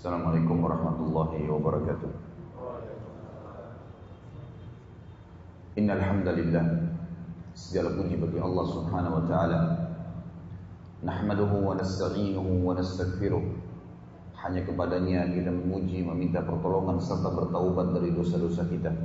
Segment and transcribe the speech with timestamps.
[0.00, 2.08] Assalamualaikum warahmatullahi wabarakatuh.
[5.76, 6.88] Innal hamdalillah
[7.52, 9.60] segala puji bagi Allah Subhanahu wa taala.
[11.04, 13.44] Nahmaduhu wa nasta'inuhu wa nastaghfiruh.
[14.40, 18.96] Hanya kepadanya kita memuji, meminta pertolongan serta bertaubat dari dosa-dosa kita.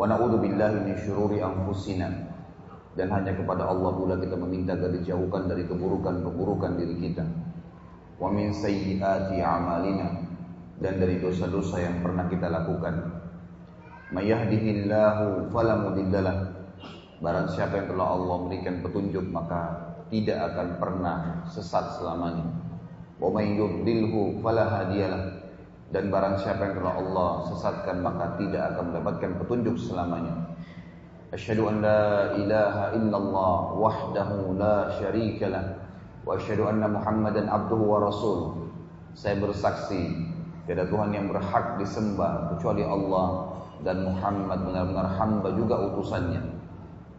[0.00, 2.08] Wa na'udzu billahi min syururi anfusina.
[2.96, 7.47] Dan hanya kepada Allah pula kita meminta agar dijauhkan dari keburukan-keburukan diri kita
[8.18, 10.26] wa min sayyiati a'malina
[10.78, 12.94] dan dari dosa-dosa yang pernah kita lakukan.
[14.14, 16.58] May yahdihillahu fala mudhillalah.
[17.18, 21.16] Barang siapa yang telah Allah berikan petunjuk maka tidak akan pernah
[21.50, 22.46] sesat selamanya.
[23.18, 25.50] Wa may yudlilhu fala hadiyalah.
[25.88, 30.36] Dan barang siapa yang telah Allah sesatkan maka tidak akan mendapatkan petunjuk selamanya.
[31.34, 35.64] Asyhadu an la ilaha illallah wahdahu la syarika lah
[36.28, 38.68] wa asyhadu anna Muhammadan abduhu wa rasul.
[39.16, 40.28] Saya bersaksi
[40.68, 46.44] tiada Tuhan yang berhak disembah kecuali Allah dan Muhammad benar-benar hamba juga utusannya.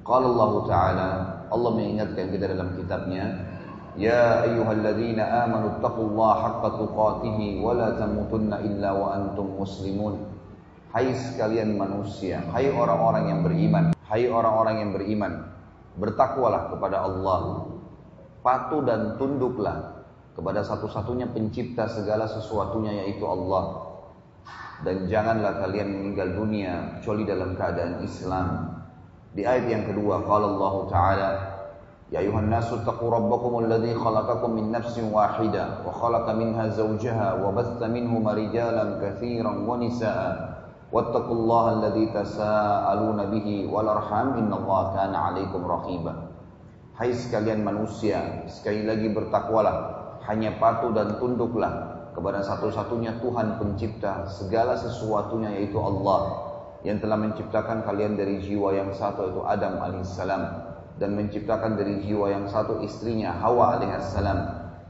[0.06, 1.10] Qala Allah Ta'ala,
[1.50, 3.26] Allah mengingatkan kita dalam kitabnya,
[3.98, 10.22] Ya ayyuhalladzina amanu taqullaha haqqa tuqatih wa la tamutunna illa wa antum muslimun.
[10.94, 15.50] Hai sekalian manusia, hai orang-orang yang beriman, hai orang-orang yang beriman,
[15.98, 17.70] bertakwalah kepada Allah
[18.40, 20.00] patuh dan tunduklah
[20.40, 23.92] kepada satu-satunya pencipta segala sesuatunya yaitu Allah.
[24.80, 28.80] Dan janganlah kalian meninggal dunia kecuali dalam keadaan Islam.
[29.36, 31.32] Di ayat yang kedua qala Allah taala
[32.10, 37.54] ya ayuhan nasu taqu rabbakum alladhi khalaqakum min nafsin wahidah wa khalaqa minha zawjaha wa
[37.54, 40.64] batha minhuma rijalan katsiran wa nisaa
[40.96, 44.40] wattaqullaha alladhi tasaaluna bihi wal arham.
[44.40, 46.29] Innallaha kana 'alaikum raqiba
[47.00, 54.76] Hai sekalian manusia, sekali lagi bertakwalah, hanya patuh dan tunduklah kepada satu-satunya Tuhan pencipta segala
[54.76, 56.52] sesuatunya yaitu Allah
[56.84, 60.44] yang telah menciptakan kalian dari jiwa yang satu yaitu Adam alaihissalam
[61.00, 64.40] dan menciptakan dari jiwa yang satu istrinya Hawa alaihissalam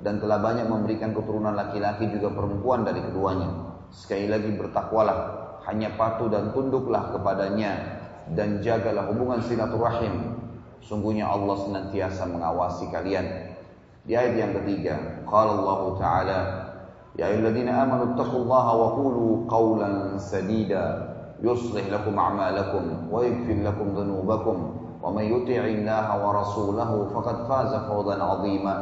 [0.01, 3.77] dan telah banyak memberikan keturunan laki-laki juga perempuan dari keduanya.
[3.93, 8.01] Sekali lagi bertakwalah, hanya patuh dan tunduklah kepadanya
[8.33, 10.38] dan jagalah hubungan silaturahim
[10.83, 13.55] Sungguhnya Allah senantiasa mengawasi kalian.
[14.07, 16.39] Di ayat yang ketiga, qala Allah Ta'ala,
[17.19, 21.03] Ya ayyuhalladzina amanu taqullaha wa qulu qawlan sadida
[21.43, 24.57] yuslih lakum a'malakum wa yaghfir lakum dhunubakum
[25.03, 28.75] wa may yuti'illaha wa rasulahu faqad faza fawzan 'azima.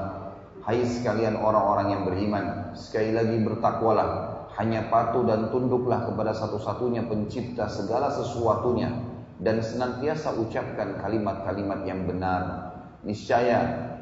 [0.62, 7.66] Hai sekalian orang-orang yang beriman, sekali lagi bertakwalah, hanya patuh dan tunduklah kepada satu-satunya pencipta
[7.66, 12.74] segala sesuatunya dan senantiasa ucapkan kalimat-kalimat yang benar.
[13.06, 13.60] Niscaya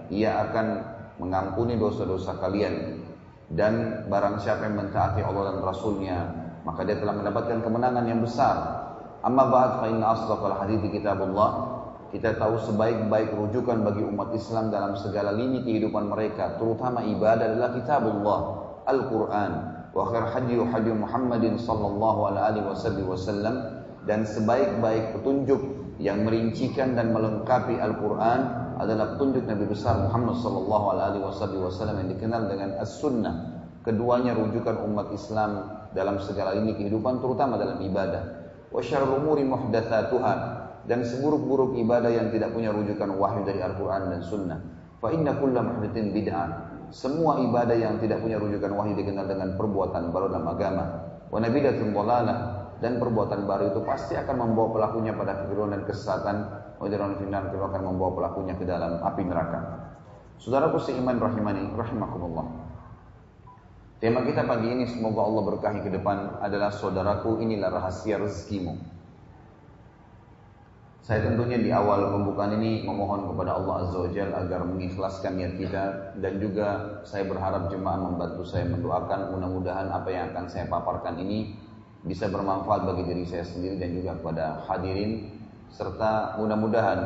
[0.07, 0.67] ia akan
[1.19, 3.03] mengampuni dosa-dosa kalian.
[3.45, 6.17] Dan barang siapa yang mentaati Allah dan Rasulnya,
[6.65, 8.57] maka dia telah mendapatkan kemenangan yang besar.
[9.21, 11.77] Amma ba'd fa inna asdaqal hadithi kitabullah.
[12.09, 17.69] Kita tahu sebaik-baik rujukan bagi umat Islam dalam segala lini kehidupan mereka, terutama ibadah adalah
[17.75, 18.39] kitabullah,
[18.87, 19.51] Al-Quran.
[19.91, 23.74] Wa khair hadi hadi Muhammadin sallallahu alaihi wasallam
[24.05, 25.61] dan sebaik-baik petunjuk
[25.97, 28.39] yang merincikan dan melengkapi Al-Quran
[28.77, 33.35] adalah petunjuk Nabi besar Muhammad Sallallahu Alaihi Wasallam yang dikenal dengan As-Sunnah.
[33.85, 35.51] Keduanya rujukan umat Islam
[35.93, 38.23] dalam segala ini kehidupan, terutama dalam ibadah.
[38.73, 40.33] Wa syarrul umuri muhdatsatuha
[40.89, 44.59] dan seburuk-buruk ibadah yang tidak punya rujukan wahyu dari Al-Quran dan Sunnah.
[44.99, 46.47] Fa inna kulla bid'ah.
[46.89, 50.85] Semua ibadah yang tidak punya rujukan wahyu dikenal dengan perbuatan baru dalam agama.
[51.29, 56.37] Wa nabidatun dhalalah dan perbuatan baru itu pasti akan membawa pelakunya pada kekeliruan dan kesesatan
[56.79, 59.59] wajaran final itu akan membawa pelakunya ke dalam api neraka.
[60.35, 62.47] Saudaraku seiman rahimani rahimakumullah.
[64.03, 68.75] Tema kita pagi ini semoga Allah berkahi ke depan adalah saudaraku inilah rahasia rezekimu.
[71.05, 75.53] Saya tentunya di awal pembukaan ini memohon kepada Allah Azza wa Jalla agar mengikhlaskan niat
[75.53, 75.83] kita
[76.17, 81.53] dan juga saya berharap jemaah membantu saya mendoakan mudah-mudahan apa yang akan saya paparkan ini
[82.05, 85.33] bisa bermanfaat bagi diri saya sendiri dan juga kepada hadirin
[85.73, 86.99] serta mudah-mudahan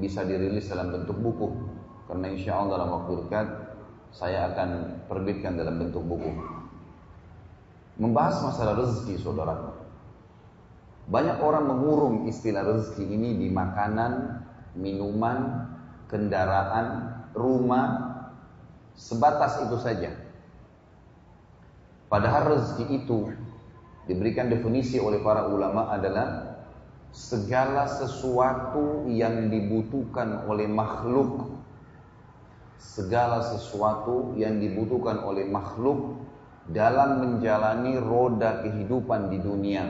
[0.00, 1.52] bisa dirilis dalam bentuk buku.
[2.08, 3.46] Karena insya Allah dalam waktu dekat
[4.12, 6.32] saya akan terbitkan dalam bentuk buku.
[8.00, 9.82] Membahas masalah rezeki saudara
[11.08, 14.42] banyak orang mengurung istilah rezeki ini di makanan,
[14.78, 15.66] minuman,
[16.06, 18.14] kendaraan, rumah
[18.94, 20.14] sebatas itu saja.
[22.06, 23.34] Padahal rezeki itu
[24.06, 26.58] diberikan definisi oleh para ulama adalah
[27.12, 31.52] segala sesuatu yang dibutuhkan oleh makhluk
[32.82, 36.18] segala sesuatu yang dibutuhkan oleh makhluk
[36.66, 39.84] dalam menjalani roda kehidupan di dunia.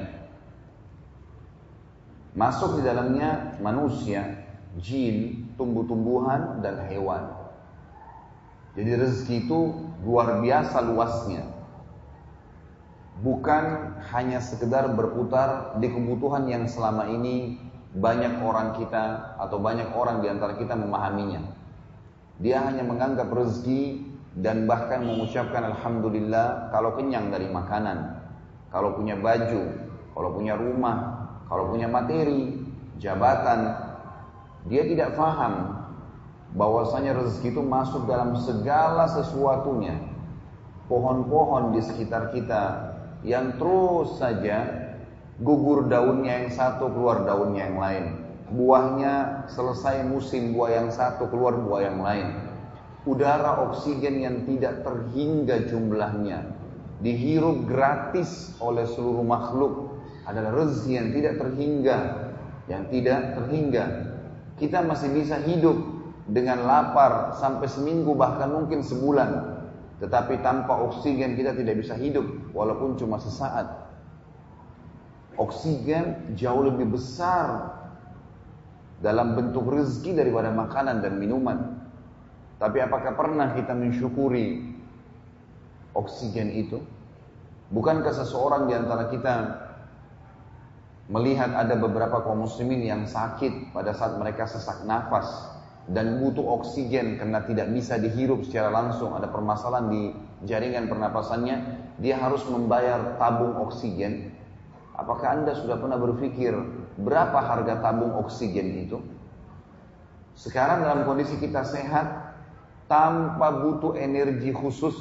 [2.33, 4.45] Masuk di dalamnya manusia,
[4.81, 7.29] jin, tumbuh-tumbuhan, dan hewan.
[8.73, 9.61] Jadi rezeki itu
[10.01, 11.45] luar biasa luasnya.
[13.21, 13.65] Bukan
[14.09, 17.61] hanya sekedar berputar di kebutuhan yang selama ini
[17.93, 21.45] banyak orang kita atau banyak orang di antara kita memahaminya.
[22.41, 24.09] Dia hanya menganggap rezeki
[24.41, 28.17] dan bahkan mengucapkan Alhamdulillah kalau kenyang dari makanan,
[28.73, 29.63] kalau punya baju,
[30.17, 32.65] kalau punya rumah, kalau punya materi,
[32.97, 33.77] jabatan.
[34.73, 35.85] Dia tidak faham
[36.55, 40.01] bahwasanya rezeki itu masuk dalam segala sesuatunya.
[40.87, 42.92] Pohon-pohon di sekitar kita
[43.23, 44.67] yang terus saja
[45.39, 48.05] gugur daunnya yang satu keluar daunnya yang lain.
[48.53, 52.29] Buahnya selesai musim buah yang satu keluar buah yang lain.
[53.03, 56.63] Udara oksigen yang tidak terhingga jumlahnya
[57.03, 59.75] dihirup gratis oleh seluruh makhluk.
[60.23, 61.99] Adalah rezeki yang tidak terhingga.
[62.71, 63.85] Yang tidak terhingga.
[64.57, 65.75] Kita masih bisa hidup
[66.31, 69.59] dengan lapar sampai seminggu bahkan mungkin sebulan
[70.03, 73.87] tetapi tanpa oksigen kita tidak bisa hidup walaupun cuma sesaat
[75.39, 77.71] oksigen jauh lebih besar
[78.99, 81.87] dalam bentuk rezeki daripada makanan dan minuman.
[82.59, 84.75] Tapi apakah pernah kita mensyukuri
[85.95, 86.83] oksigen itu?
[87.71, 89.35] Bukankah seseorang di antara kita
[91.11, 95.52] melihat ada beberapa kaum muslimin yang sakit pada saat mereka sesak nafas
[95.91, 100.03] dan butuh oksigen karena tidak bisa dihirup secara langsung, ada permasalahan di
[100.47, 101.57] jaringan pernapasannya,
[101.99, 104.31] dia harus membayar tabung oksigen.
[104.95, 106.55] Apakah Anda sudah pernah berpikir
[107.03, 109.03] berapa harga tabung oksigen itu?
[110.39, 112.39] Sekarang dalam kondisi kita sehat,
[112.87, 114.95] tanpa butuh energi khusus,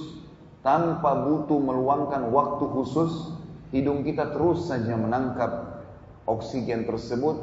[0.65, 3.37] tanpa butuh meluangkan waktu khusus,
[3.69, 5.83] hidung kita terus saja menangkap
[6.27, 7.37] oksigen tersebut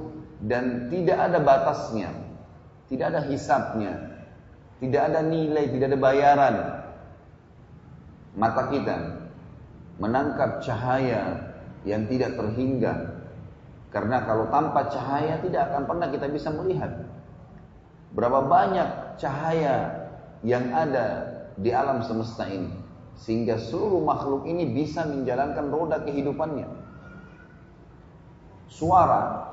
[0.44, 2.12] dan tidak ada batasnya,
[2.88, 3.92] tidak ada hisapnya,
[4.80, 6.56] tidak ada nilai, tidak ada bayaran.
[8.38, 8.96] Mata kita
[9.98, 11.52] menangkap cahaya
[11.84, 13.18] yang tidak terhingga.
[13.88, 17.08] Karena kalau tanpa cahaya tidak akan pernah kita bisa melihat.
[18.12, 20.08] Berapa banyak cahaya
[20.46, 22.72] yang ada di alam semesta ini.
[23.18, 26.68] Sehingga seluruh makhluk ini bisa menjalankan roda kehidupannya.
[28.70, 29.50] Suara.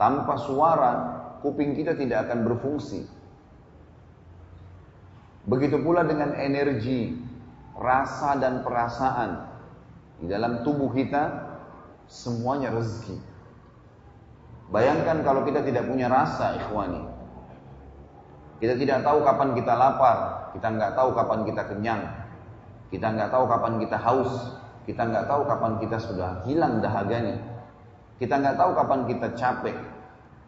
[0.00, 3.04] Tanpa suara, kuping kita tidak akan berfungsi.
[5.42, 7.18] Begitu pula dengan energi,
[7.74, 9.50] rasa dan perasaan
[10.22, 11.50] di dalam tubuh kita
[12.06, 13.18] semuanya rezeki.
[14.70, 17.02] Bayangkan kalau kita tidak punya rasa, ikhwani.
[18.62, 22.02] Kita tidak tahu kapan kita lapar, kita nggak tahu kapan kita kenyang,
[22.94, 24.32] kita nggak tahu kapan kita haus,
[24.86, 27.42] kita nggak tahu kapan kita sudah hilang dahaganya,
[28.22, 29.76] kita nggak tahu kapan kita capek,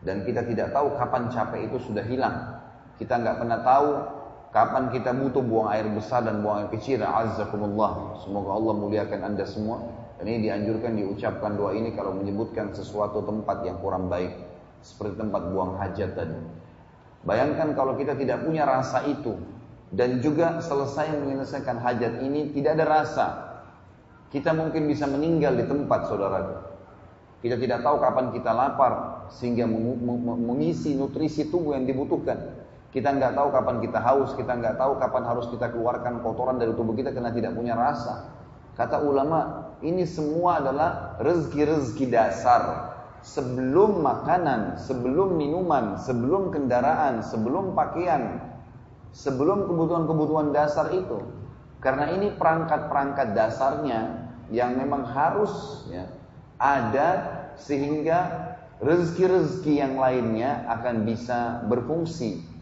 [0.05, 2.61] dan kita tidak tahu kapan capek itu sudah hilang.
[3.01, 3.89] Kita nggak pernah tahu
[4.55, 7.03] Kapan kita butuh buang air besar dan buang air kecil?
[7.03, 8.23] Azzakumullah.
[8.23, 9.83] Semoga Allah muliakan anda semua.
[10.15, 14.31] Dan ini dianjurkan diucapkan doa ini kalau menyebutkan sesuatu tempat yang kurang baik.
[14.79, 16.39] Seperti tempat buang hajat tadi.
[17.27, 19.35] Bayangkan kalau kita tidak punya rasa itu.
[19.91, 23.27] Dan juga selesai menyelesaikan hajat ini tidak ada rasa.
[24.31, 26.39] Kita mungkin bisa meninggal di tempat saudara.
[27.45, 28.93] Kita tidak tahu kapan kita lapar
[29.29, 32.65] sehingga mengisi nutrisi tubuh yang dibutuhkan.
[32.89, 36.73] Kita nggak tahu kapan kita haus, kita nggak tahu kapan harus kita keluarkan kotoran dari
[36.73, 38.33] tubuh kita karena tidak punya rasa.
[38.81, 42.63] Kata ulama, ini semua adalah rezeki-rezeki dasar.
[43.21, 48.41] Sebelum makanan, sebelum minuman, sebelum kendaraan, sebelum pakaian,
[49.13, 51.21] sebelum kebutuhan-kebutuhan dasar itu.
[51.85, 56.09] Karena ini perangkat-perangkat dasarnya yang memang harus ya,
[56.59, 57.09] ada
[57.61, 62.55] sehingga rezeki-rezeki yang lainnya akan bisa berfungsi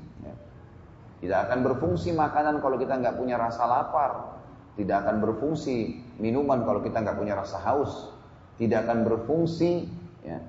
[1.22, 4.42] tidak akan berfungsi makanan kalau kita nggak punya rasa lapar.
[4.74, 8.10] Tidak akan berfungsi minuman kalau kita nggak punya rasa haus.
[8.58, 9.86] Tidak akan berfungsi
[10.26, 10.42] ya,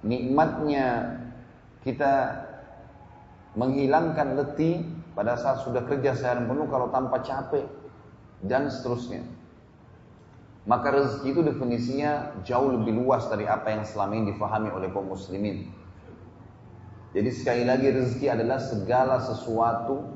[0.00, 1.20] nikmatnya
[1.84, 2.42] kita
[3.60, 7.68] menghilangkan letih pada saat sudah kerja seharian penuh kalau tanpa capek
[8.40, 9.20] dan seterusnya.
[10.66, 15.14] Maka rezeki itu definisinya jauh lebih luas dari apa yang selama ini difahami oleh kaum
[15.14, 15.70] muslimin.
[17.14, 20.10] Jadi sekali lagi rezeki adalah segala sesuatu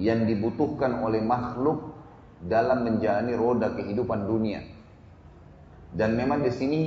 [0.00, 1.92] yang dibutuhkan oleh makhluk
[2.40, 4.64] dalam menjalani roda kehidupan dunia.
[5.94, 6.80] Dan memang di sini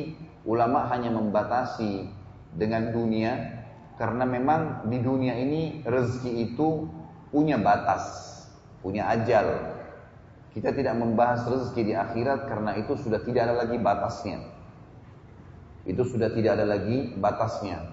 [0.50, 2.10] ulama hanya membatasi
[2.58, 3.64] dengan dunia
[4.02, 6.90] karena memang di dunia ini rezeki itu
[7.30, 8.04] punya batas,
[8.82, 9.77] punya ajal.
[10.56, 14.40] Kita tidak membahas rezeki di akhirat karena itu sudah tidak ada lagi batasnya.
[15.88, 17.84] Itu sudah tidak ada lagi batasnya.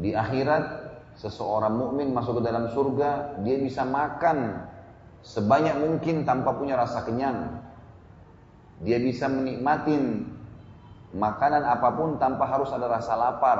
[0.00, 0.64] Di akhirat
[1.20, 4.64] seseorang mukmin masuk ke dalam surga, dia bisa makan
[5.20, 7.60] sebanyak mungkin tanpa punya rasa kenyang.
[8.80, 10.24] Dia bisa menikmati
[11.12, 13.58] makanan apa pun tanpa harus ada rasa lapar.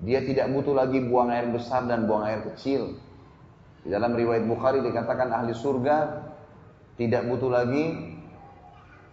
[0.00, 2.96] Dia tidak butuh lagi buang air besar dan buang air kecil.
[3.82, 5.96] Di dalam riwayat Bukhari dikatakan ahli surga
[6.98, 7.94] tidak butuh lagi,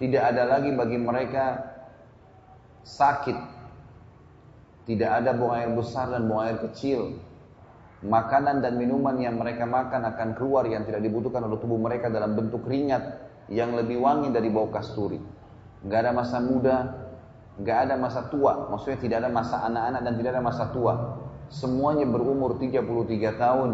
[0.01, 1.62] tidak ada lagi bagi mereka
[2.82, 3.54] sakit.
[4.89, 7.18] Tidak ada buang air besar dan buang air kecil.
[8.06, 12.38] Makanan dan minuman yang mereka makan akan keluar yang tidak dibutuhkan oleh tubuh mereka dalam
[12.38, 15.18] bentuk ringat yang lebih wangi dari bau kasturi.
[15.86, 16.77] Gak ada masa muda,
[17.62, 18.70] gak ada masa tua.
[18.74, 20.94] Maksudnya tidak ada masa anak-anak dan tidak ada masa tua.
[21.50, 22.82] Semuanya berumur 33
[23.42, 23.72] tahun.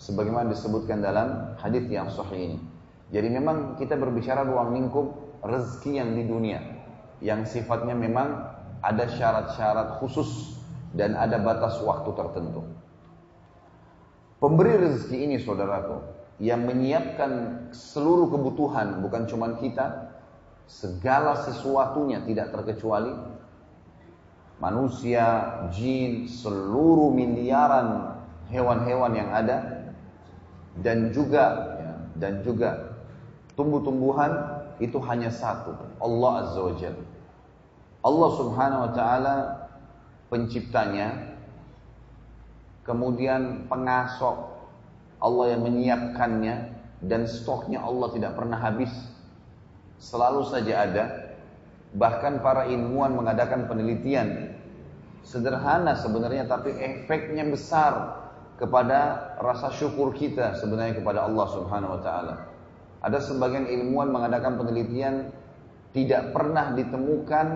[0.00, 2.79] Sebagaimana disebutkan dalam hadis yang sahih ini.
[3.10, 5.06] Jadi memang kita berbicara ruang lingkup
[5.42, 6.60] rezeki yang di dunia
[7.20, 8.48] yang sifatnya memang
[8.80, 10.56] ada syarat-syarat khusus
[10.96, 12.64] dan ada batas waktu tertentu.
[14.40, 16.00] Pemberi rezeki ini saudaraku
[16.40, 20.16] yang menyiapkan seluruh kebutuhan bukan cuma kita,
[20.64, 23.12] segala sesuatunya tidak terkecuali
[24.56, 28.16] manusia, jin, seluruh miliaran
[28.48, 29.88] hewan-hewan yang ada
[30.80, 32.89] dan juga ya, dan juga
[33.54, 34.32] tumbuh-tumbuhan
[34.80, 37.06] itu hanya satu, Allah Azza wa Jalla.
[38.00, 39.36] Allah Subhanahu wa taala
[40.32, 41.36] penciptanya,
[42.86, 44.50] kemudian pengasok
[45.20, 46.54] Allah yang menyiapkannya
[47.04, 48.90] dan stoknya Allah tidak pernah habis.
[50.00, 51.04] Selalu saja ada.
[51.92, 54.56] Bahkan para ilmuwan mengadakan penelitian
[55.20, 58.16] sederhana sebenarnya tapi efeknya besar
[58.56, 62.49] kepada rasa syukur kita sebenarnya kepada Allah Subhanahu wa taala.
[63.00, 65.32] Ada sebagian ilmuwan mengadakan penelitian
[65.96, 67.46] tidak pernah ditemukan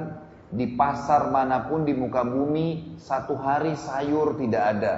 [0.54, 4.94] di pasar mana pun di muka bumi satu hari sayur tidak ada.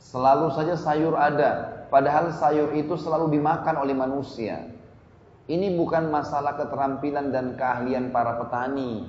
[0.00, 4.64] Selalu saja sayur ada, padahal sayur itu selalu dimakan oleh manusia.
[5.50, 9.04] Ini bukan masalah keterampilan dan keahlian para petani,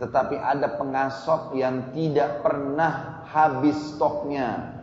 [0.00, 4.80] tetapi ada pengasok yang tidak pernah habis stoknya.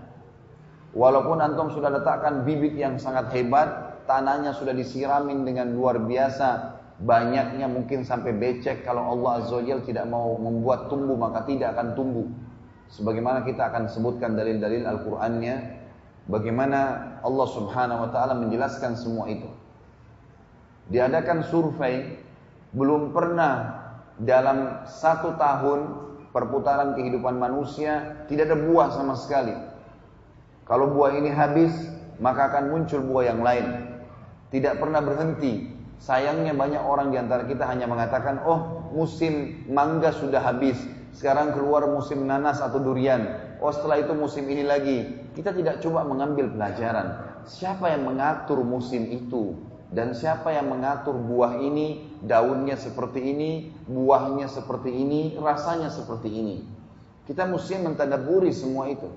[0.91, 7.71] Walaupun antum sudah letakkan bibit yang sangat hebat, tanahnya sudah disiramin dengan luar biasa, banyaknya
[7.71, 12.27] mungkin sampai becek kalau Allah Azza wa tidak mau membuat tumbuh maka tidak akan tumbuh.
[12.91, 15.55] Sebagaimana kita akan sebutkan dalil-dalil Al-Qur'annya
[16.27, 16.79] bagaimana
[17.23, 19.47] Allah Subhanahu wa taala menjelaskan semua itu.
[20.91, 22.19] Diadakan survei
[22.75, 23.79] belum pernah
[24.19, 25.79] dalam satu tahun
[26.35, 29.55] perputaran kehidupan manusia tidak ada buah sama sekali.
[30.67, 31.71] Kalau buah ini habis,
[32.19, 33.90] maka akan muncul buah yang lain
[34.51, 35.79] tidak pernah berhenti.
[36.01, 40.77] Sayangnya banyak orang di antara kita hanya mengatakan, oh musim mangga sudah habis,
[41.15, 43.55] sekarang keluar musim nanas atau durian.
[43.61, 44.97] Oh setelah itu musim ini lagi.
[45.37, 47.39] Kita tidak coba mengambil pelajaran.
[47.45, 49.55] Siapa yang mengatur musim itu?
[49.91, 56.63] Dan siapa yang mengatur buah ini, daunnya seperti ini, buahnya seperti ini, rasanya seperti ini.
[57.27, 59.11] Kita mesti mentadaburi semua itu.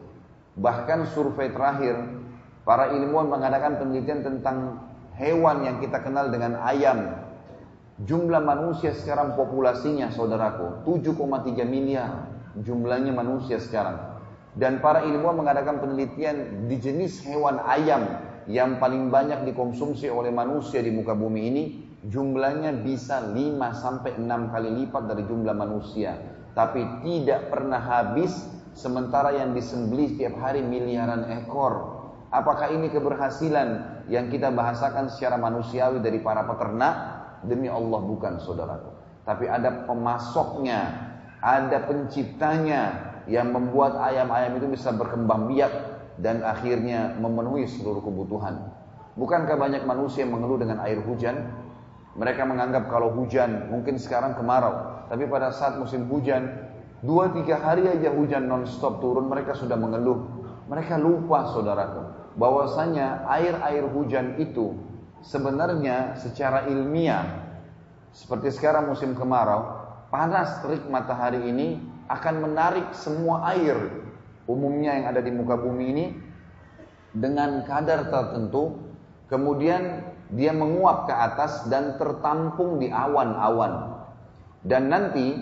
[0.59, 1.95] Bahkan survei terakhir,
[2.67, 4.83] para ilmuwan mengadakan penelitian tentang
[5.19, 7.23] hewan yang kita kenal dengan ayam.
[8.03, 14.23] Jumlah manusia sekarang populasinya saudaraku 7,3 miliar jumlahnya manusia sekarang.
[14.55, 20.79] Dan para ilmuwan mengadakan penelitian di jenis hewan ayam yang paling banyak dikonsumsi oleh manusia
[20.79, 21.65] di muka bumi ini
[22.07, 23.35] jumlahnya bisa 5
[23.75, 26.15] sampai 6 kali lipat dari jumlah manusia.
[26.55, 28.31] Tapi tidak pernah habis
[28.79, 31.94] sementara yang disembelih setiap hari miliaran ekor.
[32.35, 36.95] Apakah ini keberhasilan yang kita bahasakan secara manusiawi dari para peternak
[37.47, 38.91] demi Allah bukan saudaraku.
[39.23, 40.81] Tapi ada pemasoknya,
[41.39, 42.83] ada penciptanya
[43.31, 45.71] yang membuat ayam-ayam itu bisa berkembang biak
[46.19, 48.67] dan akhirnya memenuhi seluruh kebutuhan.
[49.15, 51.55] Bukankah banyak manusia yang mengeluh dengan air hujan?
[52.19, 56.51] Mereka menganggap kalau hujan mungkin sekarang kemarau, tapi pada saat musim hujan
[56.99, 60.43] dua tiga hari aja hujan non-stop turun mereka sudah mengeluh.
[60.67, 64.75] Mereka lupa saudaraku bahwasanya air-air hujan itu
[65.23, 67.45] sebenarnya secara ilmiah
[68.15, 69.75] seperti sekarang musim kemarau,
[70.15, 73.75] panas terik matahari ini akan menarik semua air
[74.47, 76.07] umumnya yang ada di muka bumi ini
[77.11, 78.79] dengan kadar tertentu,
[79.27, 84.03] kemudian dia menguap ke atas dan tertampung di awan-awan.
[84.65, 85.39] Dan nanti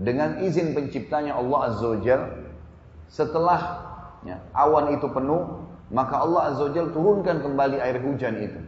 [0.00, 2.18] dengan izin penciptanya Allah Azza wa
[3.12, 3.60] setelah
[4.24, 5.61] ya, awan itu penuh,
[5.92, 8.60] maka Allah Azza wa turunkan kembali air hujan itu.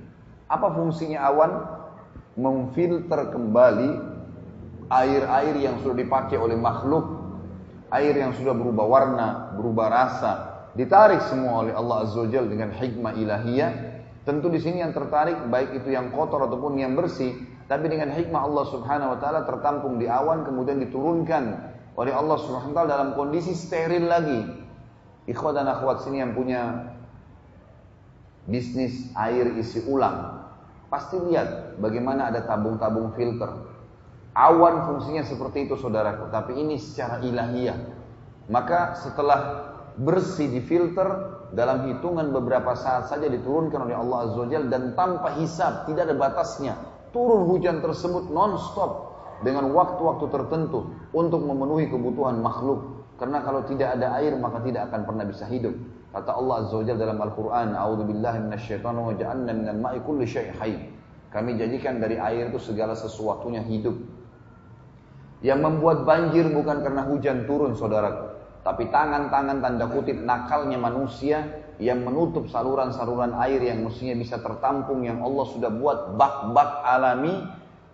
[0.46, 1.52] Apa fungsinya awan?
[2.36, 3.90] Memfilter kembali
[4.90, 7.24] air-air yang sudah dipakai oleh makhluk,
[7.88, 10.32] air yang sudah berubah warna, berubah rasa,
[10.76, 13.72] ditarik semua oleh Allah Azza wa dengan hikmah ilahiyah.
[14.24, 17.32] Tentu di sini yang tertarik baik itu yang kotor ataupun yang bersih,
[17.70, 21.44] tapi dengan hikmah Allah Subhanahu wa taala tertampung di awan kemudian diturunkan
[21.96, 24.64] oleh Allah Subhanahu wa taala dalam kondisi steril lagi.
[25.24, 26.92] Ikhwat dan akhwat sini yang punya
[28.44, 30.44] bisnis air isi ulang,
[30.92, 33.50] pasti lihat bagaimana ada tabung-tabung filter.
[34.34, 37.78] Awan fungsinya seperti itu saudaraku, tapi ini secara ilahiyah.
[38.50, 41.06] Maka setelah bersih di filter
[41.54, 46.16] dalam hitungan beberapa saat saja diturunkan oleh Allah Azza wa dan tanpa hisab, tidak ada
[46.18, 46.74] batasnya.
[47.14, 49.14] Turun hujan tersebut non-stop
[49.46, 53.06] dengan waktu-waktu tertentu untuk memenuhi kebutuhan makhluk.
[53.22, 55.78] Karena kalau tidak ada air maka tidak akan pernah bisa hidup.
[56.14, 60.30] Kata Allah Azza wa dalam Al-Quran, A'udhu billahi minasyaitan wa ja'alna minal ma'i kulli.
[61.34, 63.98] Kami jadikan dari air itu segala sesuatunya hidup.
[65.42, 68.30] Yang membuat banjir bukan karena hujan turun saudaraku.
[68.62, 75.18] Tapi tangan-tangan tanda kutip nakalnya manusia yang menutup saluran-saluran air yang mestinya bisa tertampung yang
[75.20, 77.44] Allah sudah buat bak-bak alami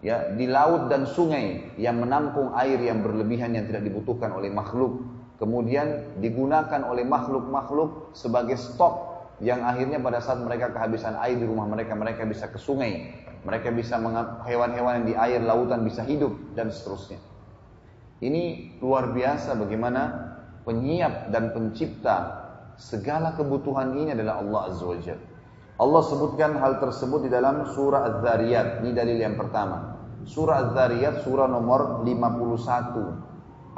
[0.05, 5.00] ya di laut dan sungai yang menampung air yang berlebihan yang tidak dibutuhkan oleh makhluk
[5.41, 9.09] kemudian digunakan oleh makhluk-makhluk sebagai stok
[9.41, 13.09] yang akhirnya pada saat mereka kehabisan air di rumah mereka, mereka bisa ke sungai,
[13.41, 13.97] mereka bisa
[14.45, 17.17] hewan-hewan yang di air lautan bisa hidup dan seterusnya.
[18.21, 20.03] Ini luar biasa bagaimana
[20.69, 22.17] penyiap dan pencipta
[22.77, 25.27] segala kebutuhan ini adalah Allah Azza wa Jalla.
[25.81, 28.85] Allah sebutkan hal tersebut di dalam surah Az-Zariyat.
[28.85, 29.97] Ini dalil yang pertama.
[30.29, 33.30] Surah Az-Zariyat surah nomor 51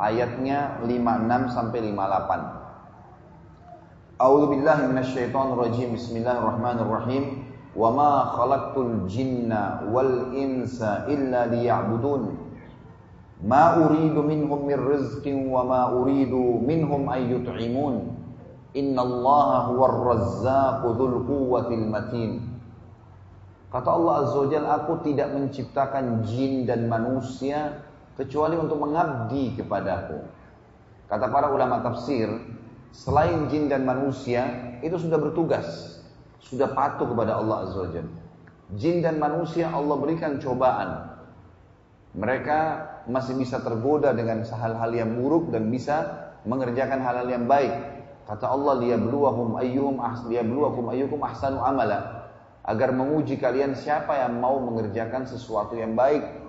[0.02, 4.18] ayatnya 56 sampai 58.
[4.18, 5.94] A'udzu billahi minasyaitonir rajim.
[5.94, 7.24] Bismillahirrahmanirrahim.
[7.72, 12.36] Wa ma khalaqtul jinna wal insa illa liya'budun.
[13.42, 18.14] Ma uridu minhum min rizqin wa ma uridu minhum ay yut'imun.
[18.74, 22.30] Innallaha huwar razzaqu dzul quwwatil matin.
[23.72, 27.80] Kata Allah Azza wa Jalla, aku tidak menciptakan jin dan manusia
[28.16, 30.20] kecuali untuk mengabdi kepadaku.
[31.08, 32.28] Kata para ulama tafsir,
[32.92, 36.00] selain jin dan manusia itu sudah bertugas,
[36.40, 37.90] sudah patuh kepada Allah Azza wa
[38.72, 41.12] Jin dan manusia Allah berikan cobaan.
[42.16, 42.58] Mereka
[43.08, 47.72] masih bisa tergoda dengan hal-hal yang buruk dan bisa mengerjakan hal-hal yang baik.
[48.24, 52.32] Kata Allah liyabluwahum ayyuhum liyabluwakum ayyukum ahsanu amala
[52.64, 56.41] agar menguji kalian siapa yang mau mengerjakan sesuatu yang baik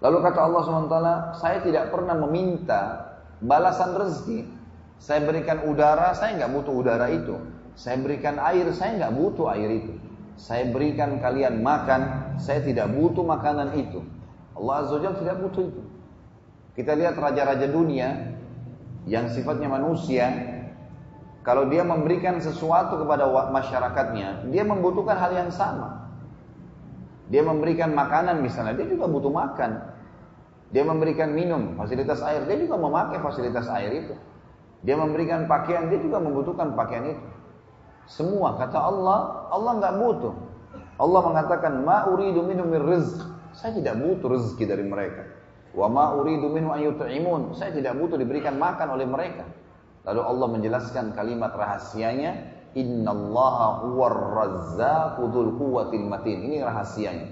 [0.00, 0.96] Lalu kata Allah SWT,
[1.36, 3.12] saya tidak pernah meminta
[3.44, 4.48] balasan rezeki.
[5.00, 7.36] Saya berikan udara, saya nggak butuh udara itu.
[7.76, 9.92] Saya berikan air, saya nggak butuh air itu.
[10.40, 14.00] Saya berikan kalian makan, saya tidak butuh makanan itu.
[14.56, 15.82] Allah Azza tidak butuh itu.
[16.76, 18.36] Kita lihat raja-raja dunia
[19.04, 20.32] yang sifatnya manusia,
[21.40, 26.09] kalau dia memberikan sesuatu kepada masyarakatnya, dia membutuhkan hal yang sama.
[27.30, 29.78] Dia memberikan makanan misalnya, dia juga butuh makan.
[30.74, 34.14] Dia memberikan minum, fasilitas air, dia juga memakai fasilitas air itu.
[34.82, 37.26] Dia memberikan pakaian, dia juga membutuhkan pakaian itu.
[38.10, 40.34] Semua kata Allah, Allah nggak butuh.
[40.98, 43.22] Allah mengatakan, ma uridu minum rizq.
[43.54, 45.22] Saya tidak butuh rezeki dari mereka.
[45.70, 47.54] Wa ma uridu minhu ayyut'imun.
[47.54, 49.46] Saya tidak butuh diberikan makan oleh mereka.
[50.06, 54.14] Lalu Allah menjelaskan kalimat rahasianya, Innallaha huwar
[55.58, 56.36] quwwatil matin.
[56.46, 57.26] Ini rahasianya.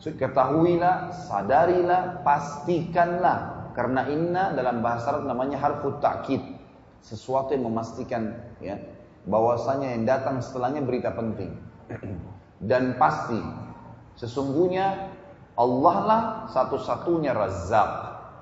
[0.00, 6.40] So, ketahuilah, sadarilah, pastikanlah karena inna dalam bahasa Arab namanya harfu ta'kid.
[7.00, 8.76] Sesuatu yang memastikan ya
[9.28, 11.52] bahwasanya yang datang setelahnya berita penting.
[12.70, 13.40] Dan pasti
[14.16, 15.12] sesungguhnya
[15.56, 17.92] Allah lah satu-satunya Razzaq.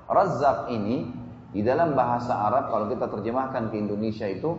[0.07, 1.11] Razzaq ini
[1.51, 4.55] di dalam bahasa Arab kalau kita terjemahkan ke Indonesia itu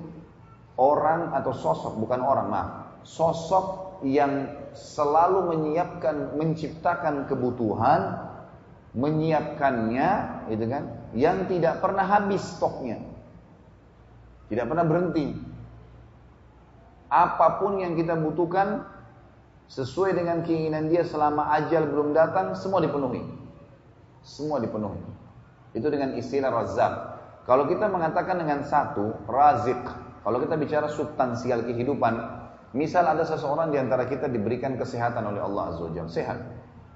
[0.79, 2.71] orang atau sosok bukan orang maaf.
[3.03, 8.29] Sosok yang selalu menyiapkan menciptakan kebutuhan
[8.91, 10.11] menyiapkannya
[10.51, 12.99] gitu kan yang tidak pernah habis stoknya.
[14.51, 15.31] Tidak pernah berhenti.
[17.11, 18.87] Apa pun yang kita butuhkan
[19.71, 23.23] sesuai dengan keinginan dia selama ajal belum datang semua dipenuhi.
[24.27, 25.03] Semua dipenuhi.
[25.71, 29.81] Itu dengan istilah razak kalau kita mengatakan dengan satu razik
[30.21, 32.15] kalau kita bicara substansial kehidupan,
[32.77, 36.39] misal ada seseorang di antara kita diberikan kesehatan oleh Allah Azza wa sehat.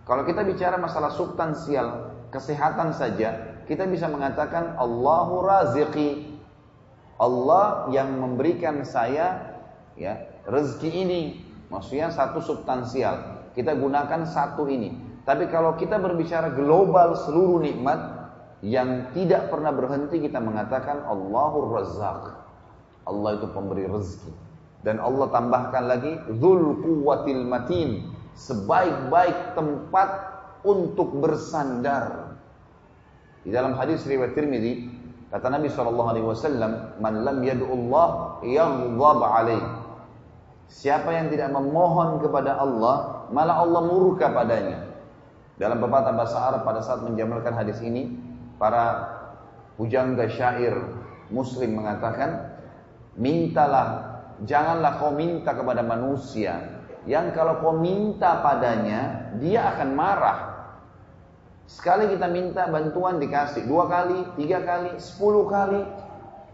[0.04, 6.36] Kalau kita bicara masalah substansial kesehatan saja, kita bisa mengatakan Allahu raziqi.
[7.14, 9.54] Allah yang memberikan saya
[9.94, 10.18] ya
[10.50, 11.20] rezeki ini,
[11.74, 13.50] Maksudnya satu substansial.
[13.50, 14.94] Kita gunakan satu ini.
[15.26, 18.30] Tapi kalau kita berbicara global seluruh nikmat
[18.62, 22.43] yang tidak pernah berhenti kita mengatakan Allahur Razzaq.
[23.04, 24.32] Allah itu pemberi rezeki.
[24.84, 30.08] Dan Allah tambahkan lagi Dzul Quwwatil Matin, sebaik-baik tempat
[30.64, 32.36] untuk bersandar.
[33.44, 34.88] Di dalam hadis riwayat Tirmidzi
[35.28, 39.64] kata Nabi sallallahu alaihi wasallam, "Man lam yad'ullah yaghdab alaih."
[40.68, 44.96] Siapa yang tidak memohon kepada Allah, malah Allah murka padanya.
[45.60, 48.16] Dalam pepatah bahasa Arab pada saat menjamalkan hadis ini,
[48.56, 49.06] para
[49.76, 50.74] pujangga syair
[51.28, 52.53] muslim mengatakan,
[53.14, 60.38] mintalah, janganlah kau minta kepada manusia, yang kalau kau minta padanya, dia akan marah.
[61.64, 65.80] Sekali kita minta bantuan dikasih, dua kali, tiga kali, sepuluh kali,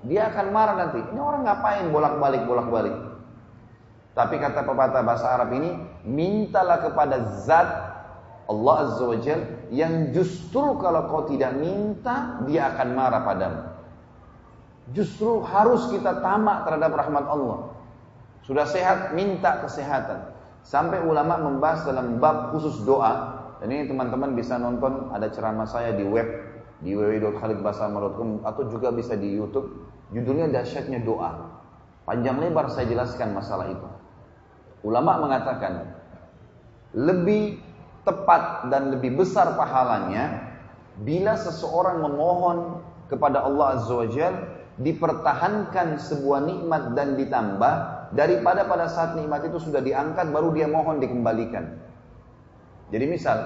[0.06, 1.02] dia akan marah nanti.
[1.02, 2.96] Ini orang ngapain bolak-balik, bolak-balik.
[4.14, 5.70] Tapi kata pepatah bahasa Arab ini,
[6.02, 7.68] mintalah kepada zat
[8.50, 9.18] Allah Azza wa
[9.70, 13.69] yang justru kalau kau tidak minta dia akan marah padamu.
[14.90, 17.58] Justru harus kita tamak terhadap rahmat Allah.
[18.42, 20.34] Sudah sehat, minta kesehatan.
[20.66, 23.38] Sampai ulama membahas dalam bab khusus doa.
[23.62, 26.26] Dan ini teman-teman bisa nonton ada ceramah saya di web
[26.80, 29.84] di www.khalidbasama.com atau juga bisa di YouTube.
[30.10, 31.60] Judulnya dahsyatnya doa.
[32.08, 33.88] Panjang lebar saya jelaskan masalah itu.
[34.82, 35.92] Ulama mengatakan
[36.96, 37.60] lebih
[38.02, 40.56] tepat dan lebih besar pahalanya
[41.04, 42.80] bila seseorang memohon
[43.12, 44.08] kepada Allah Azza wa
[44.80, 47.72] dipertahankan sebuah nikmat dan ditambah
[48.16, 51.76] daripada pada saat nikmat itu sudah diangkat baru dia mohon dikembalikan.
[52.90, 53.38] Jadi misal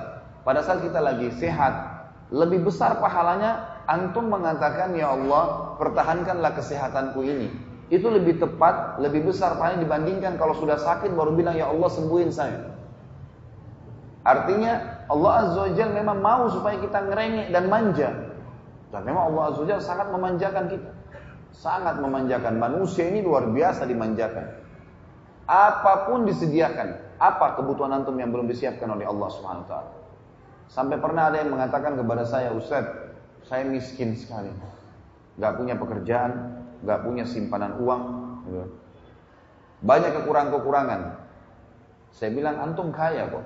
[0.47, 1.94] pada saat kita lagi sehat
[2.33, 7.49] lebih besar pahalanya antum mengatakan ya Allah pertahankanlah kesehatanku ini.
[7.92, 12.31] Itu lebih tepat, lebih besar pahalanya dibandingkan kalau sudah sakit baru bilang ya Allah sembuhin
[12.33, 12.73] saya.
[14.25, 18.09] Artinya Allah Azza wa Jal memang mau supaya kita ngerengek dan manja.
[18.88, 21.04] Dan memang Allah Azza wa Jal sangat memanjakan kita.
[21.55, 22.59] Sangat memanjakan.
[22.59, 24.47] Manusia ini luar biasa dimanjakan.
[25.47, 27.17] Apa pun disediakan.
[27.23, 29.93] Apa kebutuhan antum yang belum disiapkan oleh Allah Subhanahu wa taala?
[30.67, 32.83] Sampai pernah ada yang mengatakan kepada saya, Ustaz,
[33.47, 34.51] saya miskin sekali.
[35.38, 38.03] Gak punya pekerjaan, gak punya simpanan uang.
[38.49, 38.67] Gitu.
[39.85, 41.01] Banyak kekurangan-kekurangan.
[42.11, 43.45] Saya bilang, antum kaya kok.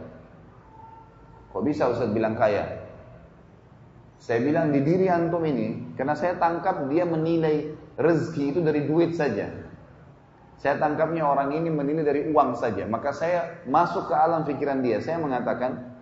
[1.53, 2.89] Kok bisa Ustaz bilang kaya?
[4.19, 9.19] Saya bilang di diri antum ini, karena saya tangkap dia menilai rezeki itu dari duit
[9.19, 9.51] saja.
[10.59, 12.87] Saya tangkapnya orang ini menilai dari uang saja.
[12.87, 14.99] Maka saya masuk ke alam pikiran dia.
[14.99, 15.95] Saya mengatakan,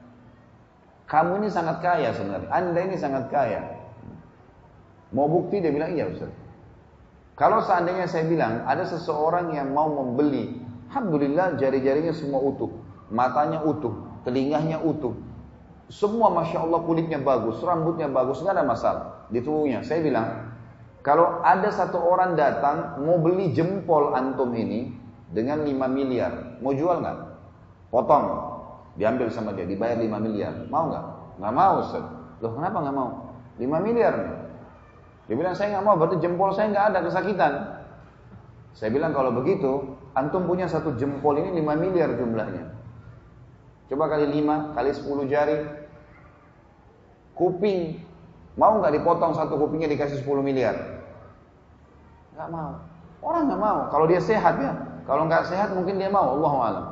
[1.09, 2.49] kamu ini sangat kaya sebenarnya.
[2.49, 3.61] Anda ini sangat kaya.
[5.13, 5.61] Mau bukti?
[5.61, 6.33] Dia bilang, iya Ustaz.
[7.37, 10.57] Kalau seandainya saya bilang, ada seseorang yang mau membeli,
[10.89, 12.73] Alhamdulillah jari-jarinya semua utuh.
[13.13, 13.93] Matanya utuh,
[14.25, 15.15] telinganya utuh,
[15.87, 19.87] semua masya Allah kulitnya bagus, rambutnya bagus, nggak ada masalah di tubuhnya.
[19.87, 20.46] Saya bilang,
[21.07, 24.91] kalau ada satu orang datang mau beli jempol antum ini
[25.31, 27.19] dengan 5 miliar, mau jual nggak?
[27.95, 28.27] Potong,
[28.99, 31.05] diambil sama dia, dibayar 5 miliar, mau nggak?
[31.39, 32.03] Nggak mau, Ustaz.
[32.43, 33.11] Loh kenapa nggak mau?
[33.55, 34.15] 5 miliar.
[35.31, 37.53] Dia bilang saya nggak mau, berarti jempol saya nggak ada kesakitan.
[38.75, 42.67] Saya bilang kalau begitu, antum punya satu jempol ini 5 miliar jumlahnya.
[43.87, 45.57] Coba kali 5, kali 10 jari.
[47.39, 48.03] Kuping.
[48.59, 50.96] Mau nggak dipotong satu kupingnya dikasih 10 miliar?
[52.37, 52.73] Nggak mau.
[53.25, 53.79] Orang nggak mau.
[53.89, 54.73] Kalau dia sehat ya.
[55.09, 56.37] Kalau nggak sehat mungkin dia mau.
[56.37, 56.85] Allah alam.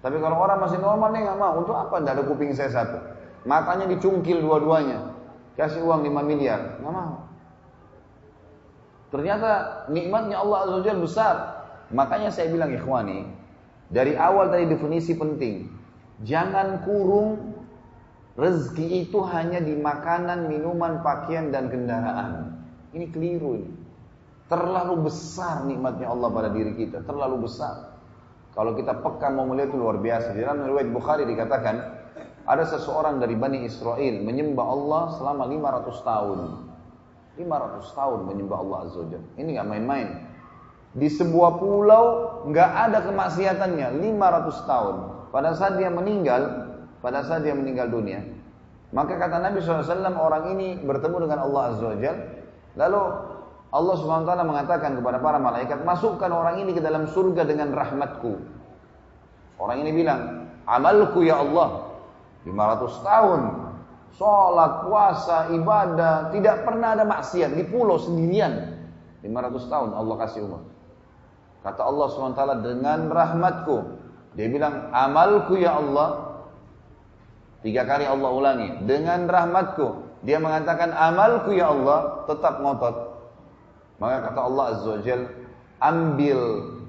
[0.00, 1.52] Tapi kalau orang masih normal dia nggak mau.
[1.60, 2.00] Untuk apa?
[2.00, 2.98] Tidak ada kuping saya satu.
[3.44, 5.12] Matanya dicungkil dua-duanya.
[5.60, 6.80] Kasih uang 5 miliar.
[6.80, 7.28] Nggak mau.
[9.12, 11.36] Ternyata nikmatnya Allah Azza wa besar.
[11.90, 13.26] Makanya saya bilang ikhwani,
[13.90, 15.66] dari awal tadi definisi penting.
[16.22, 17.58] Jangan kurung
[18.38, 22.62] rezeki itu hanya di makanan, minuman, pakaian dan kendaraan.
[22.94, 23.79] Ini keliru ini.
[24.50, 27.94] Terlalu besar nikmatnya Allah pada diri kita, terlalu besar.
[28.50, 30.34] Kalau kita peka mau melihat itu luar biasa.
[30.34, 31.76] Di dalam riwayat Bukhari dikatakan
[32.50, 36.38] ada seseorang dari Bani Israel menyembah Allah selama 500 tahun.
[37.38, 40.08] 500 tahun menyembah Allah Azza wa Ini nggak main-main.
[40.98, 42.04] Di sebuah pulau
[42.50, 44.96] nggak ada kemaksiatannya 500 tahun.
[45.30, 46.42] Pada saat dia meninggal,
[46.98, 48.26] pada saat dia meninggal dunia,
[48.90, 52.14] maka kata Nabi SAW orang ini bertemu dengan Allah Azza wa
[52.74, 53.02] lalu
[53.70, 53.94] Allah
[54.26, 58.32] taala mengatakan kepada para malaikat, "Masukkan orang ini ke dalam surga dengan rahmatku."
[59.62, 61.86] Orang ini bilang, "Amalku ya Allah,
[62.42, 63.70] 500 tahun
[64.16, 68.80] sholat, puasa, ibadah, tidak pernah ada maksiat di pulau sendirian.
[69.24, 70.62] 500 tahun Allah kasih umur.
[71.60, 73.76] Kata Allah SWT dengan rahmatku
[74.32, 76.40] Dia bilang, amalku ya Allah.
[77.60, 78.68] Tiga kali Allah ulangi.
[78.86, 80.22] Dengan rahmatku.
[80.22, 82.24] Dia mengatakan, amalku ya Allah.
[82.30, 83.09] Tetap ngotot.
[84.00, 85.22] Maka kata Allah Azza wa Jal,
[85.78, 86.38] ambil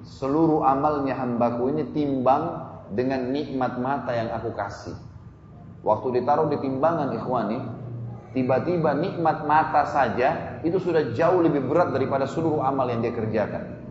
[0.08, 4.96] seluruh amalnya hambaku ini timbang dengan nikmat mata yang aku kasih.
[5.84, 7.60] Waktu ditaruh di timbangan ikhwani,
[8.32, 13.82] tiba-tiba nikmat mata saja itu sudah jauh lebih berat daripada seluruh amal yang dia kerjakan.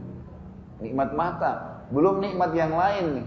[0.80, 3.26] Nikmat mata, belum nikmat yang lain nih.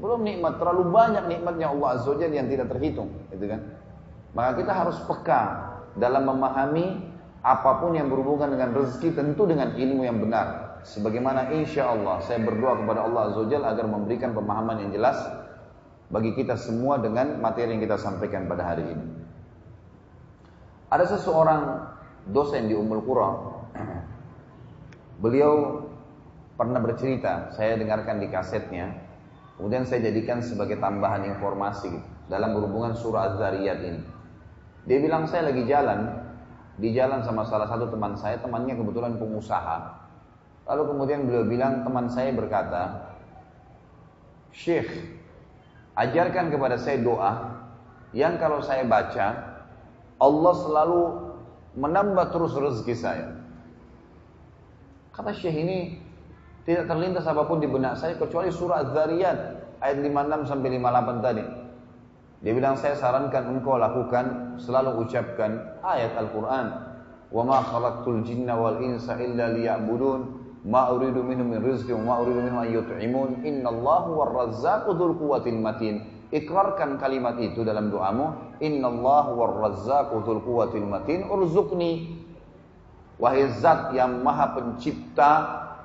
[0.00, 3.60] Belum nikmat terlalu banyak nikmatnya Allah Azza Wajalla yang tidak terhitung, gitu kan?
[4.32, 5.42] Maka kita harus peka
[6.00, 7.11] dalam memahami
[7.42, 10.78] apa pun yang berhubungan dengan rezeki tentu dengan ilmu yang benar.
[10.82, 15.18] Sebagaimana insya Allah saya berdoa kepada Allah Azza agar memberikan pemahaman yang jelas
[16.10, 19.06] bagi kita semua dengan materi yang kita sampaikan pada hari ini.
[20.92, 21.88] Ada seseorang
[22.30, 23.30] dosen di Ummul Qura.
[25.22, 25.86] Beliau
[26.54, 28.92] pernah bercerita, saya dengarkan di kasetnya.
[29.56, 31.90] Kemudian saya jadikan sebagai tambahan informasi
[32.26, 34.00] dalam berhubungan surah Az-Zariyat ini.
[34.84, 36.21] Dia bilang saya lagi jalan,
[36.80, 40.02] di jalan sama salah satu teman saya, temannya kebetulan pengusaha.
[40.68, 43.12] Lalu kemudian beliau bilang, teman saya berkata,
[44.52, 44.88] Syekh,
[45.96, 47.32] ajarkan kepada saya doa
[48.12, 49.56] yang kalau saya baca
[50.20, 51.02] Allah selalu
[51.76, 53.28] menambah terus rezeki saya.
[55.12, 55.78] Kata Syekh ini
[56.62, 59.38] tidak terlintas apa pun di benak saya kecuali surah Az-Zariyat
[59.82, 61.44] ayat 56 sampai 58 tadi.
[62.42, 66.66] Dia bilang saya sarankan engkau lakukan selalu ucapkan ayat Al-Qur'an.
[67.30, 70.20] Wa ma khalaqtul jinna wal insa illa liya'budun
[70.66, 75.16] ma uridu minhum min rizqin wa ma uridu minhum an yut'imun innallaha war razzaqu dzul
[75.16, 76.02] quwwatil matin
[76.32, 78.56] Ikrarkan kalimat itu dalam doamu.
[78.64, 82.24] Inna Allah warrazzaqu dzul quwwatil matin urzuqni.
[83.20, 85.32] Wahai zat yang maha pencipta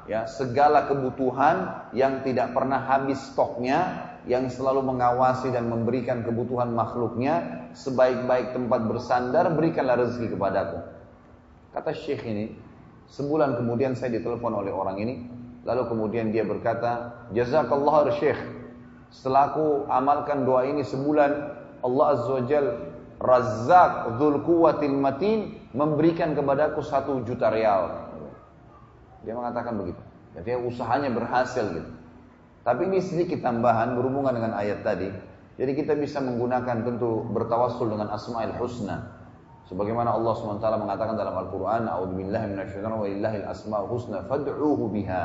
[0.08, 7.68] ya segala kebutuhan yang tidak pernah habis stoknya yang selalu mengawasi dan memberikan kebutuhan makhluknya
[7.74, 10.78] sebaik-baik tempat bersandar berikanlah rezeki kepadaku
[11.72, 12.46] kata syekh ini
[13.08, 15.16] sebulan kemudian saya ditelepon oleh orang ini
[15.63, 18.58] lalu kemudian dia berkata jazakallahu syekh
[19.12, 21.32] setelah aku amalkan doa ini sebulan,
[21.84, 22.66] Allah Azza wa Jal,
[23.18, 28.12] Razzaq Dhul Quwatil Matin memberikan kepadaku satu juta real.
[29.24, 30.02] Dia mengatakan begitu.
[30.38, 31.92] Jadi usahanya berhasil gitu.
[32.67, 35.08] Tapi ini sedikit tambahan berhubungan dengan ayat tadi.
[35.56, 39.17] Jadi kita bisa menggunakan tentu bertawassul dengan Asma'il Husna.
[39.67, 45.23] Sebagaimana Allah SWT mengatakan dalam Al-Quran, A'udzubillahi minasyaitonir wa lillahil asma'ul husna fad'uhu biha.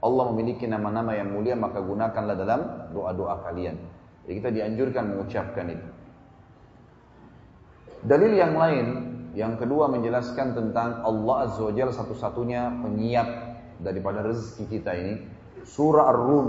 [0.00, 2.60] Allah memiliki nama-nama yang mulia maka gunakanlah dalam
[2.94, 3.74] doa-doa kalian.
[4.22, 5.88] Jadi kita dianjurkan mengucapkan itu.
[8.06, 8.86] Dalil yang lain,
[9.34, 13.28] yang kedua menjelaskan tentang Allah Azza wa satu-satunya penyiap
[13.82, 15.14] daripada rezeki kita ini.
[15.64, 16.48] Surah Ar-Rum,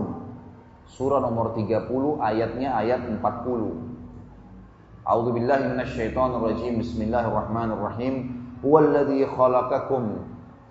[0.88, 3.22] surah nomor 30 ayatnya ayat 40.
[5.02, 6.80] A'udzu billahi minasyaitonir rajim.
[6.80, 8.16] Bismillahirrahmanirrahim.
[8.62, 10.22] Huwallazi khalaqakum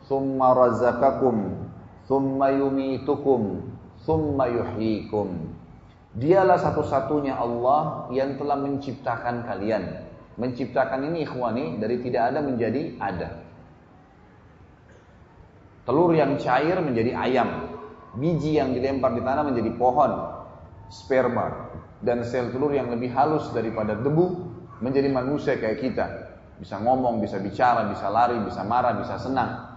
[0.06, 1.66] thumma razaqakum
[2.10, 3.70] thumma yumitukum,
[4.02, 5.54] thumma yuhyikum.
[6.10, 10.10] Dialah satu-satunya Allah yang telah menciptakan kalian.
[10.34, 13.46] Menciptakan ini ikhwani dari tidak ada menjadi ada.
[15.86, 17.69] Telur yang cair menjadi ayam.
[18.20, 20.12] Biji yang dilempar di tanah menjadi pohon.
[20.92, 21.72] Sperma.
[22.04, 24.44] Dan sel telur yang lebih halus daripada debu
[24.84, 26.06] menjadi manusia kayak kita.
[26.60, 29.70] Bisa ngomong, bisa bicara, bisa lari, bisa marah, bisa senang.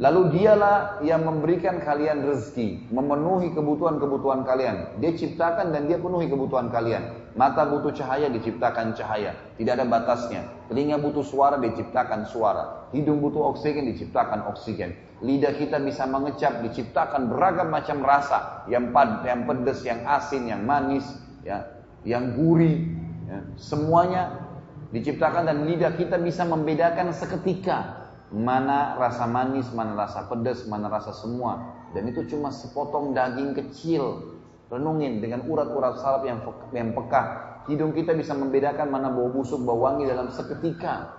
[0.00, 4.96] Lalu dialah yang memberikan kalian rezeki, memenuhi kebutuhan-kebutuhan kalian.
[4.96, 7.19] Dia ciptakan dan dia penuhi kebutuhan kalian.
[7.38, 9.38] Mata butuh cahaya, diciptakan cahaya.
[9.54, 10.46] Tidak ada batasnya.
[10.66, 12.90] Telinga butuh suara, diciptakan suara.
[12.90, 14.98] Hidung butuh oksigen, diciptakan oksigen.
[15.20, 18.66] Lidah kita bisa mengecap, diciptakan beragam macam rasa.
[18.66, 21.06] Yang pad, yang pedas, yang asin, yang manis,
[21.46, 22.88] ya, yang gurih.
[23.30, 23.46] Ya.
[23.54, 24.50] Semuanya
[24.90, 31.10] diciptakan dan lidah kita bisa membedakan seketika mana rasa manis, mana rasa pedas, mana rasa
[31.14, 31.78] semua.
[31.90, 34.34] Dan itu cuma sepotong daging kecil.
[34.70, 36.38] Renungin dengan urat-urat salap yang,
[36.70, 37.22] yang peka.
[37.66, 41.10] Hidung kita bisa membedakan mana bau busuk, bau wangi dalam seketika.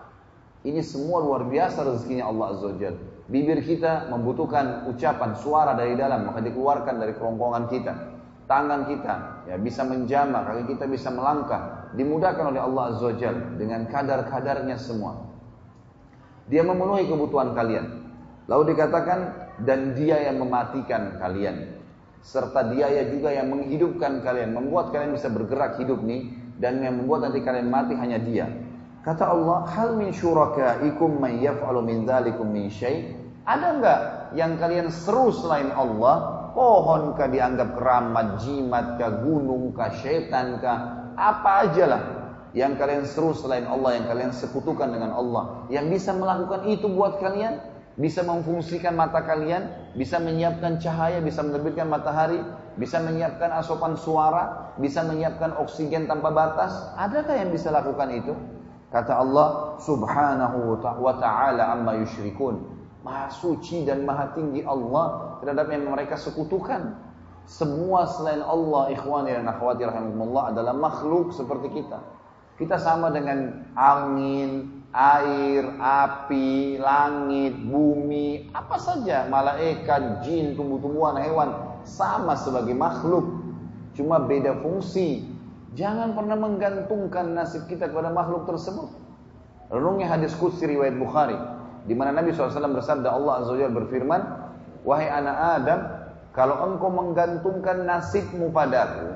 [0.63, 2.91] Ini semua luar biasa rezekinya Allah Azza wa.
[3.27, 7.93] Bibir kita membutuhkan ucapan, suara dari dalam, maka dikeluarkan dari kerongkongan kita.
[8.47, 9.15] Tangan kita
[9.51, 11.91] ya bisa menjamah, kaki kita bisa melangkah.
[11.91, 15.27] Dimudahkan oleh Allah Azza wa dengan kadar-kadarnya semua.
[16.47, 17.99] Dia memenuhi kebutuhan kalian.
[18.47, 19.19] Lalu dikatakan
[19.67, 21.80] dan dia yang mematikan kalian
[22.21, 26.29] serta dia ya juga yang menghidupkan kalian, membuat kalian bisa bergerak hidup nih
[26.61, 28.49] dan yang membuat nanti kalian mati hanya dia.
[29.01, 33.17] Kata Allah, hal min syurakaikum man yaf'alu min dzalikum min syai'?
[33.49, 33.99] Ada enggak
[34.37, 41.07] yang kalian seru selain Allah Pohon kah dianggap keramat, jimat kah, gunung kah, setan kah,
[41.15, 42.01] apa aja lah
[42.51, 47.23] yang kalian seru selain Allah, yang kalian sekutukan dengan Allah, yang bisa melakukan itu buat
[47.23, 47.63] kalian,
[47.99, 52.39] bisa memfungsikan mata kalian, bisa menyiapkan cahaya, bisa menerbitkan matahari,
[52.79, 56.71] bisa menyiapkan asupan suara, bisa menyiapkan oksigen tanpa batas.
[56.95, 58.33] Adakah yang bisa lakukan itu?
[58.91, 62.79] Kata Allah Subhanahu wa taala amma yusyrikun.
[63.01, 66.95] Maha suci dan maha tinggi Allah terhadap yang mereka sekutukan.
[67.49, 71.97] Semua selain Allah, ikhwani dan akhwati rahimahumullah adalah makhluk seperti kita.
[72.61, 81.49] Kita sama dengan angin, air, api, langit, bumi, apa saja, malaikat, jin, tumbuh-tumbuhan, hewan,
[81.87, 83.39] sama sebagai makhluk.
[83.95, 85.27] Cuma beda fungsi.
[85.75, 88.91] Jangan pernah menggantungkan nasib kita kepada makhluk tersebut.
[89.71, 91.39] Renungnya hadis qudsi riwayat Bukhari
[91.87, 94.21] di mana Nabi SAW bersabda Allah Azza wa berfirman,
[94.83, 95.79] "Wahai anak Adam,
[96.31, 99.15] kalau engkau menggantungkan nasibmu padaku,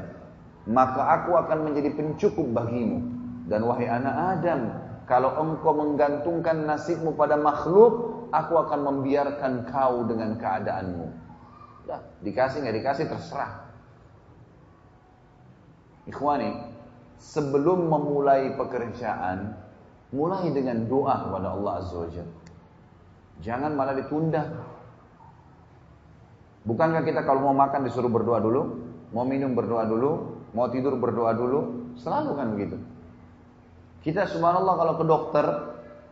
[0.68, 3.00] maka aku akan menjadi pencukup bagimu.
[3.46, 4.60] Dan wahai anak Adam,
[5.06, 11.08] kalau engkau menggantungkan nasibmu pada makhluk, aku akan membiarkan kau dengan keadaanmu."
[11.86, 13.66] Dah, dikasih nggak dikasih terserah.
[16.06, 16.50] Ikhwani,
[17.18, 19.58] sebelum memulai pekerjaan,
[20.14, 22.36] mulai dengan doa kepada Allah Azza wa Jalla.
[23.42, 24.44] Jangan malah ditunda.
[26.66, 28.62] Bukankah kita kalau mau makan disuruh berdoa dulu,
[29.14, 32.78] mau minum berdoa dulu, mau tidur berdoa dulu, selalu kan begitu.
[34.06, 35.46] Kita subhanallah kalau ke dokter,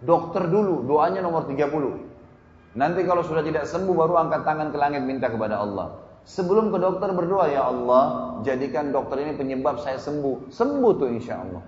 [0.01, 2.73] dokter dulu, doanya nomor 30.
[2.73, 6.01] Nanti kalau sudah tidak sembuh baru angkat tangan ke langit minta kepada Allah.
[6.25, 10.49] Sebelum ke dokter berdoa, ya Allah, jadikan dokter ini penyebab saya sembuh.
[10.49, 11.61] Sembuh tuh insya Allah.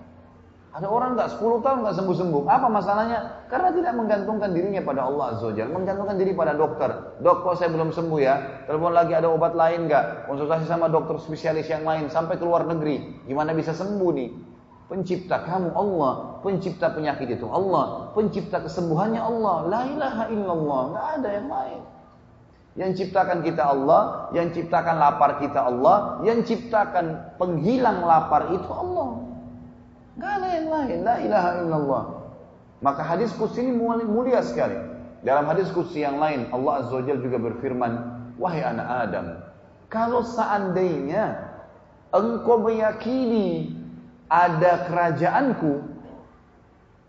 [0.75, 2.43] Ada orang nggak 10 tahun nggak sembuh-sembuh.
[2.49, 3.19] Apa masalahnya?
[3.47, 6.89] Karena tidak menggantungkan dirinya pada Allah Azza Wajalla, menggantungkan diri pada dokter.
[7.21, 8.65] Dok, kok saya belum sembuh ya?
[8.65, 10.27] Telepon lagi ada obat lain nggak?
[10.27, 13.23] Konsultasi sama dokter spesialis yang lain sampai ke luar negeri.
[13.29, 14.54] Gimana bisa sembuh nih?
[14.85, 19.55] Pencipta kamu Allah, pencipta penyakit itu Allah, pencipta kesembuhannya Allah.
[19.65, 21.81] La ilaha illallah, nggak ada yang lain.
[22.75, 29.25] Yang ciptakan kita Allah, yang ciptakan lapar kita Allah, yang ciptakan penghilang lapar itu Allah.
[30.19, 30.97] Gak ada yang lain.
[31.03, 32.03] La ilaha illallah.
[32.83, 34.75] Maka hadis kursi ini mulia sekali.
[35.23, 37.93] Dalam hadis kursi yang lain, Allah Azza wa juga berfirman,
[38.35, 39.25] Wahai anak Adam,
[39.87, 41.39] kalau seandainya
[42.11, 43.71] engkau meyakini
[44.29, 45.73] ada kerajaanku,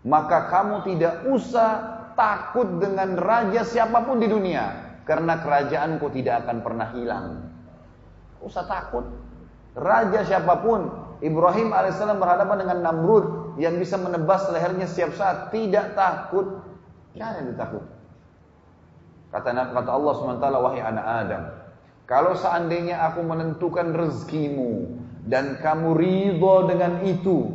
[0.05, 1.69] maka kamu tidak usah
[2.13, 4.85] takut dengan raja siapa pun di dunia.
[5.07, 7.25] Karena kerajaanku tidak akan pernah hilang.
[8.43, 9.07] Usah takut.
[9.77, 10.91] Raja siapa pun,
[11.23, 16.59] Ibrahim alaihissalam berhadapan dengan Namrud yang bisa menebas lehernya setiap saat, tidak takut.
[17.15, 17.87] Tidak ditakut.
[19.31, 21.43] Kata, kata Allah SWT, wahai anak Adam,
[22.07, 27.51] kalau seandainya aku menentukan rezekimu dan kamu ridho dengan itu,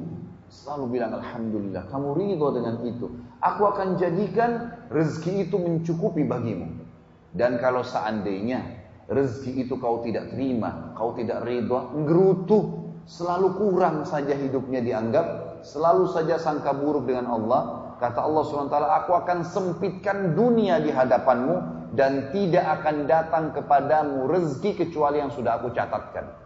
[0.53, 3.09] selalu bilang Alhamdulillah, kamu ridho dengan itu.
[3.41, 6.69] Aku akan jadikan rezeki itu mencukupi bagimu.
[7.33, 8.61] Dan kalau seandainya
[9.09, 12.65] rezeki itu kau tidak terima, kau tidak ridho, ngerutuh
[13.09, 17.81] selalu kurang saja hidupnya dianggap, selalu saja sangka buruk dengan Allah.
[18.03, 24.75] Kata Allah SWT, aku akan sempitkan dunia di hadapanmu dan tidak akan datang kepadamu rezeki
[24.75, 26.42] kecuali yang sudah aku catatkan.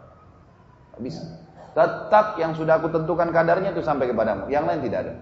[1.00, 1.22] Bisa.
[1.76, 4.48] Tetap yang sudah aku tentukan kadarnya itu sampai kepadamu.
[4.48, 5.12] Yang lain tidak ada.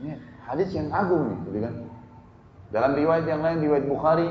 [0.00, 0.12] Ini
[0.48, 1.74] hadis yang agung nih, gitu kan?
[2.72, 4.28] Dalam riwayat yang lain, riwayat Bukhari,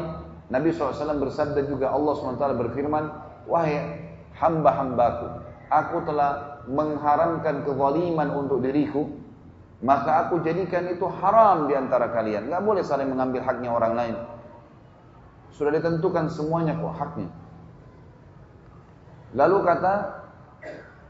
[0.50, 3.06] Nabi SAW bersabda juga Allah SWT berfirman,
[3.46, 4.02] Wahai
[4.34, 9.14] hamba-hambaku, aku telah mengharamkan kezaliman untuk diriku,
[9.86, 12.50] maka aku jadikan itu haram di antara kalian.
[12.50, 14.16] Gak boleh saling mengambil haknya orang lain.
[15.54, 17.30] Sudah ditentukan semuanya kok haknya.
[19.38, 19.94] Lalu kata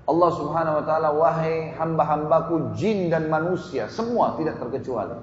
[0.09, 5.15] Allah Subhanahu wa taala, "Wahai hamba-hambaku jin dan manusia, semua tidak terkecuali."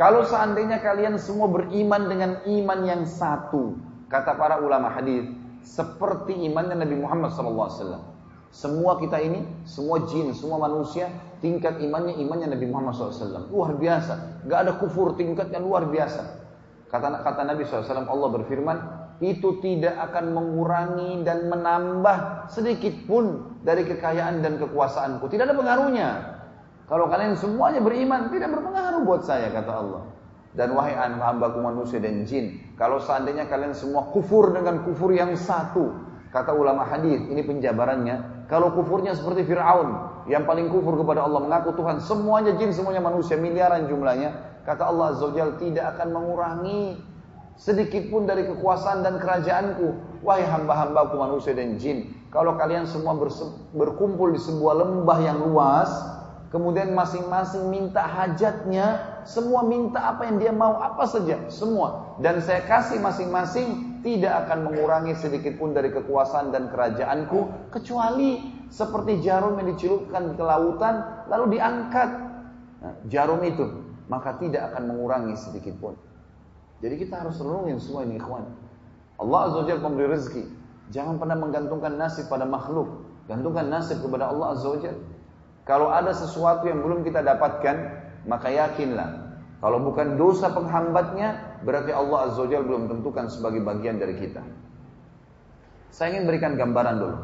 [0.00, 3.76] Kalau seandainya kalian semua beriman dengan iman yang satu,
[4.08, 5.28] kata para ulama hadis,
[5.60, 8.00] seperti imannya Nabi Muhammad SAW.
[8.48, 11.12] Semua kita ini, semua jin, semua manusia,
[11.44, 13.52] tingkat imannya imannya Nabi Muhammad SAW.
[13.52, 16.48] Luar biasa, gak ada kufur tingkatnya luar biasa.
[16.88, 18.76] Kata kata Nabi SAW, Allah berfirman,
[19.20, 25.28] itu tidak akan mengurangi dan menambah sedikit pun dari kekayaan dan kekuasaanku.
[25.28, 26.08] Tidak ada pengaruhnya.
[26.88, 30.02] Kalau kalian semuanya beriman, tidak berpengaruh buat saya, kata Allah.
[30.50, 35.30] Dan wahai anak hambaku manusia dan jin, kalau seandainya kalian semua kufur dengan kufur yang
[35.38, 35.94] satu,
[36.34, 38.48] kata ulama hadis, ini penjabarannya.
[38.50, 43.38] Kalau kufurnya seperti Fir'aun, yang paling kufur kepada Allah, mengaku Tuhan, semuanya jin, semuanya manusia,
[43.38, 44.34] miliaran jumlahnya,
[44.66, 45.30] kata Allah Azza
[45.62, 46.98] tidak akan mengurangi
[47.56, 50.20] sedikit pun dari kekuasaan dan kerajaanku.
[50.20, 53.18] Wahai hamba-hambaku manusia dan jin, kalau kalian semua
[53.74, 55.90] berkumpul di sebuah lembah yang luas,
[56.54, 62.14] kemudian masing-masing minta hajatnya, semua minta apa yang dia mau, apa saja, semua.
[62.22, 69.26] Dan saya kasih masing-masing tidak akan mengurangi sedikit pun dari kekuasaan dan kerajaanku, kecuali seperti
[69.26, 72.10] jarum yang dicelupkan ke lautan, lalu diangkat.
[72.80, 73.66] Nah, jarum itu,
[74.06, 75.98] maka tidak akan mengurangi sedikit pun.
[76.80, 78.48] Jadi kita harus renungin semua ini ikhwan.
[79.20, 80.44] Allah Azza wa Jalla memberi rezeki.
[80.90, 83.04] Jangan pernah menggantungkan nasib pada makhluk.
[83.28, 84.80] Gantungkan nasib kepada Allah Azza wa.
[85.68, 87.76] Kalau ada sesuatu yang belum kita dapatkan,
[88.24, 89.28] maka yakinlah.
[89.60, 94.40] Kalau bukan dosa penghambatnya, berarti Allah Azza wa belum tentukan sebagai bagian dari kita.
[95.92, 97.18] Saya ingin berikan gambaran dulu.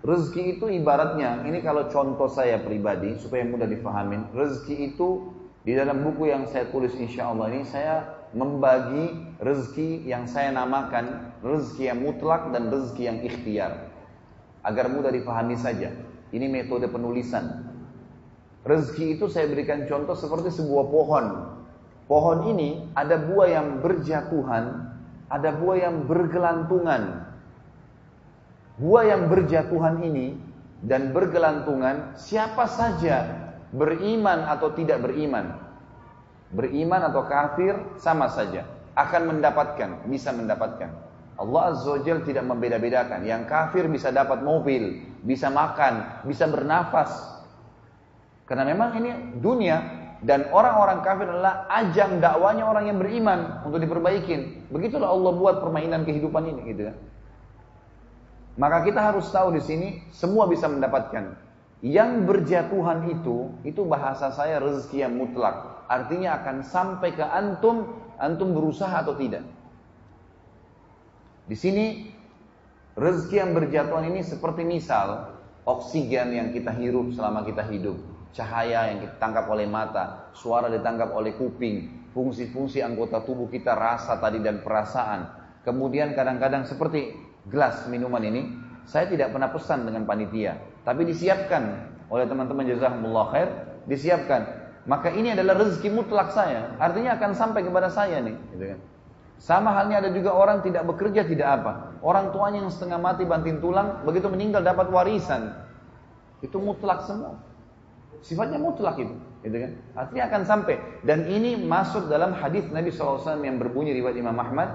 [0.00, 4.32] Rezeki itu ibaratnya, ini kalau contoh saya pribadi, supaya mudah difahamin.
[4.32, 5.28] Rezeki itu
[5.60, 11.34] di dalam buku yang saya tulis insya Allah ini, saya membagi rezeki yang saya namakan
[11.42, 13.72] rezeki yang mutlak dan rezeki yang ikhtiar.
[14.62, 15.90] Agar mudah dipahami saja.
[16.30, 17.66] Ini metode penulisan.
[18.62, 21.26] Rezeki itu saya berikan contoh seperti sebuah pohon.
[22.06, 24.94] Pohon ini ada buah yang berjatuhan,
[25.32, 27.24] ada buah yang bergelantungan.
[28.76, 30.36] Buah yang berjatuhan ini
[30.84, 33.26] dan bergelantungan siapa saja
[33.72, 35.69] beriman atau tidak beriman
[36.50, 38.66] beriman atau kafir sama saja.
[38.98, 40.90] Akan mendapatkan bisa mendapatkan.
[41.40, 43.24] Allah Azza wa tidak membeda-bedakan.
[43.24, 47.10] Yang kafir bisa dapat mobil bisa makan bisa bernafas.
[48.44, 49.78] Karena memang ini dunia
[50.20, 54.68] dan orang-orang kafir adalah ajang dakwanya orang yang beriman untuk diperbaikin.
[54.68, 56.94] Begitulah Allah buat permainan kehidupan ini gitu ya
[58.60, 61.32] maka kita harus tahu di sini semua bisa mendapatkan.
[61.80, 68.54] Yang berjatuhan itu itu bahasa saya rezeki yang mutlak Artinya akan sampai ke antum, antum
[68.54, 69.42] berusaha atau tidak.
[71.50, 72.06] Di sini
[72.94, 75.34] rezeki yang berjatuhan ini seperti misal
[75.66, 77.98] oksigen yang kita hirup selama kita hidup,
[78.30, 84.22] cahaya yang kita tangkap oleh mata, suara ditangkap oleh kuping, fungsi-fungsi anggota tubuh kita, rasa
[84.22, 85.26] tadi dan perasaan.
[85.66, 87.18] Kemudian kadang-kadang seperti
[87.50, 88.42] gelas minuman ini,
[88.86, 90.54] saya tidak pernah pesan dengan panitia,
[90.86, 93.48] tapi disiapkan oleh teman-teman jazakumullah khair,
[93.90, 96.72] disiapkan maka ini adalah rezeki mutlak saya.
[96.80, 98.36] Artinya akan sampai kepada saya nih.
[98.56, 98.80] Gitu kan.
[99.40, 101.96] Sama halnya ada juga orang tidak bekerja tidak apa.
[102.04, 105.56] Orang tuanya yang setengah mati banting tulang, begitu meninggal dapat warisan.
[106.44, 107.40] Itu mutlak semua.
[108.20, 109.72] Sifatnya mutlak itu, gitu kan?
[109.96, 110.76] Artinya akan sampai.
[111.08, 114.68] Dan ini masuk dalam hadis Nabi SAW yang berbunyi riwayat Imam Ahmad.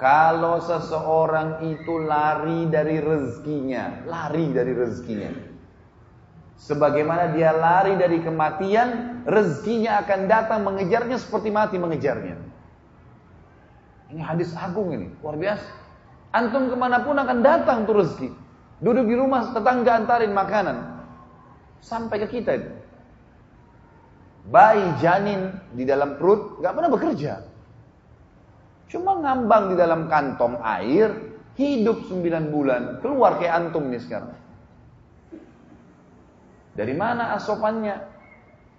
[0.00, 5.51] Kalau seseorang itu lari dari rezekinya, lari dari rezekinya.
[6.60, 12.36] Sebagaimana dia lari dari kematian, rezekinya akan datang mengejarnya seperti mati mengejarnya.
[14.12, 15.68] Ini hadis agung ini, luar biasa.
[16.32, 18.28] Antum ke mana pun akan datang tuh rezeki.
[18.82, 20.76] Duduk di rumah tetangga antarin makanan.
[21.80, 22.70] Sampai ke kita itu.
[24.42, 27.46] Bayi janin di dalam perut gak pernah bekerja.
[28.90, 31.08] Cuma ngambang di dalam kantong air,
[31.56, 34.41] hidup 9 bulan, keluar kayak antum nih sekarang.
[36.72, 38.12] Dari mana asopannya?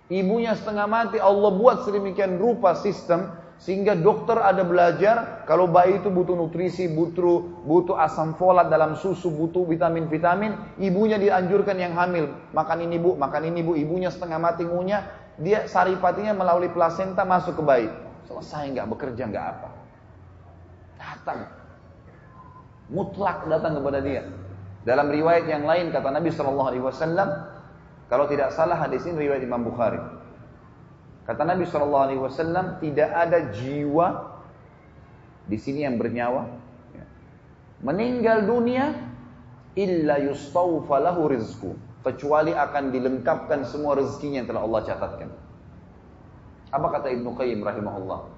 [0.10, 3.34] Ibunya setengah mati, Allah buat sedemikian rupa sistem
[3.64, 9.32] sehingga dokter ada belajar kalau bayi itu butuh nutrisi, butuh butuh asam folat dalam susu,
[9.32, 14.68] butuh vitamin-vitamin, ibunya dianjurkan yang hamil, makan ini Bu, makan ini Bu, ibunya setengah mati
[14.68, 15.08] ngunyah,
[15.40, 17.90] dia saripatinya melalui plasenta masuk ke bayi.
[18.28, 19.70] Selesai nggak bekerja nggak apa.
[21.00, 21.40] Datang.
[22.92, 24.28] Mutlak datang kepada dia.
[24.84, 27.53] Dalam riwayat yang lain kata Nabi Shallallahu alaihi wasallam,
[28.14, 29.98] kalau tidak salah hadis ini riwayat Imam Bukhari.
[31.26, 34.38] Kata Nabi Shallallahu Alaihi Wasallam tidak ada jiwa
[35.50, 36.46] di sini yang bernyawa
[36.94, 37.10] ya,
[37.82, 38.94] meninggal dunia
[39.74, 41.74] illa yustawfa rizku
[42.06, 45.30] kecuali akan dilengkapkan semua rezekinya yang telah Allah catatkan.
[46.70, 48.30] Apa kata Ibnu Qayyim rahimahullah?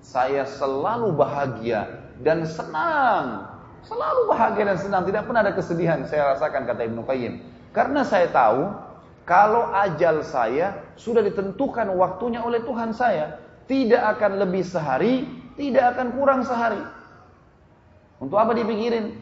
[0.00, 3.44] Saya selalu bahagia dan senang.
[3.84, 7.44] Selalu bahagia dan senang, tidak pernah ada kesedihan saya rasakan kata Ibnu Qayyim.
[7.76, 8.85] Karena saya tahu
[9.26, 15.26] kalau ajal saya sudah ditentukan waktunya oleh Tuhan saya, tidak akan lebih sehari,
[15.58, 16.78] tidak akan kurang sehari.
[18.22, 19.18] Untuk apa dipikirin?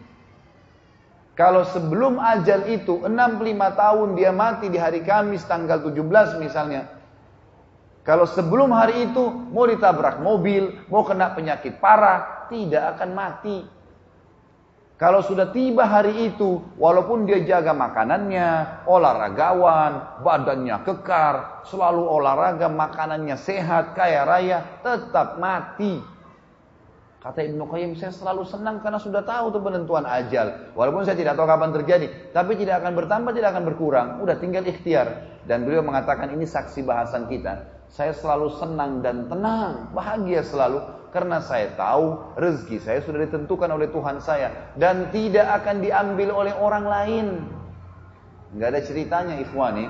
[1.34, 3.10] Kalau sebelum ajal itu 65
[3.80, 6.86] tahun dia mati di hari Kamis tanggal 17 misalnya.
[8.04, 13.64] Kalau sebelum hari itu mau ditabrak mobil, mau kena penyakit parah, tidak akan mati.
[14.94, 23.34] Kalau sudah tiba hari itu, walaupun dia jaga makanannya, olahragawan, badannya kekar, selalu olahraga, makanannya
[23.34, 25.98] sehat, kaya raya, tetap mati.
[27.18, 30.76] Kata Ibnu Qayyim, saya selalu senang karena sudah tahu tuh penentuan ajal.
[30.78, 34.08] Walaupun saya tidak tahu kapan terjadi, tapi tidak akan bertambah, tidak akan berkurang.
[34.22, 35.40] Udah tinggal ikhtiar.
[35.48, 37.66] Dan beliau mengatakan ini saksi bahasan kita.
[37.90, 40.84] Saya selalu senang dan tenang, bahagia selalu
[41.14, 46.50] karena saya tahu rezeki saya sudah ditentukan oleh Tuhan saya dan tidak akan diambil oleh
[46.58, 47.26] orang lain.
[48.50, 49.86] Enggak ada ceritanya ikhwani,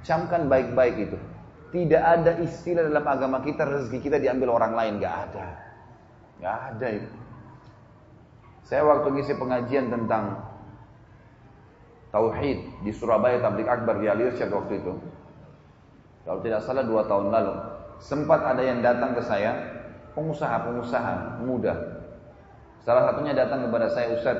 [0.00, 1.18] camkan baik-baik itu.
[1.76, 5.46] Tidak ada istilah dalam agama kita rezeki kita diambil orang lain, enggak ada.
[6.42, 7.10] Gak ada itu.
[8.66, 10.42] Saya waktu ngisi pengajian tentang
[12.10, 14.92] Tauhid di Surabaya Tablik Akbar di Alirsyad waktu itu.
[16.26, 17.54] Kalau tidak salah dua tahun lalu.
[18.02, 19.81] Sempat ada yang datang ke saya,
[20.14, 22.02] pengusaha-pengusaha muda.
[22.82, 24.38] Salah satunya datang kepada saya, Ustaz,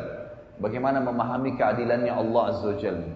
[0.58, 3.08] bagaimana memahami keadilannya Allah Azza wa Jalla.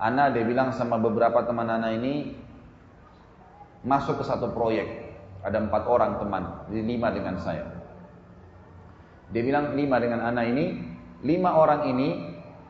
[0.00, 2.32] Ana dia bilang sama beberapa teman Ana ini
[3.84, 5.12] masuk ke satu proyek
[5.44, 7.64] ada empat orang teman, jadi lima dengan saya.
[9.32, 10.64] Dia bilang lima dengan anak ini,
[11.24, 12.08] lima orang ini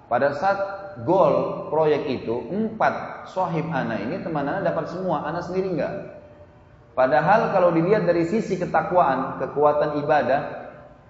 [0.06, 0.58] pada saat
[1.06, 6.20] goal proyek itu empat sohib anak ini teman anak dapat semua, anak sendiri enggak.
[6.95, 10.41] Padahal kalau dilihat dari sisi ketakwaan, kekuatan ibadah,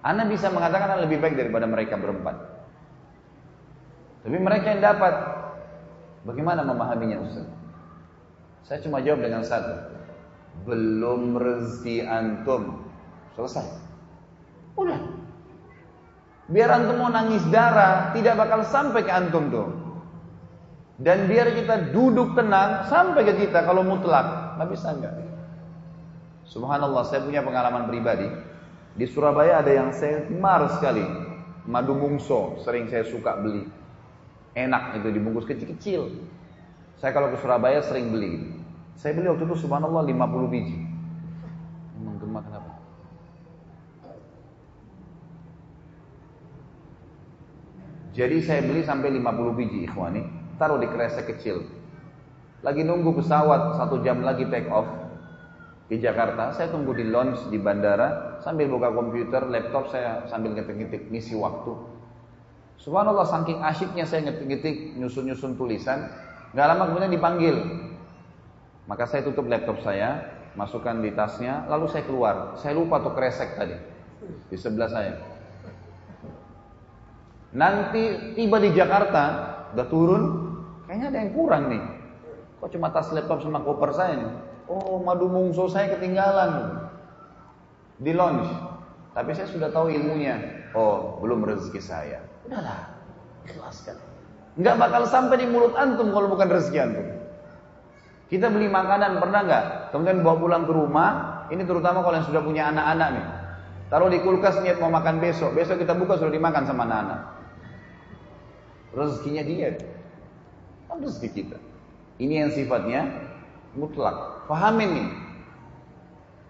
[0.05, 2.37] anak bisa mengatakan anak lebih baik daripada mereka berempat.
[4.21, 5.13] Tapi mereka yang dapat,
[6.23, 7.49] bagaimana memahaminya Ustaz?
[8.61, 9.91] Saya cuma jawab dengan satu
[10.63, 12.85] belum rezeki antum.
[13.33, 13.65] Selesai.
[14.77, 14.99] Udah.
[16.51, 19.69] Biar antum mau nangis darah, tidak bakal sampai ke antum tuh.
[21.01, 24.59] Dan biar kita duduk tenang sampai ke kita kalau mutlak.
[24.59, 25.30] Nggak bisa enggak.
[26.51, 28.27] Subhanallah, saya punya pengalaman pribadi.
[28.99, 31.03] Di Surabaya ada yang saya mar sekali.
[31.63, 33.63] Madu mungso, sering saya suka beli.
[34.51, 36.11] Enak itu dibungkus kecil-kecil.
[36.99, 38.51] Saya kalau ke Surabaya sering beli.
[38.99, 40.77] Saya beli waktu itu subhanallah 50 biji.
[41.95, 42.71] Memang gemar kenapa?
[48.11, 50.27] Jadi saya beli sampai 50 biji ikhwani,
[50.59, 51.63] taruh di kresek kecil.
[52.59, 55.00] Lagi nunggu pesawat satu jam lagi take off
[55.91, 61.11] di Jakarta, saya tunggu di lounge di bandara sambil buka komputer, laptop saya sambil ngetik-ngetik
[61.11, 61.75] misi waktu.
[62.79, 66.07] Subhanallah saking asyiknya saya ngetik-ngetik nyusun-nyusun tulisan,
[66.55, 67.55] nggak lama kemudian dipanggil
[68.87, 70.19] maka saya tutup laptop saya,
[70.55, 72.59] masukkan di tasnya, lalu saya keluar.
[72.59, 73.75] Saya lupa tuh kresek tadi
[74.47, 75.15] di sebelah saya.
[77.51, 79.23] Nanti tiba di Jakarta,
[79.75, 80.23] udah turun,
[80.87, 81.83] kayaknya ada yang kurang nih.
[82.63, 84.50] Kok cuma tas laptop sama koper saya nih?
[84.71, 86.79] Oh, madu mungso saya ketinggalan
[87.99, 88.47] di lounge.
[89.11, 90.39] Tapi saya sudah tahu ilmunya.
[90.71, 92.23] Oh, belum rezeki saya.
[92.47, 92.95] Udahlah,
[93.43, 93.99] ikhlaskan.
[94.55, 97.07] Enggak bakal sampai di mulut antum kalau bukan rezeki antum.
[98.31, 99.65] Kita beli makanan pernah nggak?
[99.91, 101.09] Kemudian bawa pulang ke rumah.
[101.51, 103.25] Ini terutama kalau yang sudah punya anak-anak nih.
[103.91, 105.51] Taruh di kulkas niat mau makan besok.
[105.51, 107.19] Besok kita buka sudah dimakan sama anak-anak.
[108.95, 109.75] Rezekinya dia.
[110.87, 111.59] Kan rezeki kita.
[112.23, 113.30] Ini yang sifatnya
[113.75, 114.47] mutlak.
[114.47, 115.09] Fahamin nih.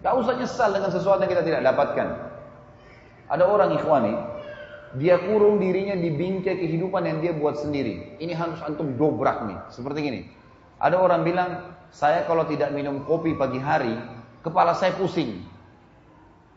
[0.02, 2.08] Gak usah nyesal dengan sesuatu yang kita tidak dapatkan.
[3.30, 4.12] Ada orang ikhwani,
[4.98, 8.18] dia kurung dirinya di bingkai kehidupan yang dia buat sendiri.
[8.18, 10.20] Ini harus antum dobrak nih, seperti gini.
[10.82, 11.50] Ada orang bilang,
[11.94, 13.94] saya kalau tidak minum kopi pagi hari,
[14.42, 15.46] kepala saya pusing.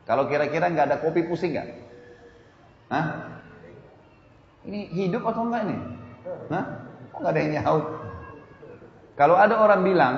[0.09, 1.69] Kalau kira-kira nggak ada kopi pusing nggak?
[2.91, 3.05] Hah?
[4.65, 5.77] Ini hidup atau enggak ini?
[6.51, 6.65] Hah?
[7.13, 7.85] Kok nggak ada yang nyaut?
[9.15, 10.15] Kalau ada orang bilang,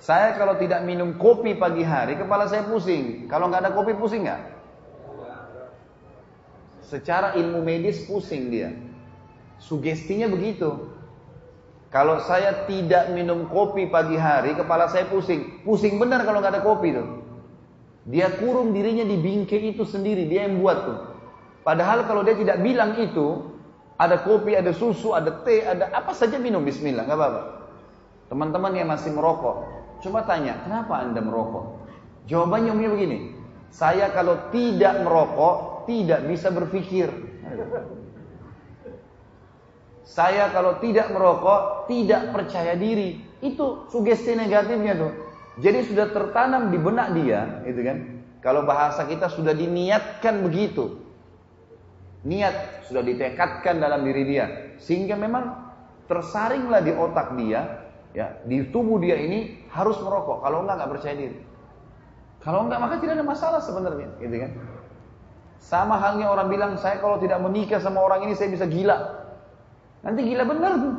[0.00, 3.28] saya kalau tidak minum kopi pagi hari, kepala saya pusing.
[3.28, 4.40] Kalau nggak ada kopi pusing nggak?
[6.88, 8.72] Secara ilmu medis pusing dia.
[9.60, 10.88] Sugestinya begitu.
[11.92, 15.60] Kalau saya tidak minum kopi pagi hari, kepala saya pusing.
[15.68, 17.20] Pusing benar kalau nggak ada kopi tuh.
[18.08, 20.98] Dia kurung dirinya di bingkai itu sendiri, dia yang buat tuh.
[21.60, 23.52] Padahal kalau dia tidak bilang itu,
[24.00, 27.42] ada kopi, ada susu, ada teh, ada apa saja minum bismillah, nggak apa-apa.
[28.32, 31.88] Teman-teman yang masih merokok, coba tanya, kenapa Anda merokok?
[32.26, 33.18] Jawabannya umumnya begini,
[33.70, 37.08] saya kalau tidak merokok, tidak bisa berpikir.
[40.02, 43.22] Saya kalau tidak merokok, tidak percaya diri.
[43.38, 45.12] Itu sugesti negatifnya tuh.
[45.62, 47.98] Jadi sudah tertanam di benak dia, itu kan.
[48.42, 50.98] Kalau bahasa kita sudah diniatkan begitu.
[52.26, 54.46] Niat sudah ditekatkan dalam diri dia.
[54.82, 55.72] Sehingga memang
[56.10, 57.79] tersaringlah di otak dia,
[58.16, 60.42] ya, di tubuh dia ini harus merokok.
[60.42, 61.38] Kalau enggak enggak percaya diri.
[62.40, 64.52] Kalau enggak maka tidak ada masalah sebenarnya, gitu kan.
[65.60, 68.96] Sama halnya orang bilang, saya kalau tidak menikah sama orang ini saya bisa gila.
[70.00, 70.94] Nanti gila benar tuh.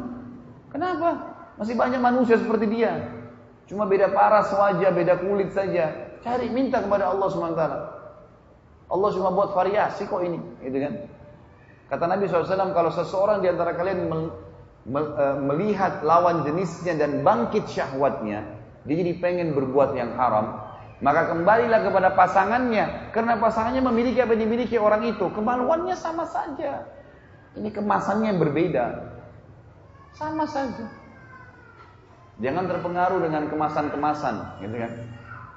[0.70, 1.10] Kenapa?
[1.58, 3.10] Masih banyak manusia seperti dia.
[3.66, 6.14] Cuma beda paras wajah, beda kulit saja.
[6.22, 7.64] Cari minta kepada Allah SWT.
[8.92, 10.94] Allah cuma buat variasi kok ini, gitu kan?
[11.90, 14.08] Kata Nabi SAW, kalau seseorang di antara kalian
[15.46, 18.42] melihat lawan jenisnya dan bangkit syahwatnya,
[18.86, 20.58] dia jadi pengen berbuat yang haram,
[21.06, 26.86] maka kembalilah kepada pasangannya, karena pasangannya memiliki apa yang dimiliki orang itu, kemaluannya sama saja.
[27.58, 28.86] Ini kemasannya berbeda,
[30.18, 30.88] sama saja.
[32.42, 34.92] Jangan terpengaruh dengan kemasan-kemasan, gitu kan?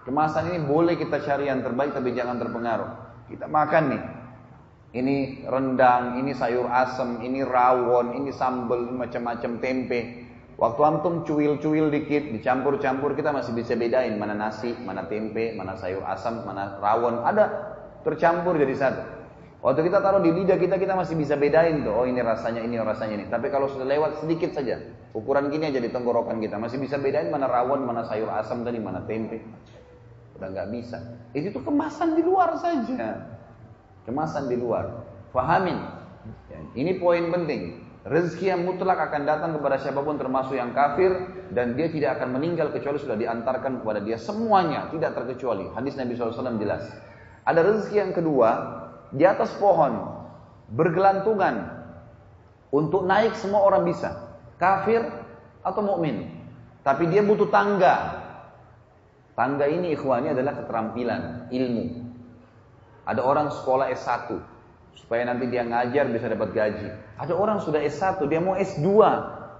[0.04, 2.90] Kemasan ini boleh kita cari yang terbaik, tapi jangan terpengaruh.
[3.32, 4.02] Kita makan nih.
[4.94, 10.22] Ini rendang, ini sayur asem, ini rawon, ini sambal, macam-macam tempe.
[10.54, 16.06] Waktu antum cuil-cuil dikit, dicampur-campur, kita masih bisa bedain mana nasi, mana tempe, mana sayur
[16.06, 17.26] asam, mana rawon.
[17.26, 17.44] Ada
[18.06, 19.02] tercampur jadi satu.
[19.66, 21.90] Waktu kita taruh di lidah kita, kita masih bisa bedain tuh.
[21.90, 23.26] Oh ini rasanya ini, rasanya ini.
[23.26, 24.78] Tapi kalau sudah lewat sedikit saja,
[25.10, 28.78] ukuran gini aja di tenggorokan kita, masih bisa bedain mana rawon, mana sayur asam tadi,
[28.78, 29.42] mana tempe.
[30.38, 31.02] Udah nggak bisa.
[31.34, 33.33] Itu tuh kemasan di luar saja.
[34.04, 35.04] Kemasan di luar.
[35.32, 35.76] Fahamin.
[36.48, 37.84] Ya, ini poin penting.
[38.04, 41.24] Rezeki yang mutlak akan datang kepada siapa pun termasuk yang kafir
[41.56, 45.72] dan dia tidak akan meninggal kecuali sudah diantarkan kepada dia semuanya tidak terkecuali.
[45.72, 46.84] Hadis Nabi SAW jelas.
[47.48, 48.48] Ada rezeki yang kedua
[49.08, 50.20] di atas pohon
[50.68, 51.64] bergelantungan
[52.68, 55.00] untuk naik semua orang bisa kafir
[55.64, 56.28] atau mukmin
[56.84, 58.24] tapi dia butuh tangga
[59.34, 62.03] Tangga ini ikhwani adalah keterampilan, ilmu.
[63.04, 64.40] Ada orang sekolah S1
[64.96, 66.88] supaya nanti dia ngajar bisa dapat gaji.
[67.20, 68.88] Ada orang sudah S1 dia mau S2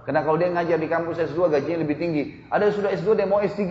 [0.05, 2.23] karena kalau dia ngajar di kampus S2 gajinya lebih tinggi.
[2.53, 3.63] Ada yang sudah S2 dia mau S3.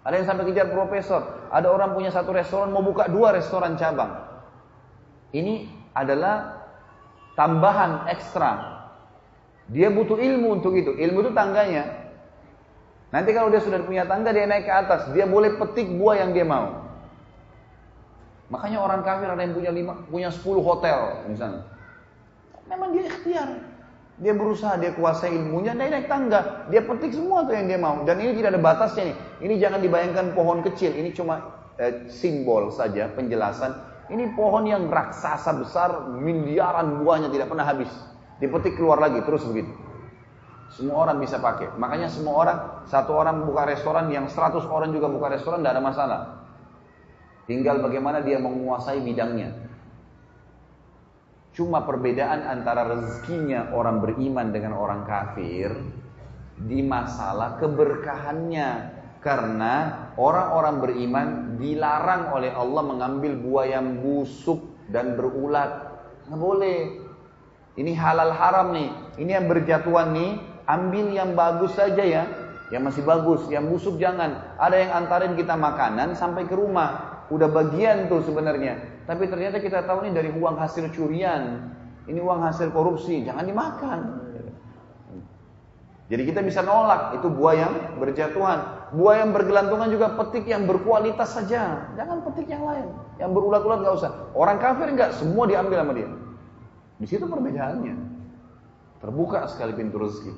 [0.00, 1.50] Ada yang sampai kejar profesor.
[1.54, 4.10] Ada orang punya satu restoran mau buka dua restoran cabang.
[5.30, 6.66] Ini adalah
[7.38, 8.80] tambahan ekstra.
[9.70, 10.98] Dia butuh ilmu untuk itu.
[10.98, 12.10] Ilmu itu tangganya.
[13.14, 15.14] Nanti kalau dia sudah punya tangga, dia naik ke atas.
[15.14, 16.89] Dia boleh petik buah yang dia mau.
[18.50, 21.62] Makanya orang kafir ada yang punya lima, punya sepuluh hotel misalnya.
[22.66, 23.48] Memang dia ikhtiar.
[24.20, 26.68] Dia berusaha, dia kuasai ilmunya, dia naik tangga.
[26.68, 28.04] Dia petik semua tuh yang dia mau.
[28.04, 29.16] Dan ini tidak ada batasnya nih.
[29.48, 30.92] Ini jangan dibayangkan pohon kecil.
[30.92, 31.40] Ini cuma
[31.80, 33.72] eh, simbol saja, penjelasan.
[34.12, 37.88] Ini pohon yang raksasa besar, miliaran buahnya tidak pernah habis.
[38.42, 39.72] Dipetik keluar lagi, terus begitu.
[40.74, 41.72] Semua orang bisa pakai.
[41.80, 42.58] Makanya semua orang,
[42.90, 46.20] satu orang buka restoran, yang seratus orang juga buka restoran, tidak ada masalah.
[47.48, 49.56] Tinggal bagaimana dia menguasai bidangnya.
[51.56, 55.74] Cuma perbedaan antara rezekinya orang beriman dengan orang kafir
[56.56, 59.00] di masalah keberkahannya.
[59.20, 61.28] Karena orang-orang beriman
[61.60, 65.92] dilarang oleh Allah mengambil buah yang busuk dan berulat.
[66.24, 66.80] Nggak boleh.
[67.76, 68.88] Ini halal haram nih.
[69.20, 72.30] Ini yang berjatuhan nih Ambil yang bagus saja ya,
[72.70, 74.54] yang masih bagus, yang busuk jangan.
[74.54, 78.78] Ada yang antarin kita makanan sampai ke rumah, udah bagian tuh sebenarnya.
[79.06, 81.72] Tapi ternyata kita tahu ini dari uang hasil curian,
[82.10, 84.00] ini uang hasil korupsi, jangan dimakan.
[86.10, 91.38] Jadi kita bisa nolak itu buah yang berjatuhan, buah yang bergelantungan juga petik yang berkualitas
[91.38, 92.90] saja, jangan petik yang lain,
[93.22, 94.10] yang berulat-ulat nggak usah.
[94.34, 96.10] Orang kafir nggak semua diambil sama dia.
[96.98, 97.94] Di situ perbedaannya.
[99.00, 100.34] Terbuka sekali pintu rezeki.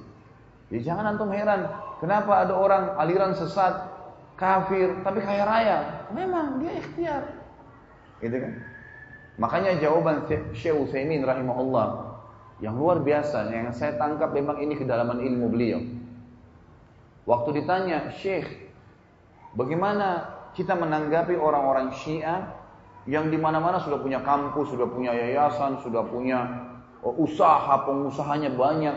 [0.71, 1.69] Jadi jangan antum heran,
[2.05, 3.92] kenapa ada orang aliran sesat,
[4.43, 5.79] kafir, tapi kaya raya.
[6.11, 7.23] Memang dia ikhtiar.
[8.19, 8.53] Gitu kan?
[9.39, 12.19] Makanya jawaban Syekh Utsaimin rahimahullah
[12.59, 15.81] yang luar biasa yang saya tangkap memang ini kedalaman ilmu beliau.
[17.23, 18.51] Waktu ditanya, "Syekh,
[19.55, 20.27] bagaimana
[20.59, 22.51] kita menanggapi orang-orang Syiah
[23.07, 26.45] yang di mana-mana sudah punya kampus, sudah punya yayasan, sudah punya
[27.03, 28.95] oh, usaha, pengusahanya banyak,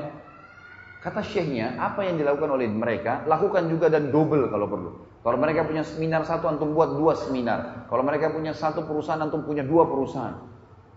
[1.06, 4.92] Kata syekhnya, apa yang dilakukan oleh mereka, lakukan juga dan double kalau perlu.
[5.26, 7.90] Kalau mereka punya seminar satu, antum buat dua seminar.
[7.90, 10.38] Kalau mereka punya satu perusahaan, antum punya dua perusahaan.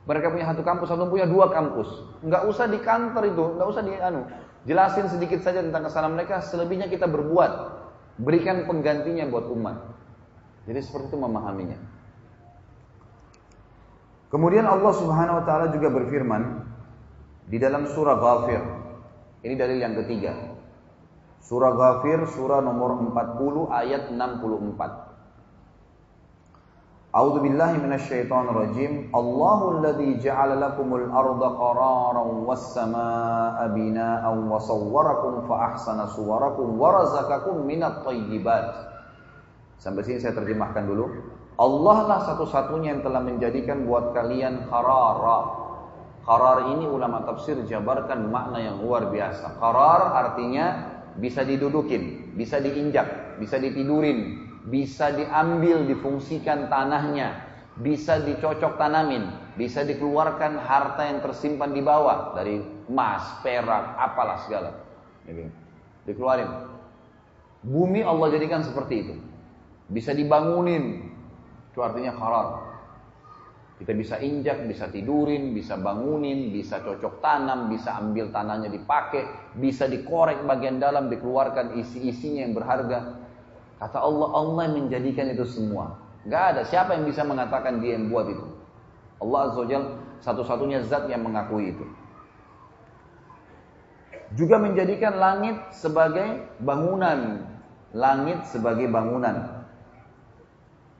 [0.04, 1.88] Mereka punya satu kampus, antum punya dua kampus.
[2.20, 4.28] Enggak usah di kantor itu, enggak usah di anu.
[4.68, 7.80] Jelasin sedikit saja tentang kesalahan mereka, selebihnya kita berbuat.
[8.20, 9.96] Berikan penggantinya buat umat.
[10.68, 11.78] Jadi seperti itu memahaminya.
[14.28, 16.68] Kemudian Allah Subhanahu wa taala juga berfirman
[17.48, 18.60] di dalam surah Ghafir
[19.40, 20.47] ini dalil yang ketiga.
[21.48, 25.08] Surah Ghafir, surah nomor 40 ayat 64.
[27.08, 29.08] A'udzu billahi minasyaitonir rajim.
[29.16, 37.00] Allahu alladzi ja'ala lakumul arda qararan was samaa'a binaa'an wa sawwarakum fa ahsana suwarakum wa
[37.00, 38.92] razaqakum minat thayyibat.
[39.80, 41.08] Sampai sini saya terjemahkan dulu.
[41.56, 45.64] Allah lah satu-satunya yang telah menjadikan buat kalian qarara,
[46.28, 49.56] Qarar ini ulama tafsir jabarkan makna yang luar biasa.
[49.56, 57.42] Qarar artinya bisa didudukin, bisa diinjak, bisa ditidurin, bisa diambil, difungsikan tanahnya,
[57.78, 59.26] bisa dicocok tanamin,
[59.58, 64.70] bisa dikeluarkan harta yang tersimpan di bawah dari emas, perak, apalah segala.
[66.06, 66.70] Dikeluarin.
[67.66, 69.14] Bumi Allah jadikan seperti itu.
[69.90, 71.10] Bisa dibangunin.
[71.74, 72.67] Itu artinya halal.
[73.78, 79.86] Kita bisa injak, bisa tidurin, bisa bangunin, bisa cocok tanam, bisa ambil tanahnya dipakai, bisa
[79.86, 83.22] dikorek bagian dalam, dikeluarkan isi-isinya yang berharga.
[83.78, 85.94] Kata Allah, Allah menjadikan itu semua.
[86.26, 88.46] Gak ada siapa yang bisa mengatakan dia yang buat itu.
[89.22, 89.78] Allah Azza
[90.26, 91.86] satu-satunya zat yang mengakui itu.
[94.34, 97.46] Juga menjadikan langit sebagai bangunan.
[97.94, 99.62] Langit sebagai bangunan.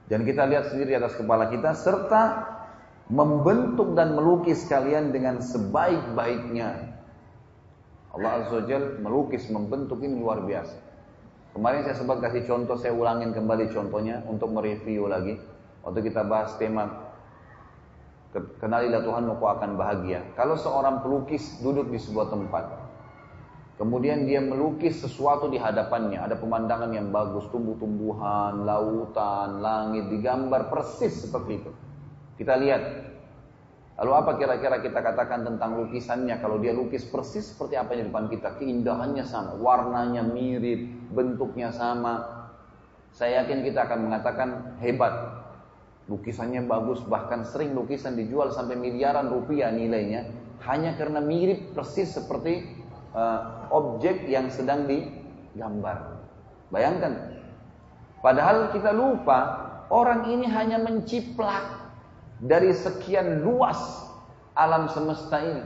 [0.07, 2.57] Dan kita lihat sendiri atas kepala kita serta
[3.09, 6.93] membentuk dan melukis kalian dengan sebaik-baiknya.
[8.09, 10.77] Allah Azza wa melukis, membentuk ini luar biasa.
[11.57, 15.41] Kemarin saya sempat kasih contoh, saya ulangin kembali contohnya untuk mereview lagi.
[15.81, 17.09] Waktu kita bahas tema
[18.29, 20.21] Kenalilah Tuhan kau akan bahagia.
[20.37, 22.77] Kalau seorang pelukis duduk di sebuah tempat,
[23.81, 31.25] kemudian dia melukis sesuatu di hadapannya, ada pemandangan yang bagus, tumbuh-tumbuhan, lautan, langit, digambar persis
[31.25, 31.71] seperti itu.
[32.39, 33.09] Kita lihat,
[33.99, 36.39] Lalu apa kira-kira kita katakan tentang lukisannya?
[36.39, 41.67] Kalau dia lukis persis seperti apa yang di depan kita, keindahannya sama, warnanya mirip, bentuknya
[41.75, 42.47] sama.
[43.11, 45.43] Saya yakin kita akan mengatakan hebat.
[46.07, 50.31] Lukisannya bagus, bahkan sering lukisan dijual sampai miliaran rupiah nilainya
[50.63, 52.71] hanya karena mirip persis seperti
[53.11, 56.23] uh, objek yang sedang digambar.
[56.71, 57.35] Bayangkan.
[58.23, 59.39] Padahal kita lupa
[59.91, 61.78] orang ini hanya menciplak
[62.39, 63.77] dari sekian luas
[64.55, 65.63] alam semesta ini.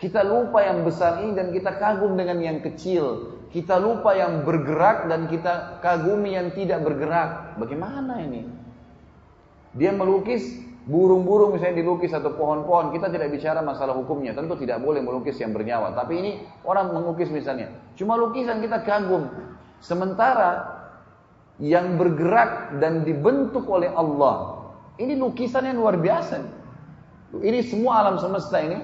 [0.00, 3.36] Kita lupa yang besar ini dan kita kagum dengan yang kecil.
[3.52, 7.58] Kita lupa yang bergerak dan kita kagumi yang tidak bergerak.
[7.60, 8.48] Bagaimana ini?
[9.76, 10.56] Dia melukis
[10.88, 12.96] burung-burung misalnya dilukis atau pohon-pohon.
[12.96, 14.32] Kita tidak bicara masalah hukumnya.
[14.32, 15.92] Tentu tidak boleh melukis yang bernyawa.
[15.92, 16.32] Tapi ini
[16.64, 17.68] orang melukis misalnya.
[17.92, 19.28] Cuma lukisan kita kagum.
[19.84, 20.80] Sementara
[21.60, 24.59] yang bergerak dan dibentuk oleh Allah
[25.00, 26.44] ini lukisan yang luar biasa.
[27.40, 28.78] Ini semua alam semesta ini,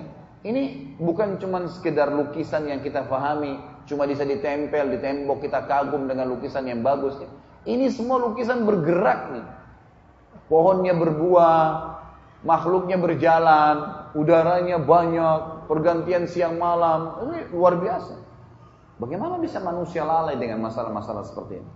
[0.49, 6.09] ini bukan cuma sekedar lukisan yang kita pahami, cuma bisa ditempel di tembok kita kagum
[6.09, 7.21] dengan lukisan yang bagus.
[7.69, 9.47] Ini semua lukisan bergerak nih.
[10.47, 11.63] Pohonnya berbuah,
[12.47, 17.19] makhluknya berjalan, udaranya banyak, pergantian siang malam.
[17.27, 18.15] Ini luar biasa.
[19.03, 21.71] Bagaimana bisa manusia lalai dengan masalah-masalah seperti ini?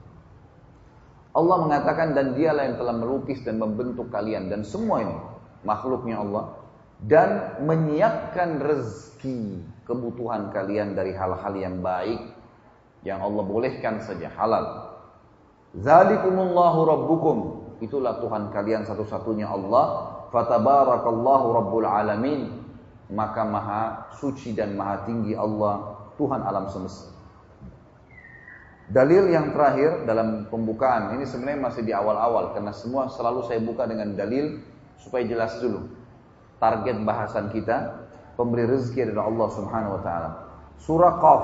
[1.31, 5.17] Allah mengatakan dan dialah yang telah melukis dan membentuk kalian dan semua ini
[5.63, 6.59] makhluknya Allah
[7.07, 12.19] dan menyiapkan rezeki kebutuhan kalian dari hal-hal yang baik
[13.07, 14.91] yang Allah bolehkan saja halal.
[15.79, 17.37] Zalikumullahu rabbukum
[17.79, 22.59] itulah Tuhan kalian satu-satunya Allah fatabarakallahu rabbul alamin
[23.11, 23.83] maka maha
[24.19, 27.20] suci dan maha tinggi Allah Tuhan alam semesta.
[28.91, 33.87] Dalil yang terakhir dalam pembukaan ini sebenarnya masih di awal-awal karena semua selalu saya buka
[33.87, 34.59] dengan dalil
[34.99, 35.87] supaya jelas dulu.
[36.59, 38.03] Target bahasan kita
[38.35, 40.31] pemberi rezeki adalah Allah Subhanahu wa taala.
[40.83, 41.43] Surah Qaf,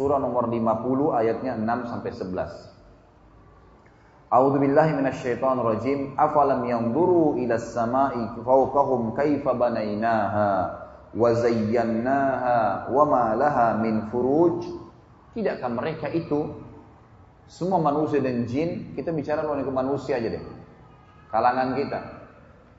[0.00, 4.32] surah nomor 50 ayatnya 6 sampai 11.
[4.32, 6.16] A'udzu billahi minasyaitonir rajim.
[6.16, 10.72] Afalam yanzuru ila samai fawqahum kaifa banainaha
[11.12, 14.85] wa zayyanaha wa ma laha min furuj
[15.36, 16.64] Tidakkah mereka itu
[17.44, 20.44] semua manusia dan jin, kita bicara mengenai manusia aja deh.
[21.28, 22.00] Kalangan kita.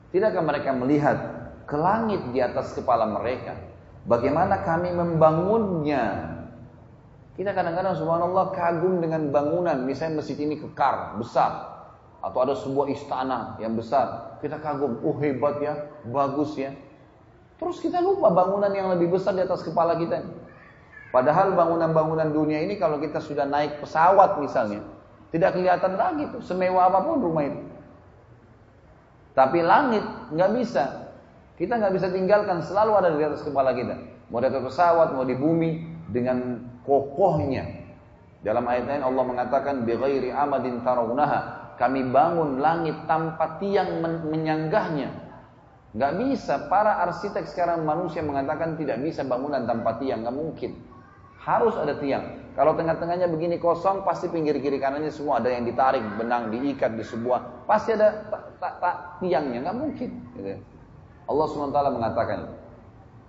[0.10, 1.18] Tidakkah mereka melihat
[1.70, 3.54] ke langit di atas kepala mereka?
[4.10, 6.34] Bagaimana kami membangunnya?
[7.38, 11.78] Kita kadang-kadang subhanallah kagum dengan bangunan, misalnya masjid ini kekar, besar.
[12.26, 14.42] Atau ada sebuah istana yang besar.
[14.42, 16.74] Kita kagum, oh hebat ya, bagus ya.
[17.62, 20.26] Terus kita lupa bangunan yang lebih besar di atas kepala kita.
[21.08, 24.84] Padahal bangunan-bangunan dunia ini kalau kita sudah naik pesawat misalnya,
[25.32, 27.62] tidak kelihatan lagi tuh semewah apa pun rumah itu.
[29.32, 30.04] Tapi langit
[30.34, 31.14] nggak bisa.
[31.58, 33.98] Kita nggak bisa tinggalkan, selalu ada di atas kepala kita.
[34.30, 37.66] Mau di atas pesawat, mau di bumi, dengan kokohnya.
[38.44, 41.40] Dalam ayat lain Allah mengatakan, "Bighairi amadin tarawunaha."
[41.78, 45.14] Kami bangun langit tanpa tiang menyanggahnya.
[45.94, 46.66] Nggak bisa.
[46.66, 50.74] Para arsitek sekarang manusia mengatakan tidak bisa bangunan tanpa tiang, nggak mungkin.
[51.48, 52.52] Harus ada tiang.
[52.60, 57.06] Kalau tengah-tengahnya begini kosong, pasti pinggir kiri kanannya semua ada yang ditarik, benang diikat di
[57.08, 60.10] sebuah, pasti ada tak, tak, tak tiangnya, nggak mungkin.
[60.36, 60.60] Gitu.
[61.30, 62.40] Allah swt mengatakan.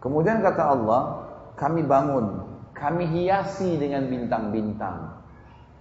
[0.02, 1.02] Kemudian kata Allah,
[1.54, 2.42] kami bangun,
[2.74, 5.18] kami hiasi dengan bintang-bintang.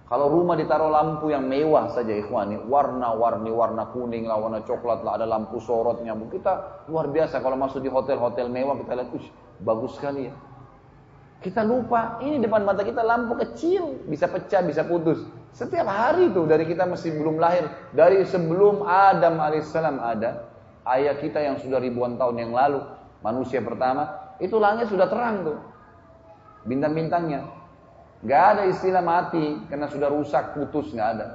[0.06, 5.20] Kalau rumah ditaruh lampu yang mewah saja ikhwani, warna-warni, warna kuning lah, warna coklat lah,
[5.20, 6.14] ada lampu sorotnya.
[6.16, 9.10] Kita luar biasa kalau masuk di hotel-hotel mewah kita lihat,
[9.64, 10.34] bagus sekali ya.
[11.38, 15.22] Kita lupa, ini depan mata kita lampu kecil, bisa pecah, bisa putus.
[15.54, 20.50] Setiap hari itu dari kita masih belum lahir, dari sebelum Adam alaihissalam ada,
[20.98, 22.82] ayah kita yang sudah ribuan tahun yang lalu,
[23.22, 25.58] manusia pertama, itu langit sudah terang tuh.
[26.66, 27.46] Bintang-bintangnya.
[28.26, 31.26] Gak ada istilah mati karena sudah rusak, putus, gak ada.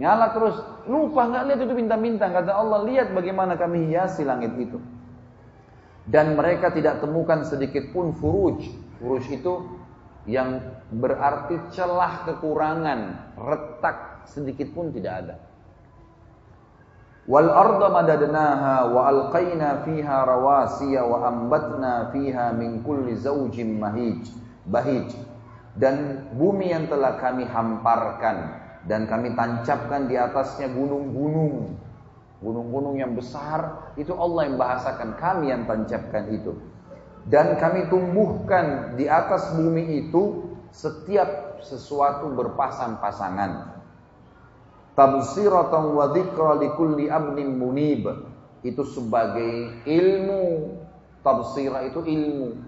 [0.00, 0.56] Nyala terus,
[0.88, 2.32] lupa nggak lihat itu bintang-bintang.
[2.32, 4.80] Kata Allah, lihat bagaimana kami hiasi langit itu.
[6.06, 8.66] Dan mereka tidak temukan sedikit pun furuj.
[8.98, 9.82] Furuj itu
[10.26, 10.62] yang
[10.94, 15.36] berarti celah kekurangan, retak sedikit pun tidak ada.
[17.22, 24.26] Wal arda madadnaha wa alqaina fiha rawasiya wa ambatna fiha min kulli zawjin mahij
[24.66, 25.06] bahij
[25.78, 28.58] dan bumi yang telah kami hamparkan
[28.90, 31.78] dan kami tancapkan di atasnya gunung-gunung
[32.42, 36.58] gunung-gunung yang besar itu Allah yang bahasakan kami yang tancapkan itu.
[37.22, 43.78] Dan kami tumbuhkan di atas bumi itu setiap sesuatu berpasang-pasangan.
[44.98, 48.10] Tabsiratan wa dzikra likulli abnin munib.
[48.66, 50.74] Itu sebagai ilmu.
[51.22, 52.58] Tabsira itu ilmu.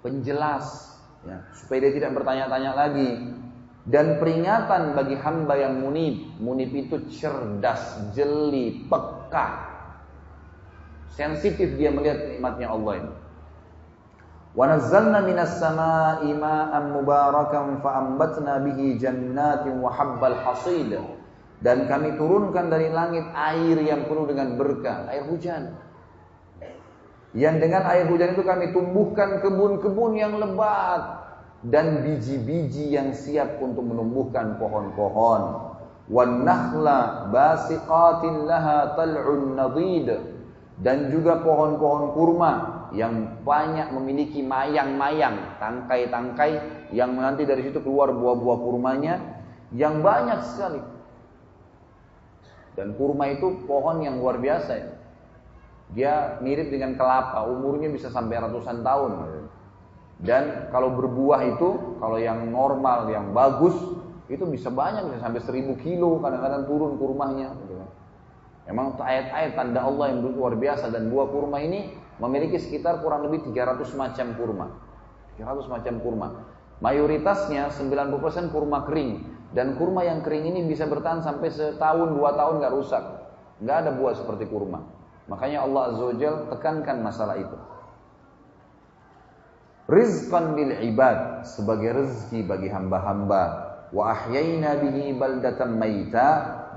[0.00, 0.96] Penjelas.
[1.20, 3.39] Ya, supaya dia tidak bertanya-tanya lagi
[3.88, 6.20] dan peringatan bagi hamba yang munib.
[6.36, 9.70] Munib itu cerdas jeli peka.
[11.16, 13.12] Sensitif dia melihat nikmatnya Allah ini.
[14.50, 14.66] Wa
[15.22, 20.34] minas samaa'i ma'an mubarakan fa ambatna bihi jannatin wa habbal
[21.60, 25.76] dan kami turunkan dari langit air yang penuh dengan berkah air hujan.
[27.30, 31.29] Yang dengan air hujan itu kami tumbuhkan kebun-kebun yang lebat
[31.66, 35.42] dan biji-biji yang siap untuk menumbuhkan pohon-pohon.
[36.10, 36.42] Wan
[37.30, 40.08] basiqatin laha tal'un nadid
[40.80, 42.52] dan juga pohon-pohon kurma
[42.96, 46.58] yang banyak memiliki mayang-mayang, tangkai-tangkai
[46.90, 49.14] yang nanti dari situ keluar buah-buah kurmanya
[49.70, 50.82] yang banyak sekali.
[52.74, 54.88] Dan kurma itu pohon yang luar biasa ya.
[55.90, 59.39] Dia mirip dengan kelapa, umurnya bisa sampai ratusan tahun.
[60.20, 63.72] Dan kalau berbuah itu, kalau yang normal, yang bagus,
[64.28, 67.56] itu bisa banyak, bisa sampai seribu kilo, kadang-kadang turun kurmanya.
[67.56, 67.88] Gitu kan.
[68.68, 71.90] Emang ayat-ayat tanda Allah yang luar biasa dan buah kurma ini
[72.20, 74.66] memiliki sekitar kurang lebih 300 macam kurma.
[75.40, 76.28] 300 macam kurma.
[76.84, 79.24] Mayoritasnya 90% kurma kering
[79.56, 83.04] dan kurma yang kering ini bisa bertahan sampai setahun dua tahun nggak rusak.
[83.60, 84.84] Nggak ada buah seperti kurma.
[85.26, 86.14] Makanya Allah Azza wa
[86.54, 87.56] tekankan masalah itu.
[89.90, 93.42] Rizqan bil ibad sebagai rezeki bagi hamba-hamba.
[93.90, 96.28] Wa ahyayna bihi baldatan maita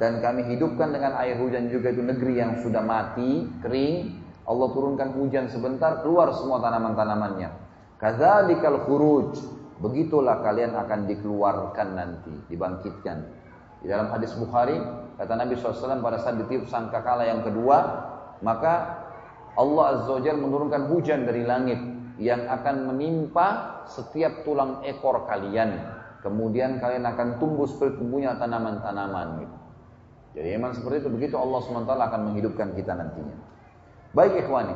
[0.01, 4.18] dan kami hidupkan dengan air hujan juga itu negeri yang sudah mati, kering.
[4.49, 7.53] Allah turunkan hujan sebentar keluar semua tanaman-tanamannya.
[8.01, 9.38] Kadzalikal khuruj.
[9.78, 13.18] Begitulah kalian akan dikeluarkan nanti, dibangkitkan.
[13.84, 14.80] Di dalam hadis Bukhari,
[15.22, 17.78] kata Nabi SAW pada saat ditiup sangkakala yang kedua,
[18.41, 19.05] maka
[19.53, 25.82] Allah Azza wa menurunkan hujan dari langit yang akan menimpa setiap tulang ekor kalian.
[26.22, 29.55] Kemudian kalian akan tumbuh seperti tumbuhnya tanaman-tanaman gitu.
[30.34, 33.38] Jadi memang seperti itu begitu Allah SWT akan menghidupkan kita nantinya.
[34.18, 34.74] Baik ikhwani,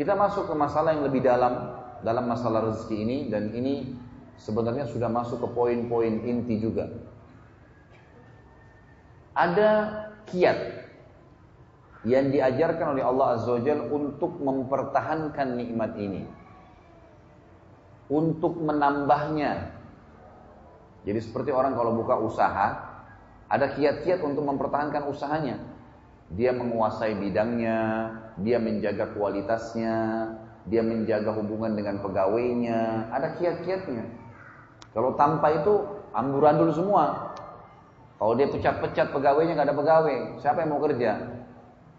[0.00, 3.98] kita masuk ke masalah yang lebih dalam dalam masalah rezeki ini dan ini
[4.38, 6.88] sebenarnya sudah masuk ke poin-poin inti juga.
[9.34, 9.70] Ada
[10.30, 10.58] kiat
[12.06, 16.22] yang diajarkan oleh Allah Azza wa untuk mempertahankan nikmat ini.
[18.08, 19.76] Untuk menambahnya.
[21.04, 22.66] Jadi seperti orang kalau buka usaha,
[23.48, 25.56] ada kiat-kiat untuk mempertahankan usahanya.
[26.32, 29.96] Dia menguasai bidangnya, dia menjaga kualitasnya,
[30.68, 34.04] dia menjaga hubungan dengan pegawainya, ada kiat-kiatnya.
[34.92, 37.32] Kalau tanpa itu amburadul semua.
[38.18, 41.38] Kalau dia pecat-pecat pegawainya nggak ada pegawai, siapa yang mau kerja?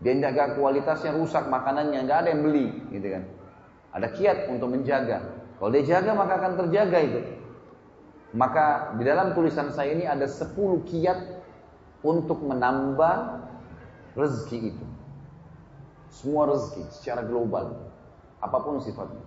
[0.03, 3.24] Dia jaga kualitasnya rusak makanannya, nggak ada yang beli, gitu kan.
[3.95, 5.38] Ada kiat untuk menjaga.
[5.60, 7.20] Kalau dia jaga maka akan terjaga itu.
[8.32, 10.55] Maka di dalam tulisan saya ini ada 10
[10.88, 11.20] kiat
[11.99, 13.43] untuk menambah
[14.16, 14.86] rezeki itu.
[16.10, 17.91] Semua rezeki secara global.
[18.39, 19.22] Apa pun sifatnya.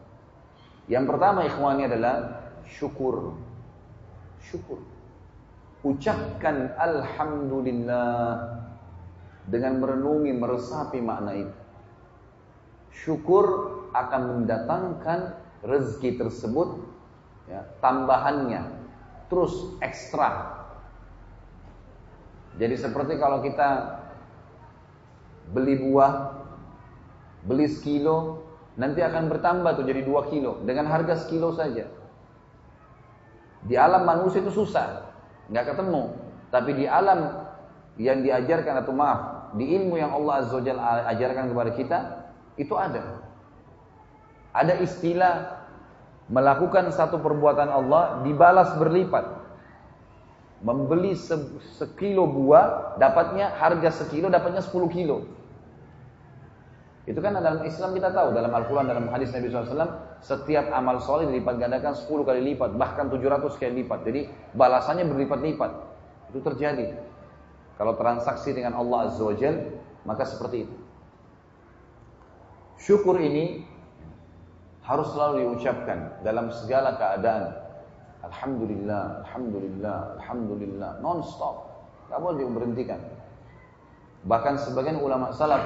[0.89, 3.37] Yang pertama ikhwani adalah syukur.
[4.41, 4.81] Syukur.
[5.83, 8.39] Ucapkan Alhamdulillah
[9.51, 11.57] dengan merenungi, meresapi makna itu.
[12.93, 13.45] Syukur
[13.91, 16.83] akan mendatangkan rezeki tersebut,
[17.47, 18.83] ya, tambahannya
[19.33, 20.61] terus ekstra.
[22.61, 24.03] Jadi seperti kalau kita
[25.57, 26.45] beli buah,
[27.49, 28.45] beli sekilo,
[28.77, 31.89] nanti akan bertambah tuh jadi dua kilo dengan harga sekilo saja.
[33.63, 35.09] Di alam manusia itu susah,
[35.49, 36.13] nggak ketemu.
[36.53, 37.49] Tapi di alam
[37.97, 39.21] yang diajarkan atau maaf,
[39.57, 41.99] di ilmu yang Allah Azza wa ajarkan kepada kita,
[42.61, 43.32] itu ada.
[44.53, 45.65] Ada istilah
[46.29, 49.41] melakukan satu perbuatan Allah dibalas berlipat.
[50.63, 51.35] Membeli se
[51.75, 55.27] sekilo buah, dapatnya harga sekilo, dapatnya 10 kilo.
[57.03, 61.27] Itu kan dalam Islam kita tahu, dalam Al-Quran, dalam hadis Nabi SAW, setiap amal soleh
[61.27, 64.07] dilipat gandakan 10 kali lipat, bahkan 700 kali lipat.
[64.07, 65.71] Jadi balasannya berlipat-lipat.
[66.31, 66.95] Itu terjadi.
[67.75, 69.35] Kalau transaksi dengan Allah Azza wa
[70.07, 70.77] maka seperti itu.
[72.79, 73.67] Syukur ini
[74.83, 77.55] harus selalu diucapkan dalam segala keadaan.
[78.23, 81.71] Alhamdulillah, Alhamdulillah, Alhamdulillah, non-stop.
[82.11, 83.01] Gak boleh diberhentikan.
[84.23, 85.63] Bahkan sebagian ulama salaf,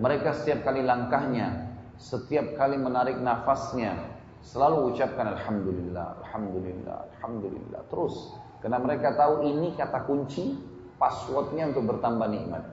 [0.00, 3.92] mereka setiap kali langkahnya, setiap kali menarik nafasnya,
[4.40, 7.80] selalu ucapkan Alhamdulillah, Alhamdulillah, Alhamdulillah.
[7.92, 8.32] Terus,
[8.64, 10.56] karena mereka tahu ini kata kunci,
[10.96, 12.64] passwordnya untuk bertambah nikmat.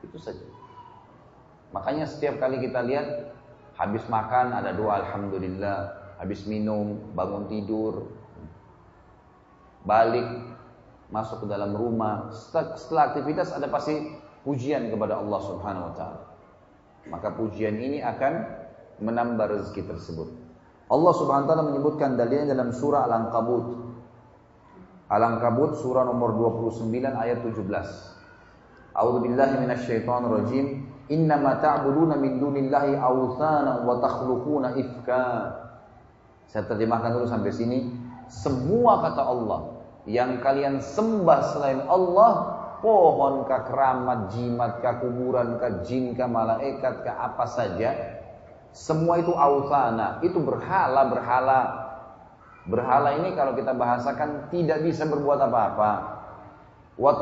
[0.00, 0.46] Itu saja.
[1.76, 3.33] Makanya setiap kali kita lihat,
[3.74, 5.78] habis makan ada doa Alhamdulillah,
[6.18, 8.10] habis minum, bangun tidur,
[9.84, 10.26] balik
[11.12, 12.32] masuk ke dalam rumah.
[12.32, 13.94] Setelah aktivitas ada pasti
[14.42, 16.22] pujian kepada Allah Subhanahu wa taala.
[17.08, 18.32] Maka pujian ini akan
[19.04, 20.28] menambah rezeki tersebut.
[20.88, 23.84] Allah Subhanahu wa taala menyebutkan dalilnya dalam surah Al-Ankabut.
[25.12, 27.60] Al-Ankabut surah nomor 29 ayat 17.
[28.94, 30.66] A'udzu billahi minasyaitonir rajim.
[31.12, 35.24] Innama ta'buduna min dunillahi awthana wa takhluquna ifka.
[36.48, 37.78] Saya terjemahkan dulu sampai sini.
[38.30, 39.60] Semua kata Allah
[40.08, 42.32] yang kalian sembah selain Allah,
[42.80, 48.20] pohon kah keramat, jimat kah kuburan kah jin malaikat kah apa saja,
[48.74, 51.84] semua itu awthana, itu berhala-berhala.
[52.64, 56.13] Berhala ini kalau kita bahasakan tidak bisa berbuat apa-apa.
[56.94, 57.18] Wa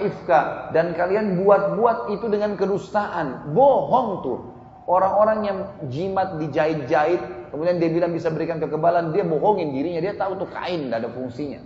[0.00, 3.52] ifka dan kalian buat-buat itu dengan kedustaan.
[3.52, 4.40] Bohong tuh.
[4.84, 10.36] Orang-orang yang jimat dijahit-jahit, kemudian dia bilang bisa berikan kekebalan, dia bohongin dirinya, dia tahu
[10.44, 11.60] tuh kain tidak ada fungsinya.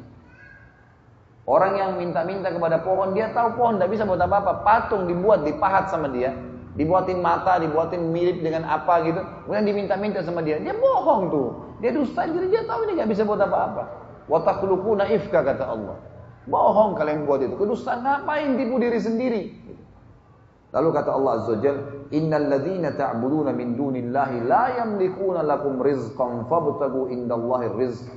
[1.49, 4.62] Orang yang minta-minta kepada pohon, dia tahu pohon tidak bisa buat apa-apa.
[4.62, 6.30] Patung dibuat, dipahat sama dia,
[6.78, 9.18] dibuatin mata, dibuatin mirip dengan apa gitu.
[9.49, 11.49] Kemudian diminta-minta sama dia, dia bohong tuh.
[11.82, 13.82] Dia dusta jadi dia tahu ini nggak bisa buat apa-apa.
[14.30, 15.97] Watakulukuna ifka kata Allah.
[16.49, 17.55] Bohong kalian buat itu.
[17.55, 19.42] Kedustaan ngapain tipu diri sendiri?
[20.68, 21.78] Lalu kata Allah Azza Jal,
[22.12, 28.09] Innal ladhina ta'buduna min dunillahi la yamlikuna lakum rizqan fabtagu indallahi rizq.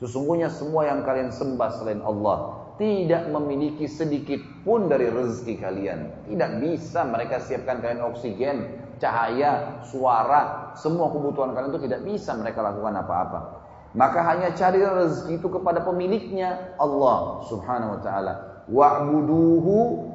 [0.00, 6.24] Sesungguhnya semua yang kalian sembah selain Allah tidak memiliki sedikit pun dari rezeki kalian.
[6.24, 8.56] Tidak bisa mereka siapkan kalian oksigen,
[8.96, 13.59] cahaya, suara, semua kebutuhan kalian itu tidak bisa mereka lakukan apa-apa.
[13.90, 18.34] Maka hanya cari rezeki itu kepada pemiliknya Allah Subhanahu wa taala.
[18.70, 20.06] Wa'buduhu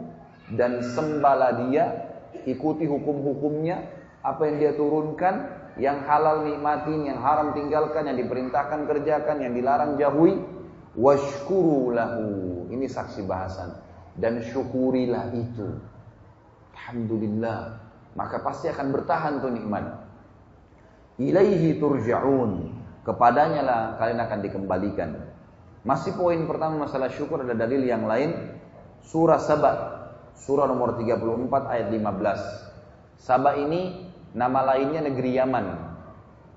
[0.55, 2.07] dan sembahlah dia,
[2.47, 3.83] ikuti hukum-hukumnya,
[4.23, 9.99] apa yang dia turunkan, yang halal nikmatin, yang haram tinggalkan, yang diperintahkan kerjakan, yang dilarang
[9.99, 10.39] jauhi.
[10.95, 12.63] Washkuru lahu.
[12.71, 13.75] Ini saksi bahasan.
[14.15, 15.75] Dan syukurilah itu.
[16.71, 17.83] Alhamdulillah.
[18.15, 19.83] Maka pasti akan bertahan tuh nikmat.
[21.19, 22.71] Ilaihi turja'un.
[23.05, 25.09] Kepadanya lah kalian akan dikembalikan.
[25.85, 28.57] Masih poin pertama masalah syukur ada dalil yang lain.
[29.05, 29.73] Surah Saba.
[30.33, 33.21] Surah nomor 34 ayat 15.
[33.21, 35.65] Saba ini nama lainnya negeri Yaman.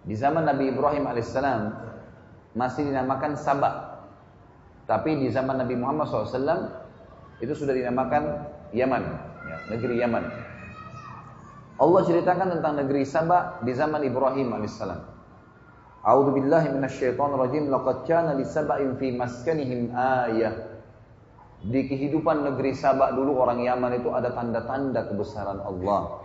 [0.09, 1.68] Di zaman Nabi Ibrahim alaihissalam
[2.57, 4.01] masih dinamakan Saba.
[4.88, 6.72] Tapi di zaman Nabi Muhammad SAW
[7.44, 9.05] itu sudah dinamakan Yaman,
[9.44, 10.24] ya, negeri Yaman.
[11.76, 15.17] Allah ceritakan tentang negeri Saba di zaman Ibrahim alaihissalam.
[16.07, 17.64] A'udzu billahi minasyaitonir rajim.
[17.70, 20.78] Laqad kana li sab'in fi maskanihim ayah.
[21.59, 26.22] Di kehidupan negeri Saba dulu orang Yaman itu ada tanda-tanda kebesaran Allah.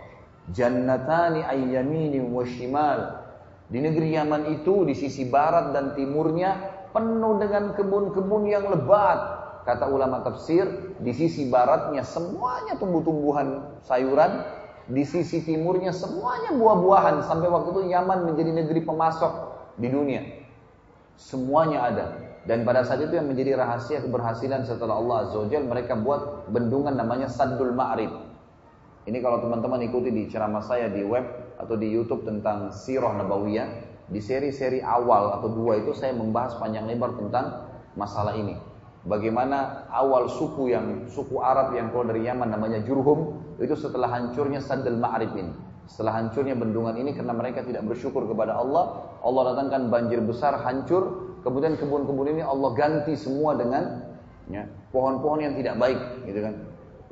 [0.54, 3.18] Jannatani ayyamini wa shimal.
[3.66, 6.54] Di negeri Yaman itu di sisi barat dan timurnya
[6.94, 9.42] penuh dengan kebun-kebun yang lebat.
[9.66, 14.44] Kata ulama tafsir, di sisi baratnya semuanya tumbuh-tumbuhan sayuran,
[14.86, 17.26] di sisi timurnya semuanya buah-buahan.
[17.26, 20.22] Sampai waktu itu Yaman menjadi negeri pemasok di dunia.
[21.14, 22.06] Semuanya ada.
[22.44, 26.92] Dan pada saat itu yang menjadi rahasia keberhasilan setelah Allah Azza wa mereka buat bendungan
[26.92, 28.12] namanya Saddul Ma'rib.
[29.04, 31.24] Ini kalau teman-teman ikuti di ceramah saya di web
[31.56, 33.68] atau di YouTube tentang Sirah Nabawiyah,
[34.12, 37.64] di seri-seri awal atau dua itu saya membahas panjang lebar tentang
[37.96, 38.56] masalah ini.
[39.04, 44.60] Bagaimana awal suku yang suku Arab yang keluar dari Yaman namanya Jurhum itu setelah hancurnya
[44.60, 45.52] Saddal Ma'rib ini.
[45.84, 51.36] Setelah hancurnya bendungan ini karena mereka tidak bersyukur kepada Allah, Allah datangkan banjir besar hancur,
[51.44, 54.00] kemudian kebun-kebun ini Allah ganti semua dengan
[54.48, 56.54] ya, pohon-pohon yang tidak baik, gitu kan.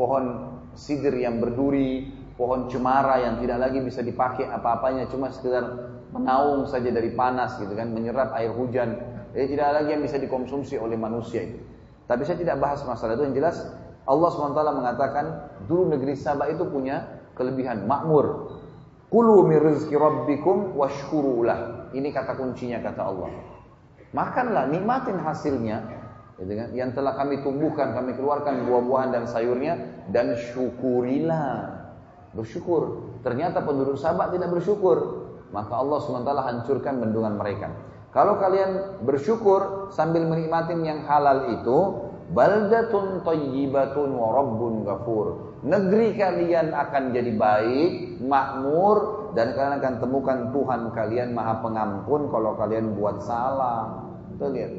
[0.01, 0.25] Pohon
[0.73, 2.09] sidir yang berduri,
[2.41, 7.77] pohon cemara yang tidak lagi bisa dipakai apa-apanya, cuma sekedar menaung saja dari panas, gitu
[7.77, 8.97] kan, menyerap air hujan.
[9.37, 11.61] Jadi tidak lagi yang bisa dikonsumsi oleh manusia itu.
[12.09, 13.25] Tapi saya tidak bahas masalah itu.
[13.25, 13.57] Yang jelas
[14.05, 15.25] Allah SWT mengatakan
[15.65, 18.59] dulu negeri Sabah itu punya kelebihan makmur.
[19.13, 21.93] Kulu min rizki rabbikum washkurulah.
[21.93, 23.29] Ini kata kuncinya kata Allah.
[24.17, 25.85] Makanlah, nikmatin hasilnya.
[26.41, 26.69] Gitu kan?
[26.73, 29.77] Yang telah kami tumbuhkan, kami keluarkan buah-buahan dan sayurnya.
[30.09, 31.85] Dan syukurilah.
[32.33, 33.13] Bersyukur.
[33.21, 35.29] Ternyata penduduk Sabah tidak bersyukur.
[35.53, 37.69] Maka Allah SWT hancurkan bendungan mereka.
[38.17, 41.79] Kalau kalian bersyukur sambil menikmati yang halal itu,
[42.33, 45.52] baldatun thayyibatun wa rabbun ghafur.
[45.63, 52.59] Negeri kalian akan jadi baik, makmur dan kalian akan temukan Tuhan kalian Maha Pengampun kalau
[52.59, 54.11] kalian buat salah.
[54.43, 54.75] Tuh lihat.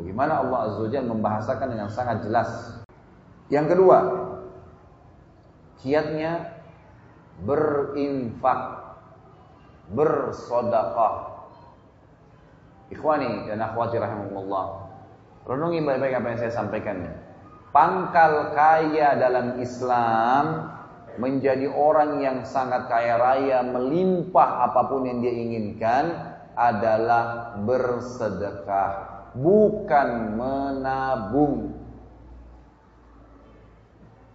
[0.00, 2.48] Bagaimana Allah Azza wa membahasakan dengan sangat jelas.
[3.52, 3.98] Yang kedua,
[5.84, 6.64] kiatnya
[7.44, 8.60] berinfak,
[9.92, 11.38] bersodakah,
[12.88, 14.66] Ikhwani dan akhwati rahimahullah.
[15.44, 17.27] Renungi baik-baik apa yang saya sampaikan.
[17.68, 20.72] Pangkal kaya dalam Islam
[21.20, 26.04] menjadi orang yang sangat kaya raya, melimpah apa pun yang dia inginkan
[26.56, 28.92] adalah bersedekah,
[29.36, 30.08] bukan
[30.38, 31.76] menabung.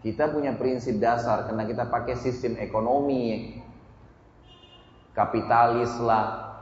[0.04, 3.56] Kita punya prinsip dasar karena kita pakai sistem ekonomi
[5.16, 6.60] kapitalis lah,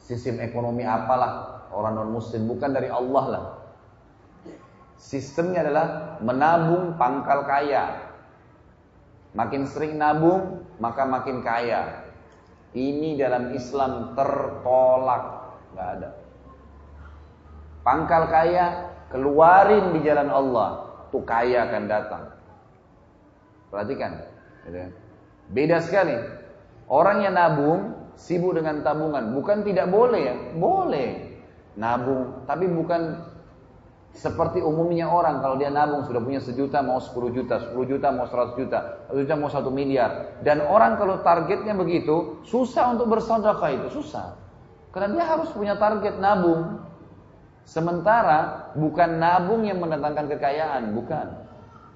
[0.00, 3.44] sistem ekonomi apalah orang non muslim bukan dari Allah lah
[4.96, 8.12] sistemnya adalah menabung pangkal kaya.
[9.36, 12.08] Makin sering nabung maka makin kaya.
[12.76, 15.24] Ini dalam Islam tertolak.
[15.72, 16.10] Nggak ada.
[17.86, 18.66] Pangkal kaya
[19.12, 20.70] keluarin di jalan Allah.
[21.14, 22.24] Tuh kaya akan datang.
[23.70, 24.12] Perhatikan.
[24.66, 24.92] Gitu kan.
[25.46, 26.18] beda sekali.
[26.90, 29.30] Orang yang nabung sibuk dengan tabungan.
[29.36, 31.08] Bukan tidak boleh ya, boleh.
[31.76, 33.20] Nabung, tapi bukan
[34.16, 38.24] seperti umumnya orang kalau dia nabung sudah punya sejuta mau 10 juta, 10 juta mau
[38.24, 38.78] 100 juta,
[39.12, 40.40] 1 juta mau 1 miliar.
[40.40, 44.40] Dan orang kalau targetnya begitu, susah untuk bersedekah itu, susah.
[44.90, 46.80] Karena dia harus punya target nabung.
[47.68, 51.46] Sementara bukan nabung yang mendatangkan kekayaan, bukan.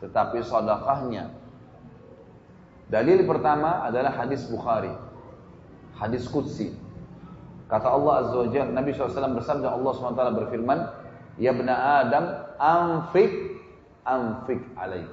[0.04, 1.32] Tetapi sedekahnya.
[2.92, 4.90] Dalil pertama adalah hadis Bukhari
[6.00, 6.72] hadis qudsi.
[7.68, 10.78] Kata Allah Azza wa Jalla, Nabi SAW bersabda Allah SWT berfirman,
[11.36, 12.24] Ya bena Adam,
[12.58, 13.60] anfik,
[14.02, 15.06] anfik alaih.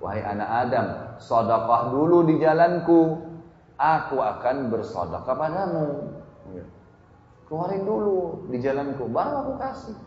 [0.00, 0.86] Wahai anak Adam,
[1.20, 3.20] sodakah dulu di jalanku,
[3.76, 6.16] aku akan bersodakah padamu.
[7.44, 9.98] Keluarin dulu di jalanku, baru aku kasih.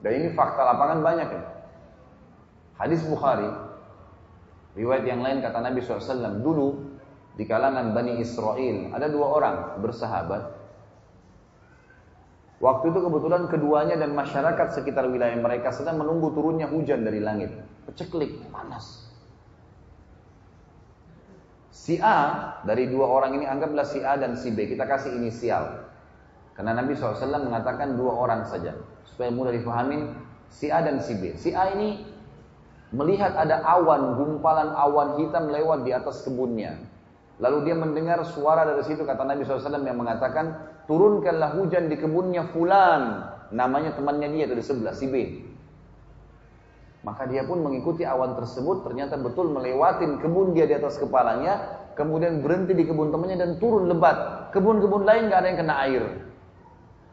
[0.00, 1.42] Dan ini fakta lapangan banyak ya.
[2.80, 3.48] Hadis Bukhari,
[4.76, 6.96] riwayat yang lain kata Nabi SAW, dulu
[7.34, 10.63] di kalangan Bani Israel ada dua orang bersahabat.
[12.62, 17.50] Waktu itu kebetulan keduanya dan masyarakat sekitar wilayah mereka sedang menunggu turunnya hujan dari langit.
[17.90, 19.10] Peceklik, panas.
[21.74, 24.70] Si A dari dua orang ini anggaplah si A dan si B.
[24.70, 25.84] Kita kasih inisial.
[26.54, 28.78] Karena Nabi SAW mengatakan dua orang saja.
[29.02, 30.14] Supaya mudah difahamin
[30.46, 31.34] si A dan si B.
[31.34, 32.06] Si A ini
[32.94, 36.78] melihat ada awan, gumpalan awan hitam lewat di atas kebunnya.
[37.42, 42.48] Lalu dia mendengar suara dari situ kata Nabi SAW yang mengatakan turunkanlah hujan di kebunnya
[42.52, 43.32] fulan.
[43.54, 45.14] Namanya temannya dia itu di sebelah si B.
[47.04, 51.84] Maka dia pun mengikuti awan tersebut ternyata betul melewatin kebun dia di atas kepalanya.
[51.94, 54.50] Kemudian berhenti di kebun temannya dan turun lebat.
[54.50, 56.02] Kebun-kebun lain gak ada yang kena air.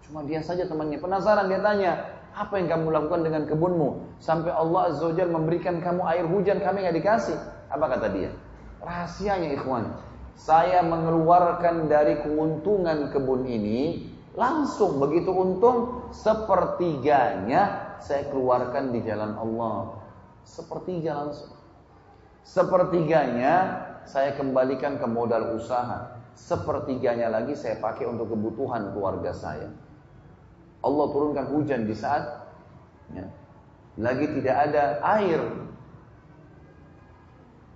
[0.08, 0.98] Cuma dia saja temannya.
[0.98, 1.92] Penasaran dia tanya,
[2.34, 4.18] apa yang kamu lakukan dengan kebunmu?
[4.18, 7.38] Sampai Allah Azza wa memberikan kamu air hujan kami gak dikasih.
[7.70, 8.34] Apa kata dia?
[8.82, 14.98] Rahasianya ikhwan saya mengeluarkan dari keuntungan kebun ini langsung.
[14.98, 20.02] Begitu untung sepertiganya saya keluarkan di jalan Allah.
[20.48, 21.54] Sepertiga langsung.
[22.42, 26.18] Sepertiganya saya kembalikan ke modal usaha.
[26.34, 29.70] Sepertiganya lagi saya pakai untuk kebutuhan keluarga saya.
[30.82, 32.50] Allah turunkan hujan di saat
[33.14, 33.30] ya,
[34.02, 34.84] lagi tidak ada
[35.22, 35.42] air.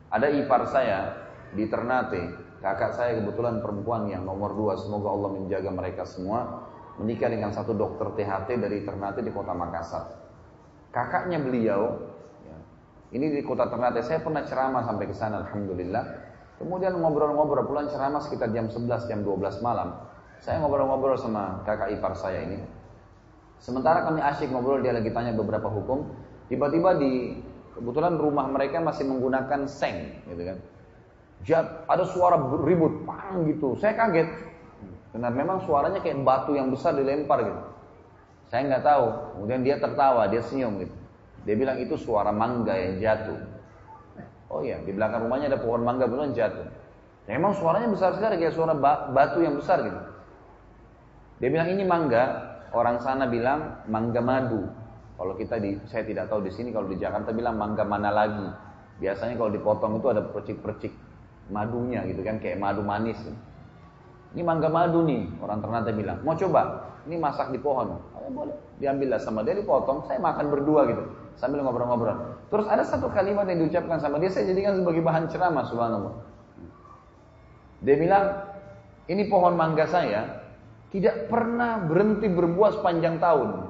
[0.09, 1.13] Ada ipar saya
[1.53, 6.65] di Ternate Kakak saya kebetulan perempuan yang nomor dua, semoga Allah menjaga mereka semua.
[6.95, 10.15] menikah dengan satu dokter THT dari Ternate di kota Makassar.
[10.95, 11.91] Kakaknya beliau,
[12.47, 12.55] ya,
[13.11, 16.03] ini di kota Ternate, saya pernah ceramah sampai ke sana, Alhamdulillah.
[16.55, 20.07] Kemudian ngobrol-ngobrol, pulang ceramah sekitar jam 11, jam 12 malam.
[20.39, 22.63] Saya ngobrol-ngobrol sama kakak ipar saya ini.
[23.59, 26.15] Sementara kami asyik ngobrol, dia lagi tanya beberapa hukum.
[26.47, 27.43] Tiba-tiba di
[27.75, 30.57] kebetulan rumah mereka masih menggunakan seng, gitu kan.
[31.43, 33.75] Jat, ada suara ribut, pang gitu.
[33.75, 34.29] Saya kaget.
[35.15, 37.61] Karena memang suaranya kayak batu yang besar dilempar gitu.
[38.51, 39.05] Saya nggak tahu.
[39.35, 40.95] Kemudian dia tertawa, dia senyum gitu.
[41.45, 43.39] Dia bilang itu suara mangga yang jatuh.
[44.49, 46.67] Oh iya, di belakang rumahnya ada pohon mangga beneran jatuh.
[47.25, 48.73] Ya, memang suaranya besar sekali kayak suara
[49.13, 50.01] batu yang besar gitu.
[51.41, 52.23] Dia bilang ini mangga,
[52.73, 54.65] orang sana bilang mangga madu.
[55.15, 58.47] Kalau kita di, saya tidak tahu di sini, kalau di Jakarta bilang mangga mana lagi.
[58.99, 61.04] Biasanya kalau dipotong itu ada percik-percik
[61.49, 63.17] madunya gitu kan, kayak madu manis.
[64.35, 66.19] Ini mangga madu nih, orang Ternate bilang.
[66.25, 66.91] Mau coba?
[67.07, 68.01] Ini masak di pohon.
[68.17, 68.57] Oh, boleh.
[68.81, 70.03] Diambillah sama dia, dipotong.
[70.09, 71.03] Saya makan berdua gitu,
[71.39, 72.35] sambil ngobrol-ngobrol.
[72.51, 76.15] Terus ada satu kalimat yang diucapkan sama dia, saya jadikan sebagai bahan ceramah, subhanallah.
[77.85, 78.25] Dia bilang,
[79.05, 80.43] ini pohon mangga saya
[80.89, 83.69] tidak pernah berhenti berbuah sepanjang tahun.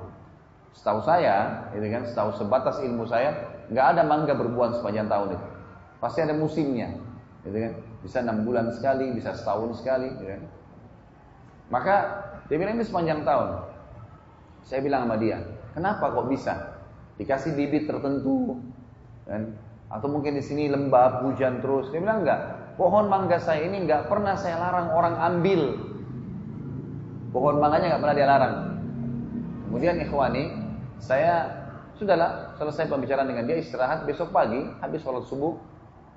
[0.75, 3.35] Setahu saya, itu kan, setahu sebatas ilmu saya,
[3.69, 5.47] nggak ada mangga berbuah sepanjang tahun itu.
[5.99, 6.95] Pasti ada musimnya,
[7.45, 7.73] gitu kan.
[8.01, 10.41] Bisa enam bulan sekali, bisa setahun sekali, gitu kan.
[11.69, 11.95] Maka
[12.49, 13.49] dia bilang ini sepanjang tahun.
[14.65, 15.41] Saya bilang sama dia,
[15.77, 16.53] kenapa kok bisa?
[17.21, 18.59] Dikasih bibit tertentu,
[19.29, 19.53] kan?
[19.87, 21.93] Atau mungkin di sini lembab, hujan terus.
[21.93, 22.73] Dia bilang enggak.
[22.75, 25.61] Pohon mangga saya ini enggak pernah saya larang orang ambil.
[27.31, 28.55] Pohon mangganya enggak pernah dia larang.
[29.69, 30.43] Kemudian ikhwani,
[30.97, 31.63] saya
[31.95, 35.55] sudahlah selesai pembicaraan dengan dia istirahat besok pagi habis sholat subuh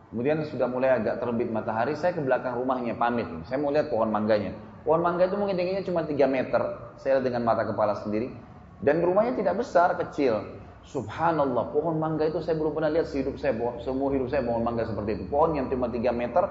[0.08, 3.28] kemudian sudah mulai agak terbit matahari saya ke belakang rumahnya pamit.
[3.44, 4.56] Saya mau lihat pohon mangganya.
[4.88, 6.62] Pohon mangga itu mungkin tingginya cuma 3 meter.
[6.96, 8.32] Saya dengan mata kepala sendiri.
[8.80, 10.48] Dan rumahnya tidak besar kecil.
[10.88, 13.52] Subhanallah pohon mangga itu saya belum pernah lihat sehidup saya.
[13.84, 15.24] Semua hidup saya pohon mangga seperti itu.
[15.28, 16.44] Pohon yang cuma 3 meter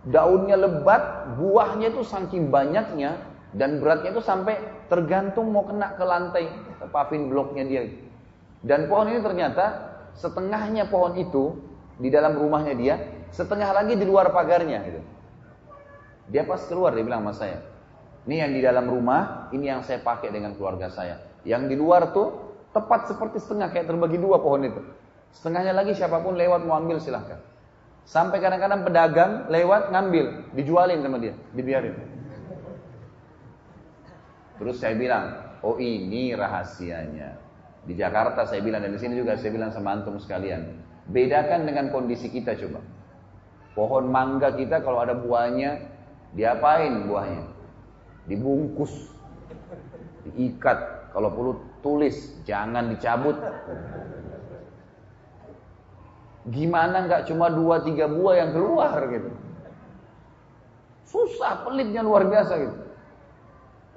[0.00, 3.20] daunnya lebat buahnya itu saking banyaknya
[3.56, 4.56] dan beratnya itu sampai
[4.88, 6.44] tergantung mau kena ke lantai
[6.92, 7.88] pavin bloknya dia.
[8.60, 11.56] Dan pohon ini ternyata setengahnya pohon itu
[12.00, 12.94] di dalam rumahnya dia,
[13.30, 15.00] setengah lagi di luar pagarnya gitu.
[16.32, 17.58] Dia pas keluar dia bilang sama saya,
[18.28, 21.20] ini yang di dalam rumah, ini yang saya pakai dengan keluarga saya.
[21.44, 24.80] Yang di luar tuh tepat seperti setengah kayak terbagi dua pohon itu.
[25.32, 27.40] Setengahnya lagi siapa pun lewat mau ambil silahkan.
[28.04, 31.94] Sampai kadang-kadang pedagang lewat ngambil, dijualin sama dia, dibiarin.
[34.60, 37.40] Terus saya bilang, oh ini rahasianya.
[37.86, 40.76] Di Jakarta saya bilang dan di sini juga saya bilang sama antum sekalian.
[41.10, 42.80] Bedakan dengan kondisi kita coba.
[43.74, 45.82] Pohon mangga kita kalau ada buahnya,
[46.34, 47.44] diapain buahnya?
[48.30, 49.10] Dibungkus,
[50.26, 51.10] diikat.
[51.10, 52.14] Kalau perlu tulis,
[52.46, 53.34] jangan dicabut.
[56.46, 59.30] Gimana nggak cuma dua tiga buah yang keluar gitu?
[61.10, 62.76] Susah, pelitnya luar biasa gitu.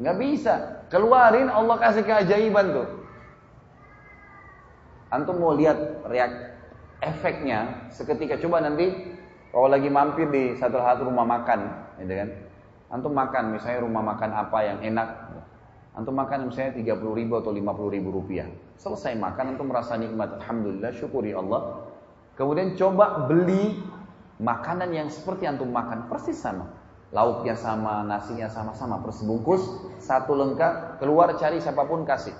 [0.01, 0.53] Nggak bisa.
[0.89, 2.89] Keluarin Allah kasih keajaiban tuh.
[5.13, 5.77] Antum mau lihat
[6.09, 6.52] reak
[7.03, 9.13] efeknya seketika coba nanti
[9.53, 11.59] kalau lagi mampir di satu satu rumah makan,
[12.01, 12.29] gitu kan?
[12.89, 15.07] Antum makan misalnya rumah makan apa yang enak,
[15.93, 18.49] antum makan misalnya 30 ribu atau 50 ribu rupiah.
[18.81, 21.85] Selesai makan, antum merasa nikmat, alhamdulillah, syukuri Allah.
[22.33, 23.77] Kemudian coba beli
[24.41, 26.73] makanan yang seperti antum makan, persis sama.
[27.13, 29.61] Lauknya sama, nasinya sama-sama, persebungkus,
[30.01, 32.33] satu lengkap, keluar cari siapa pun kasih.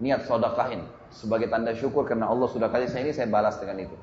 [0.00, 3.96] Niat sodakahin sebagai tanda syukur karena Allah sudah kasih saya ini saya balas dengan itu.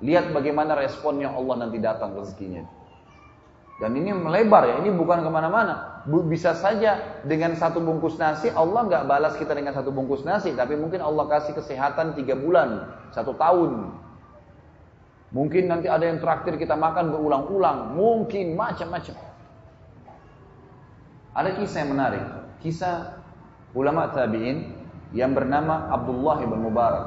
[0.00, 2.66] Lihat bagaimana responnya Allah nanti datang rezekinya.
[3.80, 6.04] Dan ini melebar ya, ini bukan ke mana-mana.
[6.28, 10.76] Bisa saja dengan satu bungkus nasi, Allah nggak balas kita dengan satu bungkus nasi, tapi
[10.76, 13.96] mungkin Allah kasih kesehatan tiga bulan, satu tahun.
[15.32, 19.16] Mungkin nanti ada yang traktir kita makan berulang-ulang, mungkin macam-macam.
[21.32, 22.24] Ada kisah yang menarik,
[22.60, 23.16] kisah
[23.72, 24.79] ulama tabi'in
[25.16, 27.06] yang bernama Abdullah ibn Mubarak.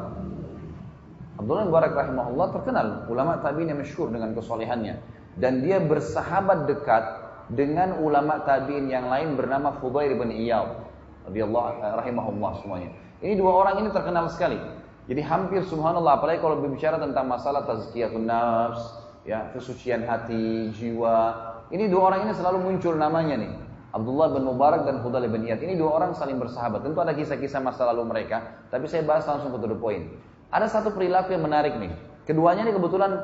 [1.40, 5.00] Abdullah ibn Mubarak rahimahullah terkenal ulama tabi'in yang masyhur dengan kesolehannya
[5.40, 7.04] dan dia bersahabat dekat
[7.52, 10.84] dengan ulama tabi'in yang lain bernama Fudail bin Iyad
[11.28, 12.92] radhiyallahu rahimahullah semuanya.
[13.24, 14.60] Ini dua orang ini terkenal sekali.
[15.04, 21.36] Jadi hampir subhanallah apalagi kalau berbicara tentang masalah tazkiyatun nafs, ya, kesucian hati, jiwa.
[21.72, 23.52] Ini dua orang ini selalu muncul namanya nih.
[23.94, 25.62] Abdullah bin Mubarak dan Fudail bin Iyad.
[25.62, 26.82] Ini dua orang saling bersahabat.
[26.82, 30.10] Tentu ada kisah-kisah masa lalu mereka, tapi saya bahas langsung ke the point.
[30.50, 31.94] Ada satu perilaku yang menarik nih.
[32.26, 33.22] Keduanya ini kebetulan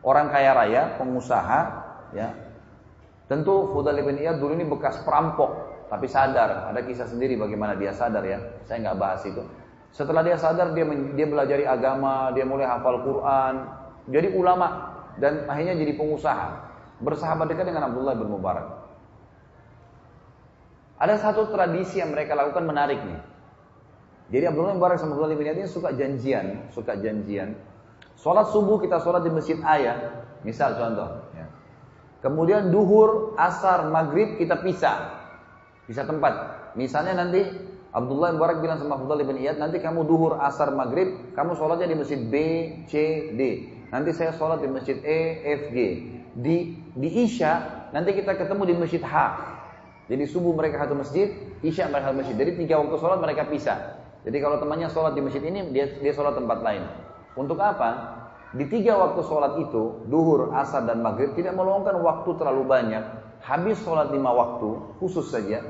[0.00, 1.60] orang kaya raya, pengusaha,
[2.16, 2.32] ya.
[3.28, 6.72] Tentu Fudail bin Iyad dulu ini bekas perampok, tapi sadar.
[6.72, 8.40] Ada kisah sendiri bagaimana dia sadar ya.
[8.64, 9.44] Saya nggak bahas itu.
[9.92, 13.54] Setelah dia sadar, dia dia belajar agama, dia mulai hafal Quran,
[14.08, 16.64] jadi ulama dan akhirnya jadi pengusaha.
[17.04, 18.77] Bersahabat dekat dengan Abdullah bin Mubarak.
[20.98, 23.20] Ada satu tradisi yang mereka lakukan menarik nih.
[24.28, 27.56] Jadi Abdullah bin Mubarak sama Abdullah bin ini suka janjian, suka janjian.
[28.18, 31.32] Sholat subuh kita sholat di masjid ayah, misal contoh.
[31.32, 31.46] Ya.
[32.20, 35.22] Kemudian duhur, asar, maghrib kita pisah,
[35.86, 36.34] pisah tempat.
[36.74, 37.46] Misalnya nanti
[37.94, 41.88] Abdullah bin Mubarak bilang sama Abdullah bin Iyad, nanti kamu duhur, asar, maghrib, kamu sholatnya
[41.88, 42.34] di masjid B,
[42.90, 42.92] C,
[43.38, 43.40] D.
[43.88, 45.78] Nanti saya sholat di masjid E, F, G.
[46.36, 46.56] Di
[46.92, 49.14] di Isya, nanti kita ketemu di masjid H.
[50.08, 52.36] Jadi subuh mereka satu masjid, Isya mereka satu masjid.
[52.36, 54.00] Jadi tiga waktu sholat mereka pisah.
[54.24, 56.82] Jadi kalau temannya sholat di masjid ini, dia dia sholat tempat lain.
[57.36, 58.16] Untuk apa?
[58.56, 63.04] Di tiga waktu sholat itu, duhur, asar, dan maghrib tidak meluangkan waktu terlalu banyak.
[63.44, 65.60] Habis sholat lima waktu, khusus saja,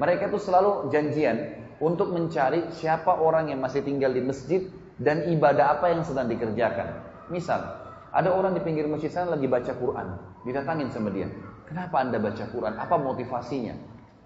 [0.00, 4.64] mereka itu selalu janjian untuk mencari siapa orang yang masih tinggal di masjid
[4.96, 7.04] dan ibadah apa yang sedang dikerjakan.
[7.28, 7.60] Misal,
[8.08, 10.08] ada orang di pinggir masjid sana lagi baca Quran,
[10.48, 11.28] didatangin sama dia.
[11.72, 12.76] Kenapa anda baca Quran?
[12.76, 13.72] Apa motivasinya?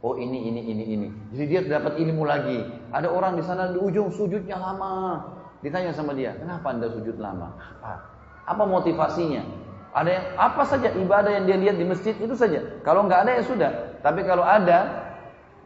[0.03, 1.09] Oh ini, ini, ini, ini.
[1.31, 2.59] Jadi dia dapat ilmu lagi.
[2.91, 5.23] Ada orang di sana di ujung sujudnya lama.
[5.63, 7.55] Ditanya sama dia, kenapa anda sujud lama?
[7.55, 8.03] Apa?
[8.51, 9.47] Apa motivasinya?
[9.95, 12.83] Ada yang apa saja ibadah yang dia lihat di masjid itu saja.
[12.83, 13.71] Kalau nggak ada ya sudah.
[14.03, 15.07] Tapi kalau ada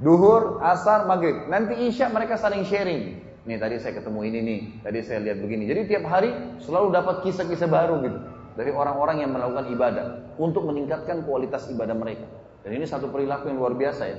[0.04, 3.24] duhur, asar, maghrib, nanti isya mereka saling sharing.
[3.48, 5.64] Nih tadi saya ketemu ini nih, tadi saya lihat begini.
[5.64, 6.28] Jadi tiap hari
[6.60, 8.20] selalu dapat kisah-kisah baru gitu
[8.54, 10.06] dari orang-orang yang melakukan ibadah
[10.38, 12.26] untuk meningkatkan kualitas ibadah mereka.
[12.66, 14.18] Dan ini satu perilaku yang luar biasa ya.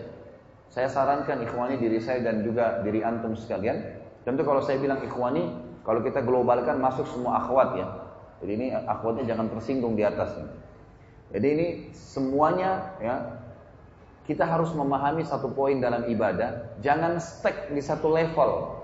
[0.72, 5.50] Saya sarankan ikhwani diri saya dan juga diri antum sekalian Tentu kalau saya bilang ikhwani,
[5.82, 7.88] kalau kita globalkan masuk semua akhwat ya.
[8.42, 10.38] Jadi ini akhwatnya jangan tersinggung di atas.
[11.34, 13.16] Jadi ini semuanya ya
[14.30, 18.78] kita harus memahami satu poin dalam ibadah, jangan stuck di satu level.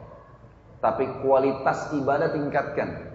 [0.82, 3.07] Tapi kualitas ibadah tingkatkan.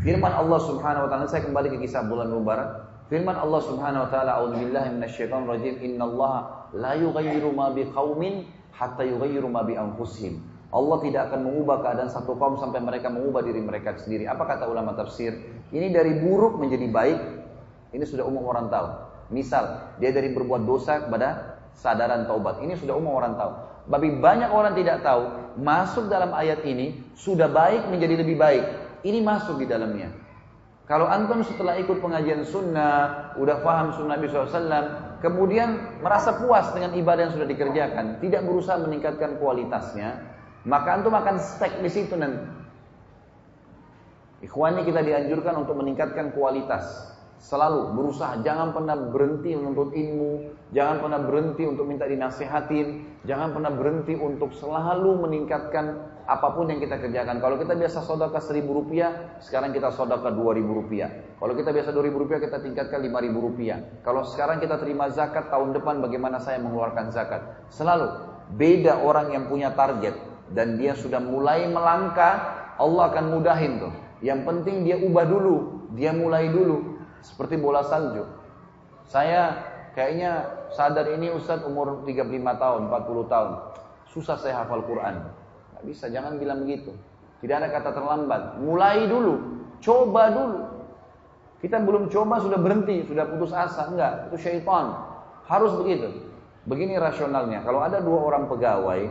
[0.00, 2.88] Firman Allah Subhanahu wa taala saya kembali ke kisah bulan Mubarak.
[3.12, 5.74] Firman Allah Subhanahu wa taala, "A'udzubillahi minasyaitonir rajim.
[5.76, 10.40] Innallaha la yughayyiru ma biqaumin hatta yughayyiru ma bi anfusihim."
[10.72, 14.24] Allah tidak akan mengubah keadaan satu kaum sampai mereka mengubah diri mereka sendiri.
[14.24, 15.36] Apa kata ulama tafsir?
[15.68, 17.20] Ini dari buruk menjadi baik.
[17.92, 18.88] Ini sudah umum orang tahu.
[19.34, 22.64] Misal, dia dari berbuat dosa kepada sadaran taubat.
[22.64, 23.52] Ini sudah umum orang tahu.
[23.90, 25.28] Tapi banyak orang tidak tahu,
[25.60, 28.64] masuk dalam ayat ini, sudah baik menjadi lebih baik.
[29.00, 30.12] Ini masuk di dalamnya.
[30.90, 36.98] Kalau antum setelah ikut pengajian sunnah, udah paham sunnah Nabi SAW, kemudian merasa puas dengan
[36.98, 40.18] ibadah yang sudah dikerjakan, tidak berusaha meningkatkan kualitasnya,
[40.66, 42.42] maka antum akan stuck di situ nanti.
[44.40, 47.14] Ikhwani kita dianjurkan untuk meningkatkan kualitas.
[47.40, 53.72] Selalu berusaha, jangan pernah berhenti menuntut ilmu, jangan pernah berhenti untuk minta dinasihatin, jangan pernah
[53.72, 57.40] berhenti untuk selalu meningkatkan apa pun yang kita kerjakan.
[57.40, 61.32] Kalau kita biasa sodaka seribu rupiah, sekarang kita sodaka dua ribu rupiah.
[61.40, 63.88] Kalau kita biasa dua ribu rupiah, kita tingkatkan lima ribu rupiah.
[64.04, 67.40] Kalau sekarang kita terima zakat, tahun depan bagaimana saya mengeluarkan zakat?
[67.72, 68.20] Selalu
[68.52, 70.12] beda orang yang punya target,
[70.52, 73.94] dan dia sudah mulai melangkah, Allah akan mudahin tuh.
[74.20, 76.89] Yang penting dia ubah dulu, dia mulai dulu.
[77.20, 78.24] Seperti bola salju.
[79.04, 79.56] Saya
[79.92, 83.50] kayaknya sadar ini Ustadz umur 35 tahun, 40 tahun.
[84.10, 85.22] Susah saya hafal Quran.
[85.76, 86.94] Gak bisa, jangan bilang begitu.
[87.40, 88.60] Tidak ada kata terlambat.
[88.60, 90.58] Mulai dulu, coba dulu.
[91.60, 93.88] Kita belum coba sudah berhenti, sudah putus asa.
[93.88, 94.96] Enggak, itu syaitan.
[95.44, 96.30] Harus begitu.
[96.68, 99.08] Begini rasionalnya, kalau ada dua orang pegawai,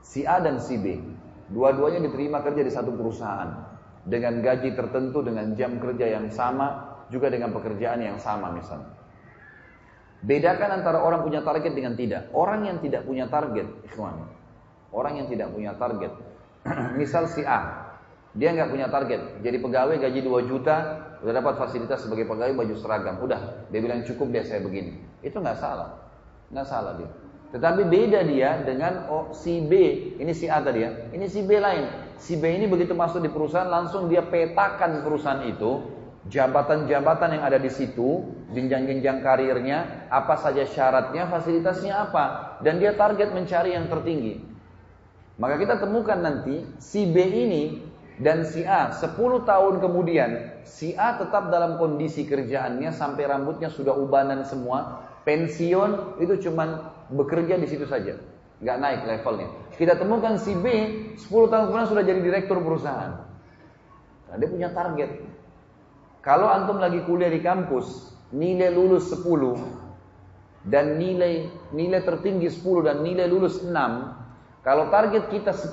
[0.00, 0.96] si A dan si B.
[1.50, 3.52] Dua-duanya diterima kerja di satu perusahaan
[4.06, 8.96] dengan gaji tertentu, dengan jam kerja yang sama, juga dengan pekerjaan yang sama misalnya.
[10.20, 12.28] Bedakan antara orang punya target dengan tidak.
[12.36, 14.28] Orang yang tidak punya target, ikhwan.
[14.92, 16.12] Orang yang tidak punya target.
[17.00, 17.90] Misal si A,
[18.36, 19.40] dia nggak punya target.
[19.40, 20.76] Jadi pegawai gaji 2 juta,
[21.24, 23.16] udah dapat fasilitas sebagai pegawai baju seragam.
[23.24, 25.00] Udah, dia bilang cukup dia saya begini.
[25.24, 26.04] Itu nggak salah.
[26.52, 27.10] Nggak salah dia.
[27.50, 29.72] Tetapi beda dia dengan oh, si B,
[30.22, 32.14] ini si A tadi ya, ini si B lain.
[32.20, 35.82] Si B ini begitu masuk di perusahaan langsung dia petakan perusahaan itu,
[36.28, 42.24] jabatan-jabatan yang ada di situ, jenjang-jenjang karirnya, apa saja syaratnya, fasilitasnya apa,
[42.60, 44.44] dan dia target mencari yang tertinggi.
[45.40, 47.80] Maka kita temukan nanti si B ini
[48.20, 49.16] dan si A 10
[49.48, 56.36] tahun kemudian si A tetap dalam kondisi kerjaannya sampai rambutnya sudah ubanan semua, pensiun itu
[56.44, 58.20] cuman bekerja di situ saja,
[58.60, 59.48] nggak naik levelnya.
[59.72, 60.66] Kita temukan si B
[61.16, 63.24] 10 tahun kemudian sudah jadi direktur perusahaan.
[64.28, 65.39] Nah, dia punya target.
[66.20, 69.56] Kalau antum lagi kuliah di kampus, nilai lulus 10,
[70.68, 73.72] dan nilai nilai tertinggi 10 dan nilai lulus 6,
[74.60, 75.72] kalau target kita 10,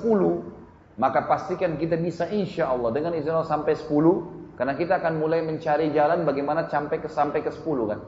[0.96, 5.44] maka pastikan kita bisa insya Allah dengan izin Allah sampai 10, karena kita akan mulai
[5.44, 8.00] mencari jalan bagaimana sampai ke sampai ke 10 kan.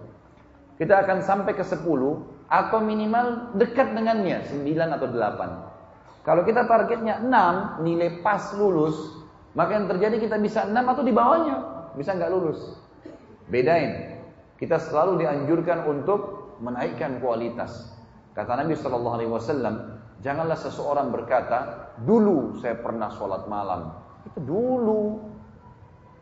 [0.81, 1.85] Kita akan sampai ke 10
[2.49, 6.25] atau minimal dekat dengannya 9 atau 8.
[6.25, 8.97] Kalau kita targetnya 6, nilai pas lulus,
[9.53, 12.61] maka yang terjadi kita bisa 6 atau di bawahnya, bisa nggak lulus.
[13.51, 14.21] Bedain.
[14.61, 16.21] Kita selalu dianjurkan untuk
[16.61, 17.97] menaikkan kualitas.
[18.37, 19.75] Kata Nabi Shallallahu Alaihi Wasallam,
[20.21, 23.97] janganlah seseorang berkata, dulu saya pernah sholat malam.
[24.29, 25.33] Itu dulu.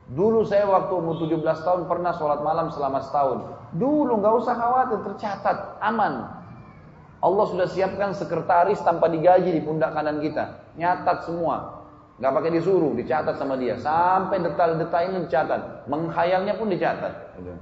[0.09, 3.39] Dulu saya waktu umur 17 tahun pernah sholat malam selama setahun.
[3.77, 6.39] Dulu nggak usah khawatir, tercatat, aman.
[7.19, 10.65] Allah sudah siapkan sekretaris tanpa digaji di pundak kanan kita.
[10.79, 11.78] Nyatat semua.
[12.19, 13.79] Nggak pakai disuruh, dicatat sama dia.
[13.79, 15.87] Sampai detail-detailnya dicatat.
[15.87, 17.39] Menghayalnya pun dicatat.
[17.39, 17.55] Gitu.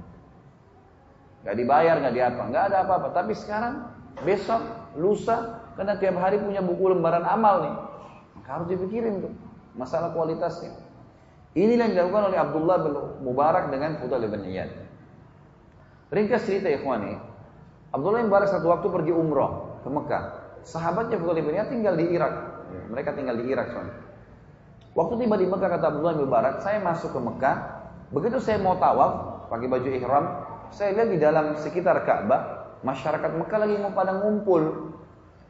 [1.45, 3.07] Gak dibayar, gak diapa, nggak ada apa-apa.
[3.13, 3.87] Tapi sekarang,
[4.25, 4.59] besok,
[4.97, 7.75] lusa, karena tiap hari punya buku lembaran amal nih.
[8.41, 9.33] Maka harus dipikirin tuh
[9.77, 10.73] masalah kualitasnya.
[11.53, 14.73] Inilah yang dilakukan oleh Abdullah bin Mubarak dengan Fudail bin Iyad.
[16.09, 17.21] Ringkas cerita ikhwani,
[17.93, 20.23] Abdullah bin Mubarak satu waktu pergi umroh ke Mekah.
[20.65, 22.33] Sahabatnya Fudail bin Iyad tinggal di Irak.
[22.89, 24.06] Mereka tinggal di Irak soalnya.
[24.97, 27.55] Waktu tiba di Mekah kata Abdullah bin Mubarak, saya masuk ke Mekah.
[28.09, 30.25] Begitu saya mau tawaf, pakai baju ihram,
[30.73, 34.89] saya lihat di dalam sekitar Ka'bah, masyarakat Mekah lagi mau pada ngumpul.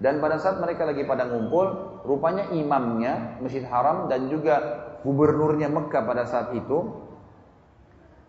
[0.03, 1.63] Dan pada saat mereka lagi pada ngumpul,
[2.03, 7.07] rupanya imamnya Masjid Haram dan juga gubernurnya Mekah pada saat itu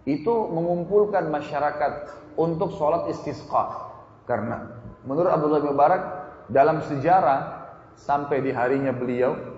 [0.08, 3.90] itu mengumpulkan masyarakat untuk sholat istisqa.
[4.24, 4.70] Karena
[5.02, 6.02] menurut Abdullah bin Mubarak
[6.46, 7.68] dalam sejarah
[7.98, 9.57] sampai di harinya beliau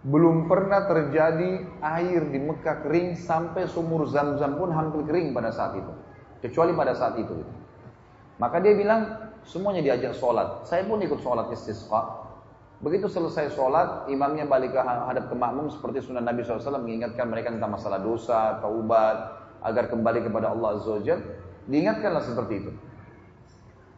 [0.00, 5.76] belum pernah terjadi air di Mekah kering sampai sumur zam-zam pun hampir kering pada saat
[5.76, 5.92] itu.
[6.40, 7.36] Kecuali pada saat itu.
[8.40, 10.64] Maka dia bilang, semuanya diajak sholat.
[10.64, 12.32] Saya pun ikut sholat istisqa.
[12.80, 17.52] Begitu selesai sholat, imamnya balik ke hadap ke makmum seperti sunnah Nabi SAW mengingatkan mereka
[17.52, 21.16] tentang masalah dosa, taubat, agar kembali kepada Allah Azza wa
[21.68, 22.72] Diingatkanlah seperti itu.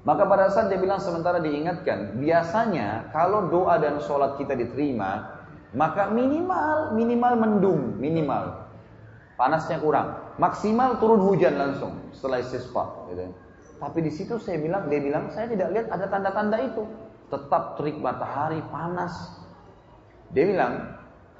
[0.03, 5.42] Maka pada saat dia bilang sementara diingatkan, biasanya kalau doa dan sholat kita diterima,
[5.73, 8.63] maka minimal minimal mendung, minimal
[9.43, 10.21] panasnya kurang.
[10.39, 12.85] Maksimal turun hujan langsung setelah istisqa.
[13.11, 13.27] Gitu.
[13.83, 16.87] Tapi di situ saya bilang, dia bilang saya tidak lihat ada tanda-tanda itu.
[17.27, 19.13] Tetap terik matahari panas.
[20.31, 20.73] Dia bilang,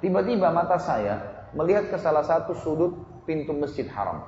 [0.03, 2.93] tiba-tiba mata saya melihat ke salah satu sudut
[3.23, 4.25] pintu masjid haram.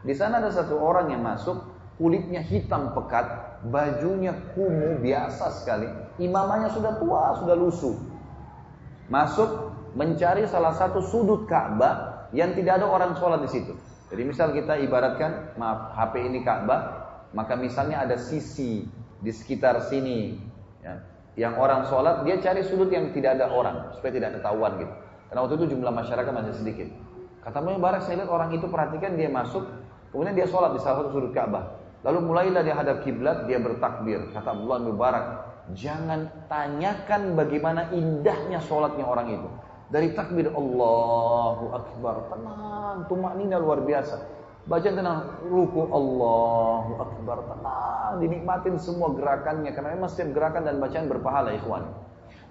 [0.00, 1.60] Di sana ada satu orang yang masuk,
[2.00, 5.86] kulitnya hitam pekat, bajunya kumuh biasa sekali.
[6.16, 7.94] Imamanya sudah tua, sudah lusuh.
[9.10, 13.74] Masuk mencari salah satu sudut Ka'bah yang tidak ada orang sholat di situ.
[14.10, 16.80] Jadi misal kita ibaratkan, maaf HP ini Ka'bah,
[17.34, 18.86] maka misalnya ada sisi
[19.18, 20.38] di sekitar sini,
[20.82, 20.98] ya,
[21.38, 24.94] yang orang sholat, dia cari sudut yang tidak ada orang, supaya tidak ketahuan gitu.
[25.30, 26.88] Karena waktu itu jumlah masyarakat masih sedikit.
[27.42, 29.62] Kata Mubarak, saya lihat orang itu perhatikan dia masuk,
[30.10, 31.78] kemudian dia sholat di salah satu sudut Ka'bah.
[32.02, 34.30] Lalu mulailah dia hadap kiblat, dia bertakbir.
[34.34, 35.24] Kata Abdullah Mubarak,
[35.74, 39.48] jangan tanyakan bagaimana indahnya sholatnya orang itu.
[39.90, 44.22] Dari takbir Allahu Akbar, tenang, tumak nina luar biasa.
[44.70, 49.74] Bacaan tenang, ruku Allahu Akbar, tenang, dinikmatin semua gerakannya.
[49.74, 51.90] Karena memang setiap gerakan dan bacaan berpahala ikhwan.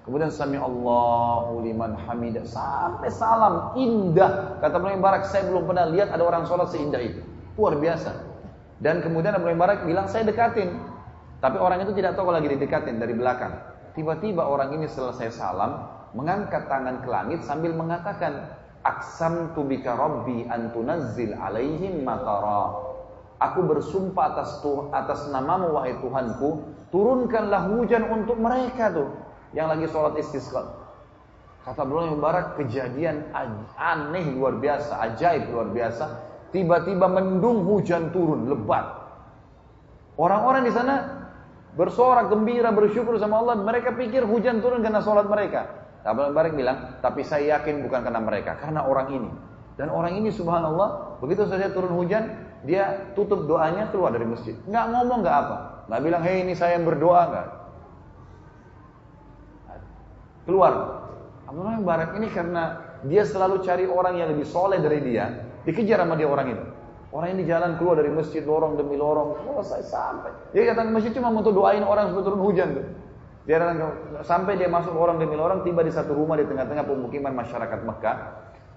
[0.04, 4.58] Kemudian sami Allahu liman hamidah sampai salam indah.
[4.58, 7.22] Kata Ibnu Barak, saya belum pernah lihat ada orang sholat seindah itu.
[7.56, 8.18] Luar biasa.
[8.82, 10.76] Dan kemudian Ibnu Barak bilang saya dekatin.
[11.40, 13.56] Tapi orang itu tidak tahu kalau lagi didekatin dari belakang.
[13.96, 20.48] Tiba-tiba orang ini selesai salam, mengangkat tangan ke langit sambil mengatakan, Aksam tu bika rabbi
[20.48, 22.92] antunazzil alaihim matara.
[23.40, 29.16] Aku bersumpah atas tuh atas namamu wahai Tuhanku, turunkanlah hujan untuk mereka tuh
[29.56, 30.64] yang lagi sholat istisqa.
[31.64, 33.32] Kata Abdullah Mubarak kejadian
[33.76, 36.06] aneh luar biasa, ajaib luar biasa.
[36.56, 38.90] Tiba-tiba mendung hujan turun lebat.
[40.16, 41.19] Orang-orang di sana
[41.80, 43.64] bersorak gembira bersyukur sama Allah.
[43.64, 45.88] Mereka pikir hujan turun karena sholat mereka.
[46.04, 49.32] Abdul Barik bilang, tapi saya yakin bukan karena mereka, karena orang ini.
[49.80, 52.36] Dan orang ini subhanallah, begitu saja turun hujan,
[52.68, 54.56] dia tutup doanya keluar dari masjid.
[54.68, 55.58] Nggak ngomong nggak apa,
[55.88, 57.48] nggak bilang, hei ini saya yang berdoa nggak.
[60.48, 60.74] Keluar.
[61.48, 62.64] Abdullah Barak ini karena
[63.08, 66.66] dia selalu cari orang yang lebih soleh dari dia, dikejar sama dia orang itu.
[67.10, 70.30] Orang ini jalan keluar dari masjid lorong demi lorong, selesai sampai.
[70.54, 72.86] Dia datang masjid cuma untuk doain orang supaya turun hujan tuh.
[73.50, 73.78] Dia datang
[74.22, 78.18] sampai dia masuk orang demi orang tiba di satu rumah di tengah-tengah pemukiman masyarakat Mekah.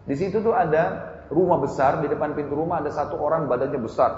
[0.09, 4.11] Di situ tuh ada rumah besar di depan pintu rumah ada satu orang badannya besar,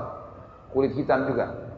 [0.71, 1.75] kulit hitam juga.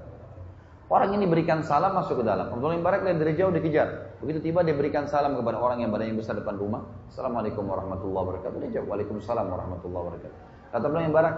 [0.86, 2.46] Orang ini berikan salam masuk ke dalam.
[2.52, 4.20] Abdullah Barak lihat dari jauh dikejar.
[4.22, 6.86] Begitu tiba dia berikan salam kepada orang yang badannya besar depan rumah.
[7.10, 8.56] Assalamualaikum warahmatullahi wabarakatuh.
[8.62, 10.38] Dia jawab Waalaikumsalam warahmatullahi wabarakatuh.
[10.70, 11.34] Kata Abdullah bin Barak,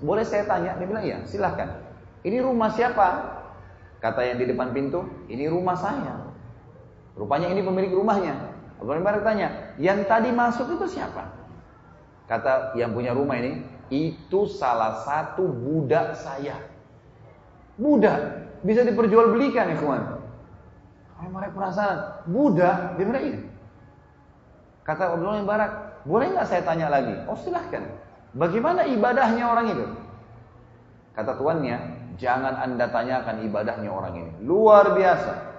[0.00, 0.76] boleh saya tanya?
[0.76, 1.80] Dia bilang iya, silahkan.
[2.26, 3.36] Ini rumah siapa?
[4.02, 6.26] Kata yang di depan pintu, ini rumah saya.
[7.16, 8.56] Rupanya ini pemilik rumahnya.
[8.76, 11.32] Bin Barak tanya, yang tadi masuk itu siapa?
[12.28, 16.60] Kata yang punya rumah ini, itu salah satu budak saya.
[17.80, 20.02] Budak bisa diperjualbelikan ya kawan.
[21.16, 21.98] Kalau mereka penasaran,
[22.28, 23.40] budak, dia bilang iya.
[24.84, 25.70] Kata Abdullah bin Barak,
[26.04, 27.16] boleh nggak saya tanya lagi?
[27.24, 27.82] Oh silahkan.
[28.36, 29.86] Bagaimana ibadahnya orang itu?
[31.16, 31.76] Kata tuannya,
[32.20, 34.32] jangan anda tanyakan ibadahnya orang ini.
[34.44, 35.56] Luar biasa.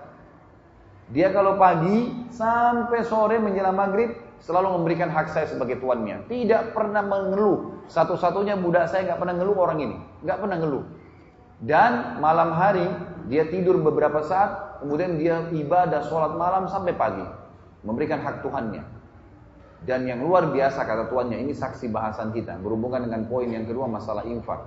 [1.10, 4.14] Dia kalau pagi sampai sore menjelang maghrib
[4.46, 6.30] selalu memberikan hak saya sebagai tuannya.
[6.30, 7.82] Tidak pernah mengeluh.
[7.90, 9.98] Satu-satunya budak saya nggak pernah ngeluh orang ini.
[10.22, 10.86] Nggak pernah ngeluh.
[11.58, 12.86] Dan malam hari
[13.26, 17.26] dia tidur beberapa saat, kemudian dia ibadah sholat malam sampai pagi.
[17.82, 18.97] Memberikan hak Tuhannya.
[19.86, 22.58] Dan yang luar biasa kata tuannya, ini saksi bahasan kita.
[22.58, 24.64] Berhubungan dengan poin yang kedua masalah infak.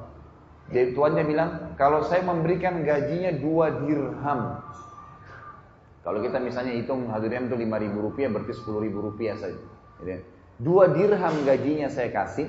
[0.70, 4.62] Jadi tuannya bilang, kalau saya memberikan gajinya dua dirham.
[6.00, 9.58] Kalau kita misalnya hitung dirham itu lima ribu rupiah, berarti sepuluh ribu rupiah saja.
[9.98, 10.22] Gitu.
[10.62, 12.46] Dua dirham gajinya saya kasih,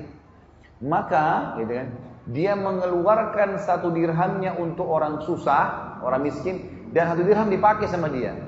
[0.78, 1.88] maka gitu kan,
[2.30, 8.38] dia mengeluarkan satu dirhamnya untuk orang susah, orang miskin, dan satu dirham dipakai sama dia.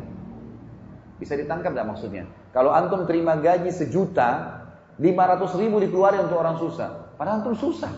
[1.19, 2.25] Bisa ditangkap tidak maksudnya?
[2.55, 4.63] Kalau antum terima gaji sejuta,
[5.03, 7.19] 500 ribu dikeluarkan untuk orang susah.
[7.19, 7.91] Padahal antum susah.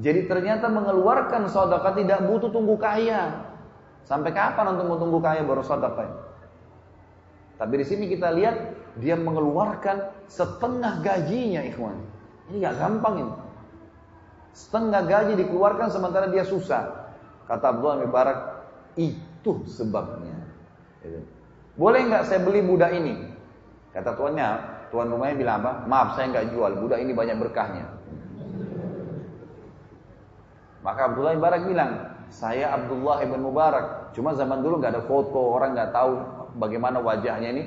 [0.00, 3.44] Jadi ternyata mengeluarkan sedekah tidak butuh tunggu kaya.
[4.08, 6.08] Sampai kapan antum mau tunggu kaya baru sedekah?
[7.60, 8.56] Tapi di sini kita lihat
[8.96, 11.98] dia mengeluarkan setengah gajinya, ikhwan.
[12.48, 13.34] Ini gak gampang ini.
[14.56, 17.12] Setengah gaji dikeluarkan sementara dia susah.
[17.44, 18.38] Kata Abdullah bin Barak,
[18.96, 20.40] itu sebabnya.
[21.78, 23.14] Boleh nggak saya beli budak ini?
[23.94, 24.48] Kata tuannya,
[24.90, 25.86] tuan rumahnya bilang apa?
[25.86, 27.86] Maaf saya nggak jual, budak ini banyak berkahnya.
[30.82, 31.90] Maka Abdullah bin bilang,
[32.34, 34.10] saya Abdullah ibn Mubarak.
[34.12, 36.12] Cuma zaman dulu nggak ada foto, orang nggak tahu
[36.58, 37.62] bagaimana wajahnya ini.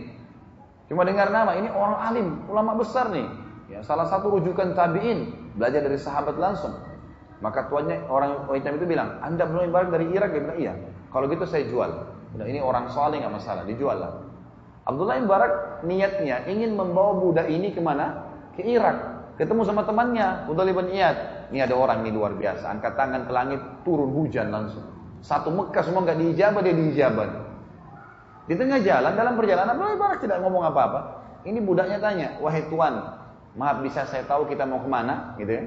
[0.91, 3.23] Cuma dengar nama, ini orang alim, ulama besar nih.
[3.71, 6.75] Ya, salah satu rujukan tabiin, belajar dari sahabat langsung.
[7.39, 10.35] Maka tuannya orang hitam itu bilang, Anda belum barang dari Irak?
[10.35, 10.73] Dia bilang, iya.
[11.09, 11.89] Kalau gitu saya jual.
[12.39, 14.11] Ini orang soleh nggak masalah, dijual lah.
[14.87, 18.31] Abdullah bin Barak niatnya ingin membawa budak ini ke mana?
[18.55, 19.11] Ke Irak.
[19.35, 21.49] Ketemu sama temannya, Udah bin Iyad.
[21.51, 24.87] Ini ada orang ini luar biasa, angkat tangan ke langit, turun hujan langsung.
[25.19, 27.27] Satu Mekah semua nggak diijabah, dia diijabah.
[28.47, 31.01] Di tengah jalan, dalam perjalanan, Abdullah bin Barak tidak ngomong apa-apa.
[31.43, 33.21] Ini budaknya tanya, wahai tuan,
[33.57, 35.35] maaf bisa saya tahu kita mau ke mana?
[35.35, 35.63] Gitu ya.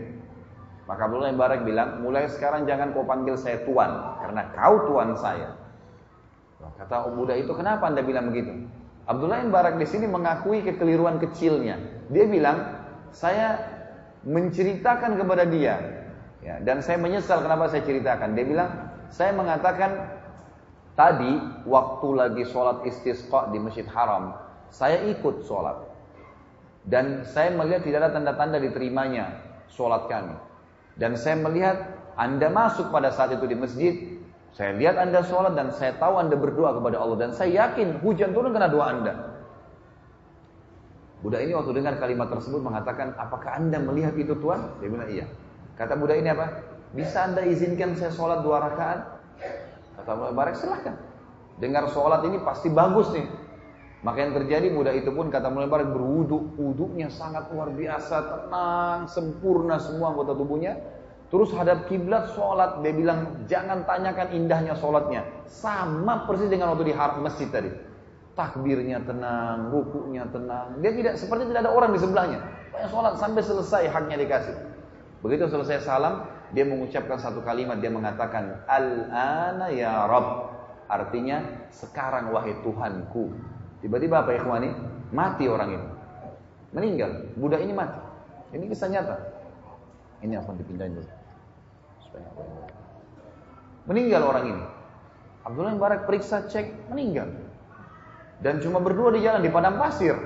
[0.85, 5.17] Maka Abdullah bin Barak bilang, mulai sekarang jangan kau panggil saya tuan, karena kau tuan
[5.19, 5.64] saya.
[6.79, 8.69] Kata budak itu, kenapa anda bilang begitu?
[9.05, 11.77] Abdullah bin Barak di sini mengakui kekeliruan kecilnya.
[12.09, 12.65] Dia bilang,
[13.13, 13.61] saya
[14.25, 15.77] menceritakan kepada dia,
[16.41, 18.33] ya, dan saya menyesal kenapa saya ceritakan.
[18.33, 18.71] Dia bilang,
[19.13, 20.09] saya mengatakan
[20.97, 21.37] tadi
[21.69, 24.33] waktu lagi sholat istisqa di Masjid Haram,
[24.73, 25.93] saya ikut sholat.
[26.85, 29.41] Dan saya melihat tidak ada tanda-tanda diterimanya
[29.73, 30.37] sholat kami.
[31.01, 31.81] Dan saya melihat
[32.15, 33.95] Anda masuk pada saat itu di masjid.
[34.55, 37.19] Saya lihat Anda sholat dan saya tahu Anda berdoa kepada Allah.
[37.19, 39.13] Dan saya yakin hujan turun karena doa Anda.
[41.27, 44.79] Budak ini waktu dengar kalimat tersebut mengatakan, apakah Anda melihat itu Tuhan?
[44.79, 45.27] Dia bilang, iya.
[45.75, 46.63] Kata budak ini apa?
[46.95, 49.01] Bisa Anda izinkan saya sholat dua rakaat?
[49.99, 50.95] Kata Barak, silahkan.
[51.59, 53.27] Dengar sholat ini pasti bagus nih.
[54.07, 59.09] Maka yang terjadi budak itu pun kata mulai Barak berwudhu, wudhunya sangat luar biasa, tenang,
[59.11, 60.79] sempurna semua anggota tubuhnya.
[61.33, 66.95] Terus hadap kiblat sholat, dia bilang jangan tanyakan indahnya sholatnya, sama persis dengan waktu di
[66.95, 67.71] masjid tadi.
[68.35, 70.79] Takbirnya tenang, rukunya tenang.
[70.83, 72.39] Dia tidak seperti tidak ada orang di sebelahnya.
[72.71, 74.57] Pokoknya sholat sampai selesai haknya dikasih.
[75.23, 80.55] Begitu selesai salam, dia mengucapkan satu kalimat, dia mengatakan Al-ana ya Rabb.
[80.87, 83.33] Artinya sekarang wahai Tuhanku.
[83.83, 84.71] Tiba-tiba apa ikhwani?
[85.11, 85.89] Mati orang ini.
[86.75, 87.11] Meninggal.
[87.39, 87.99] Budak ini mati.
[88.55, 89.34] Ini kisah nyata.
[90.25, 91.11] Ini akan dipindahin dulu.
[93.85, 94.65] Meninggal orang ini.
[95.45, 97.29] Abdullah bin Barak periksa cek meninggal.
[98.41, 100.17] Dan cuma berdua di jalan di padang pasir.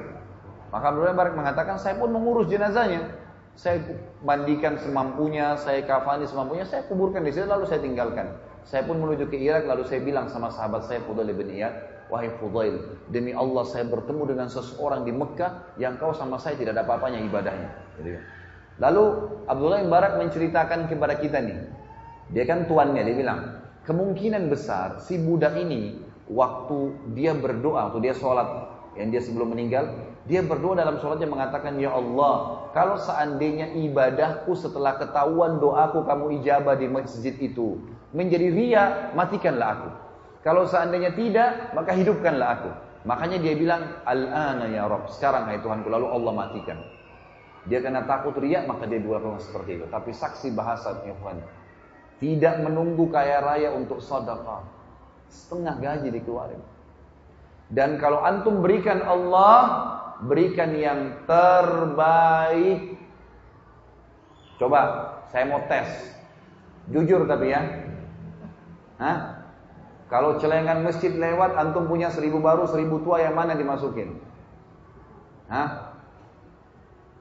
[0.70, 3.10] Maka Abdullah bin Barak mengatakan saya pun mengurus jenazahnya.
[3.58, 3.82] Saya
[4.22, 8.38] mandikan semampunya, saya kafani semampunya, saya kuburkan di situ lalu saya tinggalkan.
[8.62, 12.30] Saya pun menuju ke Irak lalu saya bilang sama sahabat saya Fudail bin Iyad, Wahai
[12.38, 16.86] Fudail, demi Allah saya bertemu dengan seseorang di Mekah yang kau sama saya tidak ada
[16.86, 17.70] apa-apanya ibadahnya.
[18.78, 19.04] Lalu
[19.50, 21.58] Abdullah bin Barak menceritakan kepada kita nih.
[22.30, 23.40] Dia kan tuannya, dia bilang,
[23.88, 25.98] kemungkinan besar si budak ini
[26.28, 28.46] waktu dia berdoa, waktu dia sholat,
[28.94, 29.88] yang dia sebelum meninggal,
[30.28, 36.76] dia berdoa dalam sholatnya mengatakan, Ya Allah, kalau seandainya ibadahku setelah ketahuan doaku kamu ijabah
[36.76, 37.80] di masjid itu,
[38.12, 38.84] menjadi ria,
[39.16, 39.90] matikanlah aku.
[40.44, 42.70] Kalau seandainya tidak, maka hidupkanlah aku.
[43.08, 46.78] Makanya dia bilang, Al-ana ya Rob, sekarang hai Tuhanku, lalu Allah matikan.
[47.68, 49.86] Dia kena takut ria, maka dia berdoa seperti itu.
[49.92, 51.36] Tapi saksi bahasa Tuhan,
[52.18, 54.64] tidak menunggu kaya raya untuk sedekah.
[55.28, 56.62] Setengah gaji dikeluarin.
[57.68, 59.60] Dan kalau antum berikan Allah,
[60.24, 62.96] berikan yang terbaik.
[64.56, 64.80] Coba,
[65.28, 65.86] saya mau tes.
[66.88, 67.60] Jujur tapi ya.
[68.96, 69.44] Hah?
[70.08, 74.16] Kalau celengan masjid lewat, antum punya seribu baru, seribu tua, yang mana dimasukin?
[75.52, 75.87] Hah?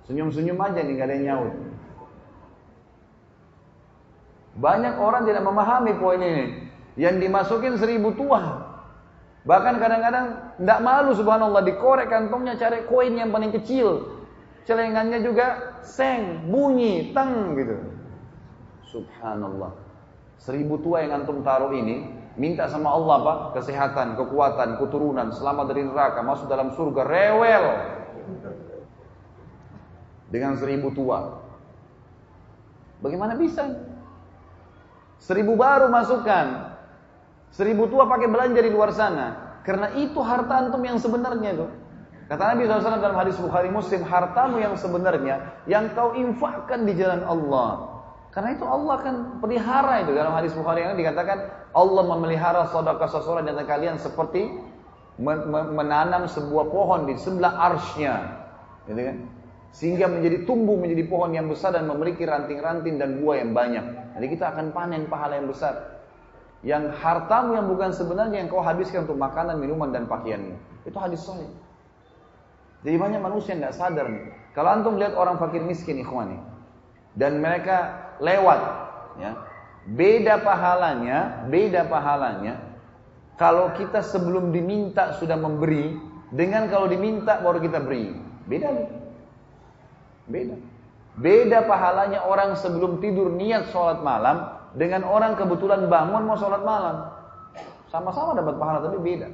[0.08, 1.54] Senyum-senyum aja nih, gak ada yang nyaut.
[4.58, 6.46] Banyak orang tidak memahami poin ini.
[6.98, 8.66] Yang dimasukin seribu tua.
[9.46, 10.26] Bahkan kadang-kadang
[10.58, 14.18] tidak malu subhanallah dikorek kantongnya cari koin yang paling kecil.
[14.68, 17.80] Celengannya juga seng, bunyi, teng gitu.
[18.92, 19.72] Subhanallah.
[20.42, 25.84] Seribu tua yang antum taruh ini minta sama Allah pak kesehatan, kekuatan, keturunan, selamat dari
[25.88, 27.66] neraka, masuk dalam surga, rewel.
[30.28, 31.40] Dengan seribu tua.
[33.00, 33.64] Bagaimana bisa?
[35.18, 36.78] Seribu baru masukkan,
[37.54, 39.60] Seribu tua pakai belanja di luar sana.
[39.64, 41.68] Karena itu harta antum yang sebenarnya itu.
[42.28, 47.24] Kata Nabi SAW dalam hadis Bukhari Muslim, hartamu yang sebenarnya yang kau infakkan di jalan
[47.24, 47.98] Allah.
[48.36, 53.48] Karena itu Allah akan pelihara itu dalam hadis Bukhari yang dikatakan Allah memelihara saudara seseorang
[53.48, 54.44] di kalian seperti
[55.74, 58.16] menanam sebuah pohon di sebelah arsnya,
[58.86, 59.18] gitu kan?
[59.76, 63.86] Sehingga menjadi tumbuh menjadi pohon yang besar dan memiliki ranting-ranting dan buah yang banyak.
[64.18, 66.02] Jadi kita akan panen pahala yang besar.
[66.66, 70.58] Yang hartamu yang bukan sebenarnya yang kau habiskan untuk makanan, minuman dan pakaianmu.
[70.88, 71.52] Itu hadis sahih.
[72.82, 74.26] Jadi banyak manusia yang tidak sadar nih.
[74.56, 76.40] Kalau antum lihat orang fakir miskin ikhwani
[77.18, 78.60] dan mereka lewat
[79.22, 79.32] ya.
[79.88, 82.60] Beda pahalanya, beda pahalanya
[83.40, 85.96] kalau kita sebelum diminta sudah memberi
[86.34, 88.12] dengan kalau diminta baru kita beri.
[88.50, 88.88] Beda nih.
[90.28, 90.56] Beda.
[91.18, 97.10] Beda pahalanya orang sebelum tidur niat sholat malam dengan orang kebetulan bangun mau sholat malam.
[97.90, 99.28] Sama-sama dapat pahala tapi beda.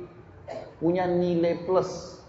[0.80, 2.22] Punya nilai plus.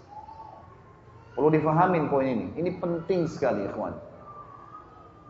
[1.37, 2.45] Perlu difahamin poin ini.
[2.59, 3.95] Ini penting sekali ikhwan.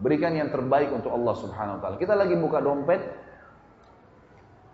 [0.02, 1.96] Berikan yang terbaik untuk Allah subhanahu wa ta'ala.
[1.98, 3.02] Kita lagi buka dompet.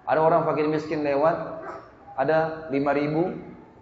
[0.05, 1.63] Ada orang fakir miskin lewat.
[2.19, 3.31] Ada 5 ribu.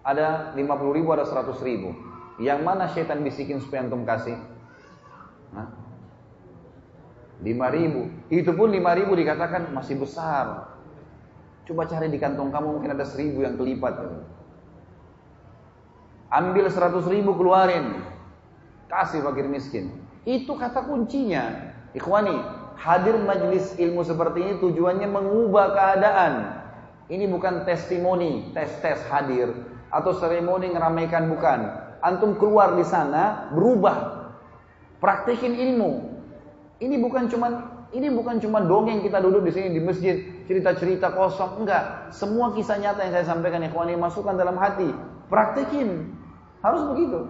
[0.06, 1.91] Ada 50 ribu, ada 100 ribu.
[2.39, 4.38] Yang mana syaitan bisikin supaya antum kasih?
[7.39, 8.11] Lima ribu.
[8.27, 10.76] Itu pun lima ribu dikatakan masih besar.
[11.63, 13.95] Coba cari di kantong kamu mungkin ada seribu yang kelipat.
[16.30, 18.03] Ambil seratus ribu keluarin.
[18.89, 19.93] Kasih fakir miskin.
[20.27, 21.73] Itu kata kuncinya.
[21.95, 22.38] Ikhwani,
[22.76, 26.34] hadir majlis ilmu seperti ini tujuannya mengubah keadaan.
[27.09, 29.53] Ini bukan testimoni, tes-tes hadir.
[29.89, 31.59] Atau seremoni ngeramaikan bukan.
[32.05, 34.18] Antum keluar di sana, berubah.
[34.99, 36.19] Praktikin ilmu.
[36.80, 37.51] Ini bukan cuman
[37.89, 42.13] ini bukan cuma dongeng kita duduk di sini di masjid cerita-cerita kosong enggak.
[42.13, 44.91] Semua kisah nyata yang saya sampaikan ikhwan ini masukkan dalam hati.
[45.31, 46.13] Praktekin.
[46.61, 47.26] Harus begitu.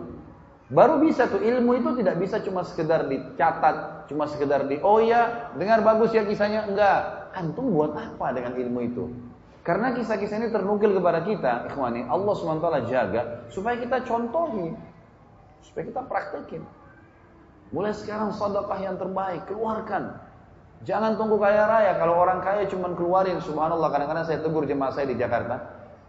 [0.69, 5.49] Baru bisa tuh ilmu itu tidak bisa cuma sekedar dicatat, cuma sekedar di oh ya,
[5.57, 7.33] dengar bagus ya kisahnya enggak.
[7.33, 9.09] Antum buat apa dengan ilmu itu?
[9.65, 13.21] Karena kisah-kisah ini ternukil kepada kita, ikhwani, Allah SWT jaga
[13.53, 14.73] supaya kita contohi,
[15.61, 16.61] supaya kita praktekin.
[17.69, 20.17] Mulai sekarang sedekah yang terbaik, keluarkan.
[20.87, 21.93] Jangan tunggu kaya raya.
[21.99, 23.89] Kalau orang kaya cuma keluarin, subhanallah.
[23.93, 25.59] Kadang-kadang saya tegur jemaah saya di Jakarta.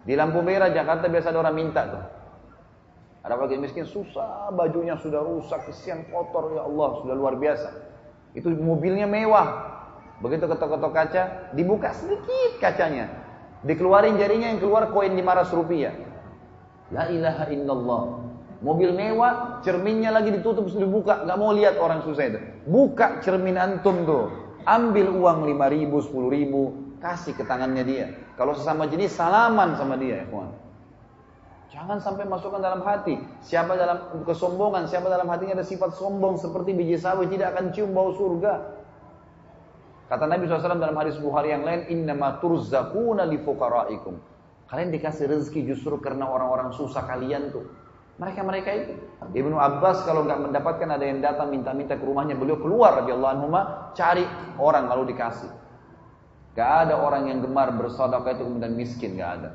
[0.07, 2.05] Di lampu merah Jakarta biasa ada orang minta tuh.
[3.21, 7.69] Ada bagi miskin susah, bajunya sudah rusak, kesian kotor ya Allah, sudah luar biasa.
[8.33, 9.69] Itu mobilnya mewah.
[10.25, 11.23] Begitu ketok-ketok kaca,
[11.53, 13.13] dibuka sedikit kacanya.
[13.61, 15.93] Dikeluarin jarinya yang keluar koin 500 rupiah.
[16.89, 18.03] La ilaha illallah.
[18.61, 22.41] Mobil mewah, cerminnya lagi ditutup sudah buka, nggak mau lihat orang susah itu.
[22.69, 24.29] Buka cermin antum tuh,
[24.69, 28.07] ambil uang lima ribu, sepuluh ribu, kasih ke tangannya dia.
[28.37, 30.53] Kalau sesama jenis salaman sama dia, ya kawan.
[31.71, 33.17] Jangan sampai masukkan dalam hati.
[33.41, 37.95] Siapa dalam kesombongan, siapa dalam hatinya ada sifat sombong seperti biji sawi tidak akan cium
[37.95, 38.77] bau surga.
[40.11, 44.19] Kata Nabi SAW dalam hadis Bukhari yang lain, Innama turzakuna li fukaraikum.
[44.67, 47.80] Kalian dikasih rezeki justru karena orang-orang susah kalian tuh.
[48.21, 48.93] Mereka-mereka itu.
[49.33, 53.49] Ibnu Abbas kalau nggak mendapatkan ada yang datang minta-minta ke rumahnya, beliau keluar radhiyallahu anhu
[53.97, 54.29] cari
[54.61, 55.49] orang lalu dikasih.
[56.53, 59.51] Gak ada orang yang gemar bersedekah itu kemudian miskin, gak ada.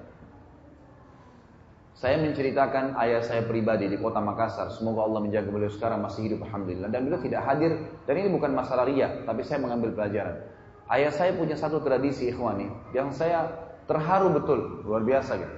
[1.96, 4.68] Saya menceritakan ayah saya pribadi di kota Makassar.
[4.76, 6.92] Semoga Allah menjaga beliau sekarang masih hidup Alhamdulillah.
[6.92, 7.72] Dan beliau tidak hadir.
[8.04, 9.24] Dan ini bukan masalah ria.
[9.24, 10.44] Tapi saya mengambil pelajaran.
[10.92, 12.68] Ayah saya punya satu tradisi ikhwani.
[12.92, 13.48] Yang saya
[13.88, 14.84] terharu betul.
[14.84, 15.56] Luar biasa gitu.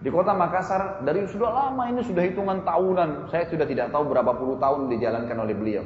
[0.00, 3.28] Di kota Makassar dari sudah lama ini sudah hitungan tahunan.
[3.28, 5.84] Saya sudah tidak tahu berapa puluh tahun dijalankan oleh beliau.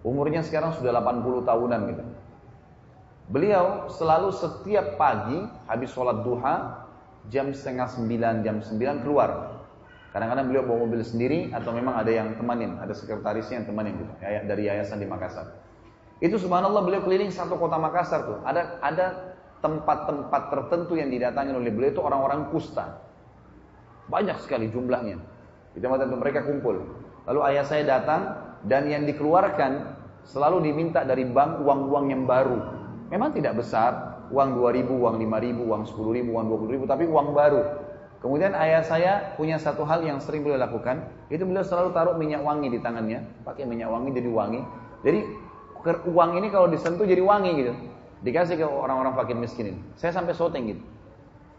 [0.00, 2.04] Umurnya sekarang sudah 80 tahunan gitu.
[3.30, 6.88] Beliau selalu setiap pagi habis sholat duha
[7.28, 9.60] jam setengah sembilan, jam sembilan keluar.
[10.10, 14.12] Kadang-kadang beliau bawa mobil sendiri atau memang ada yang temanin, ada sekretarisnya yang temanin gitu,
[14.24, 15.62] dari yayasan di Makassar.
[16.18, 18.42] Itu subhanallah beliau keliling satu kota Makassar tuh.
[18.42, 19.29] Ada ada
[19.60, 23.00] tempat-tempat tertentu yang didatangi oleh beliau itu orang-orang kusta.
[24.08, 25.20] Banyak sekali jumlahnya.
[25.76, 26.82] Di tempat-tempat mereka kumpul.
[27.28, 28.34] Lalu ayah saya datang
[28.66, 29.96] dan yang dikeluarkan
[30.26, 32.58] selalu diminta dari bank uang-uang yang baru.
[33.12, 37.62] Memang tidak besar, uang 2000, uang 5000, uang 10000, uang 20000 tapi uang baru.
[38.20, 42.44] Kemudian ayah saya punya satu hal yang sering beliau lakukan, itu beliau selalu taruh minyak
[42.44, 44.60] wangi di tangannya, pakai minyak wangi jadi wangi.
[45.00, 45.20] Jadi
[46.04, 47.72] uang ini kalau disentuh jadi wangi gitu.
[48.20, 49.80] Dikasih ke orang-orang fakir miskin ini.
[49.96, 50.84] Saya sampai soteng gitu.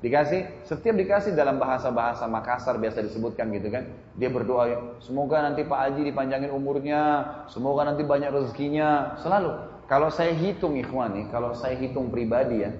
[0.02, 3.86] Dikasih, setiap dikasih dalam bahasa-bahasa Makassar biasa disebutkan gitu kan.
[4.18, 9.54] Dia berdoa, semoga nanti Pak Haji dipanjangin umurnya, semoga nanti banyak rezekinya, selalu.
[9.86, 12.74] Kalau saya hitung ikhwani, kalau saya hitung pribadi ya,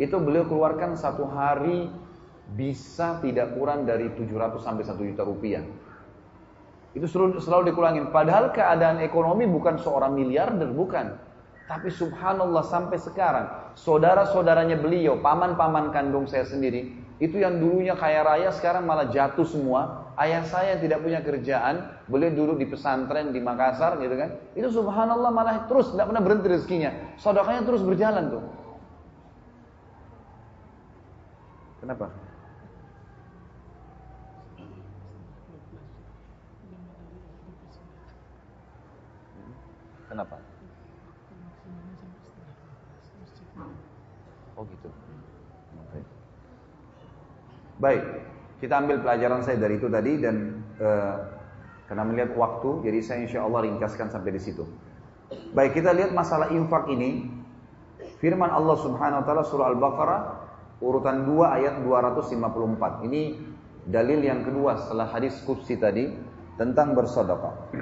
[0.00, 1.92] itu beliau keluarkan satu hari
[2.56, 5.64] bisa tidak kurang dari 700 sampai 1 juta rupiah.
[6.96, 8.08] Itu selalu, selalu dikurangin.
[8.12, 11.16] Padahal keadaan ekonomi bukan seorang miliarder, bukan.
[11.70, 18.50] Tapi subhanallah sampai sekarang, saudara-saudaranya beliau, paman-paman kandung saya sendiri, itu yang dulunya kaya raya
[18.50, 23.40] sekarang malah jatuh semua ayah saya yang tidak punya kerjaan, boleh duduk di pesantren di
[23.40, 24.30] Makassar gitu kan.
[24.52, 26.90] Itu subhanallah malah terus tidak pernah berhenti rezekinya.
[27.16, 28.44] Sodokanya terus berjalan tuh.
[31.80, 32.06] Kenapa?
[40.12, 40.51] Kenapa?
[44.56, 44.88] Oh gitu.
[47.82, 48.02] Baik.
[48.62, 50.88] Kita ambil pelajaran saya dari itu tadi dan e,
[51.90, 54.62] karena melihat waktu, jadi saya insya Allah ringkaskan sampai di situ.
[55.50, 57.26] Baik, kita lihat masalah infak ini.
[58.22, 60.20] Firman Allah Subhanahu wa taala surah Al-Baqarah
[60.78, 63.06] urutan 2 ayat 254.
[63.10, 63.22] Ini
[63.82, 66.14] dalil yang kedua setelah hadis qudsi tadi
[66.54, 67.74] tentang bersedekah.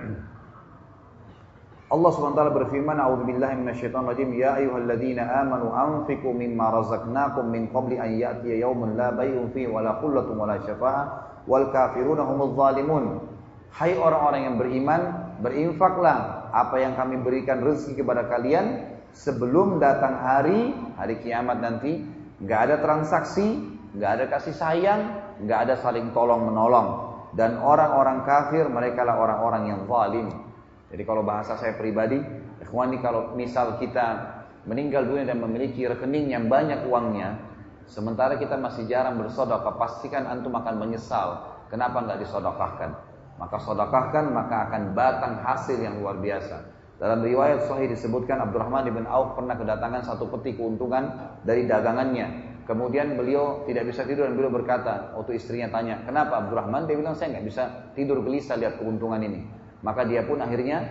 [1.91, 4.31] Allah taala berfirman, "A'udzu billahi minasyaitonir rajim.
[4.39, 9.83] Ya ayyuhalladzina amanu anfiqu mimma razaqnakum min qabli an ya'tiya yawmun la bay'un fihi wa
[9.83, 11.05] la qullatun wa la syafa'ah
[11.51, 13.27] wal kafiruna humudz zalimun."
[13.75, 15.01] Hai orang-orang yang beriman,
[15.43, 22.07] berinfaklah apa yang kami berikan rezeki kepada kalian sebelum datang hari hari kiamat nanti.
[22.39, 23.67] Enggak ada transaksi,
[23.99, 25.01] enggak ada kasih sayang,
[25.43, 27.11] enggak ada saling tolong menolong.
[27.35, 30.50] Dan orang-orang kafir mereka lah orang-orang yang zalim.
[30.91, 32.19] Jadi kalau bahasa saya pribadi,
[32.59, 37.39] ikhwani kalau misal kita meninggal dunia dan memiliki rekening yang banyak uangnya,
[37.87, 41.47] sementara kita masih jarang bersodokah, pastikan antum akan menyesal.
[41.71, 42.91] Kenapa nggak disodokahkan?
[43.39, 46.61] Maka sodokahkan, maka akan batang hasil yang luar biasa.
[47.01, 52.53] Dalam riwayat Sahih disebutkan Abdurrahman bin Auf pernah kedatangan satu peti keuntungan dari dagangannya.
[52.69, 56.85] Kemudian beliau tidak bisa tidur dan beliau berkata, waktu istrinya tanya, kenapa Abdurrahman?
[56.85, 57.63] Dia bilang, saya nggak bisa
[57.97, 59.60] tidur gelisah lihat keuntungan ini.
[59.81, 60.85] Maka dia pun akhirnya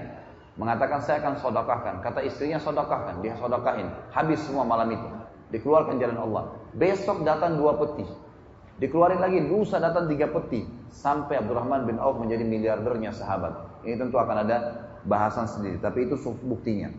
[0.59, 2.03] mengatakan saya akan sodokahkan.
[2.03, 3.87] Kata istrinya sodokahkan, dia sodokahin.
[4.11, 5.07] Habis semua malam itu.
[5.55, 6.43] Dikeluarkan jalan Allah.
[6.75, 8.05] Besok datang dua peti.
[8.79, 10.67] Dikeluarin lagi, lusa datang tiga peti.
[10.89, 13.83] Sampai Abdurrahman bin Auf menjadi miliardernya sahabat.
[13.85, 14.57] Ini tentu akan ada
[15.05, 15.77] bahasan sendiri.
[15.79, 16.89] Tapi itu buktinya.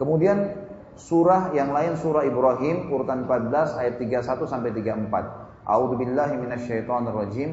[0.00, 0.56] Kemudian
[0.96, 5.62] surah yang lain surah Ibrahim urutan 14 ayat 31 sampai 34.
[5.62, 6.34] A'udzu billahi
[7.12, 7.50] rajim.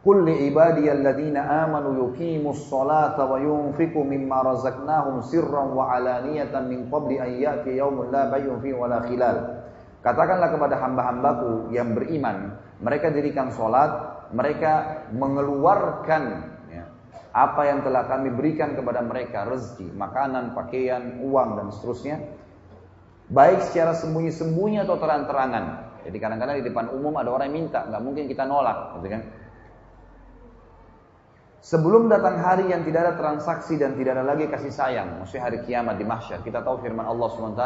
[0.00, 7.20] Qul li ibadiyalladzina amanu yuqimus salata wa yunfiqu mimma razaqnahum sirran wa alaniyatan min qabli
[7.20, 9.60] an ya'ti yaumun la bay'un fihi wala khilal.
[10.00, 16.22] Katakanlah kepada hamba-hambaku yang beriman, mereka dirikan salat, mereka mengeluarkan
[16.72, 16.88] ya,
[17.36, 22.16] apa yang telah kami berikan kepada mereka rezeki, makanan, pakaian, uang dan seterusnya.
[23.28, 25.92] Baik secara sembunyi-sembunyi atau terang-terangan.
[26.08, 29.22] Jadi kadang-kadang di depan umum ada orang yang minta, nggak mungkin kita nolak, gitu kan?
[31.60, 35.58] Sebelum datang hari yang tidak ada transaksi dan tidak ada lagi kasih sayang, maksudnya hari
[35.68, 36.40] kiamat di mahsyar.
[36.40, 37.64] Kita tahu firman Allah SWT,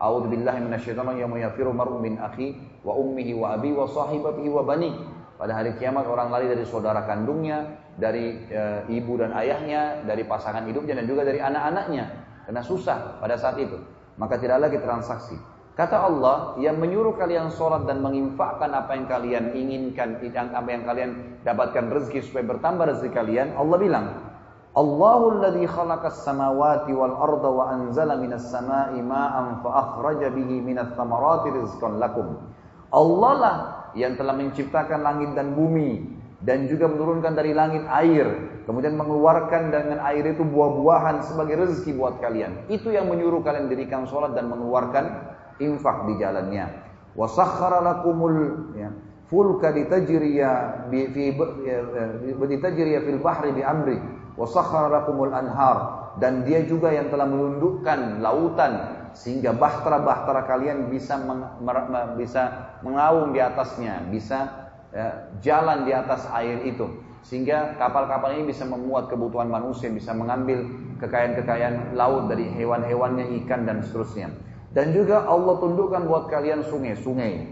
[0.00, 4.64] A'udzu billahi minasyaitonir rajim yafiru mar'u min akhi wa ummihi wa abi wa sahibatihi wa
[4.64, 4.92] bani.
[5.36, 10.64] Pada hari kiamat orang lari dari saudara kandungnya, dari e, ibu dan ayahnya, dari pasangan
[10.64, 12.04] hidupnya dan juga dari anak-anaknya.
[12.48, 13.76] Karena susah pada saat itu.
[14.16, 15.36] Maka tidak lagi transaksi.
[15.76, 21.10] Kata Allah, yang menyuruh kalian sholat dan menginfakkan apa yang kalian inginkan, apa yang kalian
[21.44, 24.06] dapatkan rezeki supaya bertambah rezeki kalian, Allah bilang,
[24.72, 30.96] Allahul ladzi khalaqas samawati wal arda wa anzala minas sama'i ma'an fa akhraja bihi minas
[30.96, 32.40] thamarati rizqan lakum.
[32.88, 33.56] Allah lah
[33.92, 36.08] yang telah menciptakan langit dan bumi
[36.40, 38.32] dan juga menurunkan dari langit air,
[38.64, 42.64] kemudian mengeluarkan dengan air itu buah-buahan sebagai rezeki buat kalian.
[42.72, 46.66] Itu yang menyuruh kalian dirikan sholat dan mengeluarkan infak di jalannya.
[47.16, 47.26] Wa
[48.76, 48.88] ya,
[49.26, 50.50] fulka ditajriya
[50.92, 51.32] bi fi
[52.46, 53.96] ditajriya fil bahri bi amri
[54.36, 54.46] wa
[55.32, 55.76] anhar
[56.20, 58.72] dan dia juga yang telah menundukkan lautan
[59.16, 61.40] sehingga bahtera-bahtera kalian bisa meng,
[62.20, 66.84] bisa mengaum di atasnya, bisa ya, jalan di atas air itu
[67.26, 70.62] sehingga kapal-kapal ini bisa memuat kebutuhan manusia, bisa mengambil
[71.02, 74.30] kekayaan-kekayaan laut dari hewan-hewannya, ikan dan seterusnya.
[74.76, 77.48] Dan juga Allah tundukkan buat kalian sungai-sungai.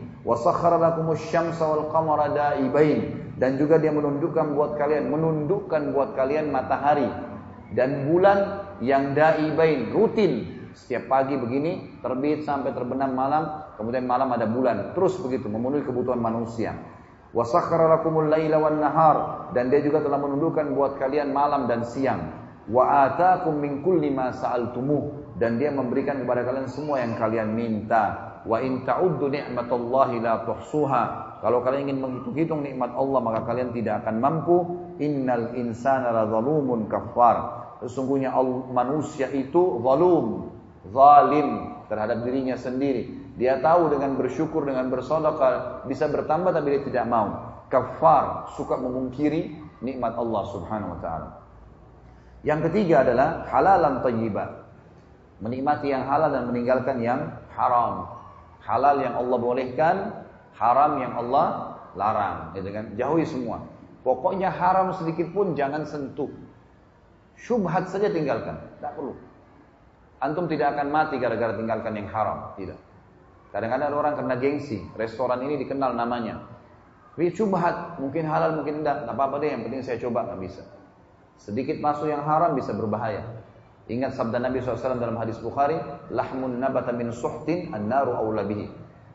[3.40, 7.08] Dan juga dia menundukkan buat kalian, menundukkan buat kalian matahari
[7.74, 10.52] dan bulan yang da'ibain, rutin.
[10.74, 14.92] Setiap pagi begini, terbit sampai terbenam malam, kemudian malam ada bulan.
[14.92, 16.74] Terus begitu, memenuhi kebutuhan manusia.
[19.54, 22.30] Dan dia juga telah menundukkan buat kalian malam dan siang.
[22.66, 24.34] Wa atakum min kulli ma
[25.34, 28.38] dan dia memberikan kepada kalian semua yang kalian minta.
[28.46, 31.02] Wa in ta'uddu ni'matallahi la tuhsuha.
[31.42, 34.56] Kalau kalian ingin menghitung-hitung nikmat Allah maka kalian tidak akan mampu.
[35.02, 36.14] Innal insana
[36.86, 37.66] kafar.
[37.82, 38.30] Sesungguhnya
[38.70, 40.54] manusia itu zalum,
[40.94, 43.34] zalim terhadap dirinya sendiri.
[43.34, 47.28] Dia tahu dengan bersyukur, dengan bersedekah bisa bertambah tapi dia tidak mau.
[47.66, 51.28] Kafar, suka memungkiri nikmat Allah Subhanahu wa taala.
[52.46, 54.63] Yang ketiga adalah halalan thayyiban
[55.42, 57.20] menikmati yang halal dan meninggalkan yang
[57.54, 58.10] haram.
[58.62, 59.96] Halal yang Allah bolehkan,
[60.56, 62.84] haram yang Allah larang, gitu kan?
[62.94, 63.62] Jauhi semua.
[64.04, 66.28] Pokoknya haram sedikit pun jangan sentuh.
[67.34, 69.16] Syubhat saja tinggalkan, tidak perlu.
[70.22, 72.78] Antum tidak akan mati gara-gara tinggalkan yang haram, tidak.
[73.52, 76.42] Kadang-kadang ada orang kena gengsi, restoran ini dikenal namanya.
[77.14, 80.62] Tapi syubhat, mungkin halal, mungkin tidak, tidak apa-apa deh, yang penting saya coba, nggak bisa.
[81.38, 83.22] Sedikit masuk yang haram bisa berbahaya.
[83.84, 85.76] Ingat sabda Nabi SAW dalam hadis Bukhari,
[86.08, 88.64] lahmun nabata min suhtin an-naru awla bihi.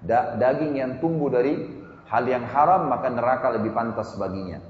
[0.06, 1.58] Da daging yang tumbuh dari
[2.06, 4.62] hal yang haram maka neraka lebih pantas baginya.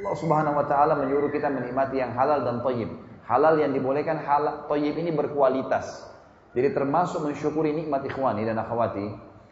[0.00, 2.88] Allah Subhanahu wa taala menyuruh kita menikmati yang halal dan thayyib.
[3.24, 6.08] Halal yang dibolehkan halal thayyib ini berkualitas.
[6.52, 9.06] Jadi termasuk mensyukuri nikmat ikhwani dan akhwati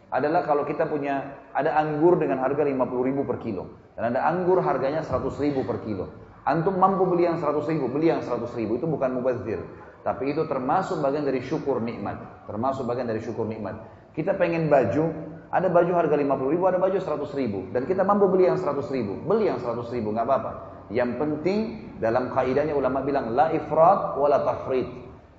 [0.09, 4.59] adalah kalau kita punya ada anggur dengan harga 50 ribu per kilo dan ada anggur
[4.59, 6.09] harganya 100 ribu per kilo.
[6.47, 8.79] Antum mampu beli yang 100 ribu, beli yang 100 ribu.
[8.79, 9.59] Itu bukan mubazir.
[9.99, 12.47] Tapi itu termasuk bagian dari syukur nikmat.
[12.47, 13.75] Termasuk bagian dari syukur nikmat.
[14.15, 15.11] Kita pengen baju,
[15.51, 17.59] ada baju harga 50 ribu, ada baju 100 ribu.
[17.75, 19.19] Dan kita mampu beli yang 100 ribu.
[19.27, 20.51] Beli yang 100 ribu, nggak apa-apa.
[20.89, 21.59] Yang penting
[22.01, 24.87] dalam kaidahnya ulama bilang la ifrat wala tafrid.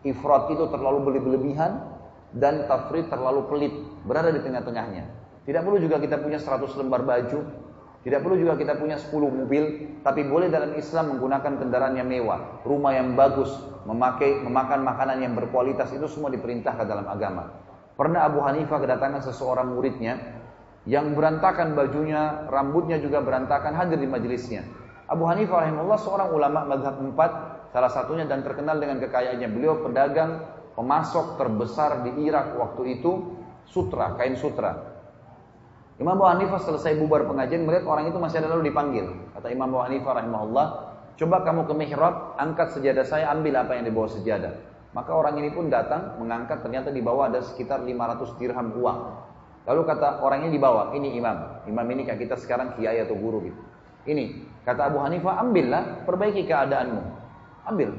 [0.06, 1.82] Ifrat itu terlalu berlebihan
[2.36, 3.74] dan tafrid terlalu pelit.
[4.06, 5.04] Berada di tengah-tengahnya.
[5.48, 7.38] Tidak perlu juga kita punya 100 lembar baju,
[8.00, 9.64] tidak perlu juga kita punya 10 mobil,
[10.00, 13.52] tapi boleh dalam Islam menggunakan kendaraan yang mewah, rumah yang bagus,
[13.84, 17.52] memakai memakan makanan yang berkualitas itu semua diperintahkan dalam agama.
[18.00, 20.16] Pernah Abu Hanifah kedatangan seseorang muridnya
[20.88, 24.64] yang berantakan bajunya, rambutnya juga berantakan hadir di majelisnya.
[25.04, 29.48] Abu Hanifah rahimahullah seorang ulama madhab 4, salah satunya dan terkenal dengan kekayaannya.
[29.52, 30.40] Beliau pedagang,
[30.72, 33.36] pemasok terbesar di Irak waktu itu,
[33.68, 34.89] sutra, kain sutra.
[36.00, 39.04] Imam Abu Hanifah selesai bubar pengajian melihat orang itu masih ada lalu dipanggil.
[39.36, 40.66] Kata Imam Abu Hanifah rahimahullah,
[41.20, 44.64] coba kamu ke mihrab, angkat sejadah saya, ambil apa yang dibawa sejadah.
[44.96, 48.98] Maka orang ini pun datang, mengangkat, ternyata di bawah ada sekitar 500 dirham uang.
[49.68, 51.68] Lalu kata orangnya di bawah, ini imam.
[51.68, 53.60] Imam ini kayak kita sekarang kiai atau guru gitu.
[54.08, 57.02] Ini, kata Abu Hanifah, ambillah, perbaiki keadaanmu.
[57.68, 57.92] Ambil.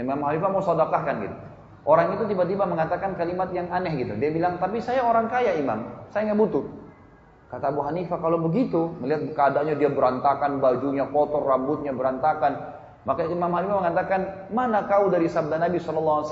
[0.00, 1.36] Imam Abu Hanifah mau sedekahkan gitu.
[1.84, 4.16] Orang itu tiba-tiba mengatakan kalimat yang aneh gitu.
[4.16, 6.81] Dia bilang, tapi saya orang kaya imam, saya nggak butuh.
[7.52, 12.80] Kata Abu Hanifah kalau begitu, melihat keadaannya dia berantakan, bajunya kotor, rambutnya berantakan.
[13.04, 14.20] Maka Imam Hanifah mengatakan,
[14.56, 16.24] mana kau dari sabda Nabi SAW?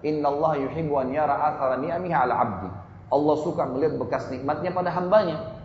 [0.00, 2.72] Inna Allah yuhibbu an yara athara ni'amihi ala abdi.
[3.12, 5.60] Allah suka melihat bekas nikmatnya pada hambanya.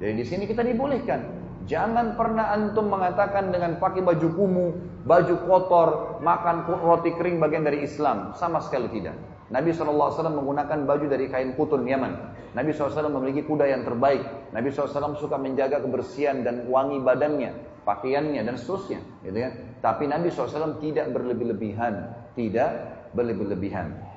[0.00, 1.20] Jadi di sini kita dibolehkan.
[1.68, 4.70] Jangan pernah antum mengatakan dengan pakai baju kumuh,
[5.04, 5.88] baju kotor,
[6.24, 8.32] makan roti kering bagian dari Islam.
[8.40, 9.12] Sama sekali tidak.
[9.50, 12.38] Nabi SAW menggunakan baju dari kain kutun Yaman.
[12.54, 14.22] Nabi SAW memiliki kuda yang terbaik.
[14.54, 19.02] Nabi SAW suka menjaga kebersihan dan wangi badannya, pakaiannya dan seterusnya.
[19.26, 19.50] Gitu ya.
[19.82, 22.70] Tapi Nabi SAW tidak berlebih-lebihan, tidak
[23.14, 24.10] berlebih-lebihan.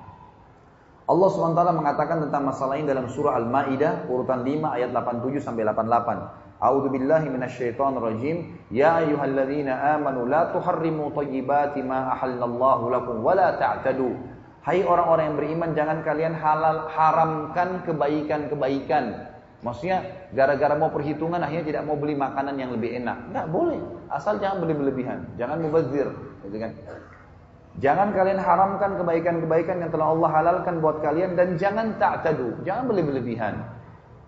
[1.03, 6.63] Allah SWT mengatakan tentang masalah ini dalam surah Al-Maidah urutan 5 ayat 87 sampai 88.
[6.63, 8.55] A'udzu billahi minasyaitonir rajim.
[8.71, 14.15] Ya ayyuhalladzina amanu la tuharrimu thayyibati ma ahallallahu lakum wa la ta'tadu.
[14.63, 19.35] Hai orang-orang yang beriman jangan kalian halal haramkan kebaikan-kebaikan.
[19.59, 23.27] Maksudnya gara-gara mau perhitungan akhirnya tidak mau beli makanan yang lebih enak.
[23.27, 23.79] Enggak boleh.
[24.07, 26.07] Asal jangan beli berlebihan, jangan mubazir,
[26.47, 26.71] gitu kan.
[27.83, 33.67] Jangan kalian haramkan kebaikan-kebaikan yang telah Allah halalkan buat kalian dan jangan ta'tadu, jangan berlebihan.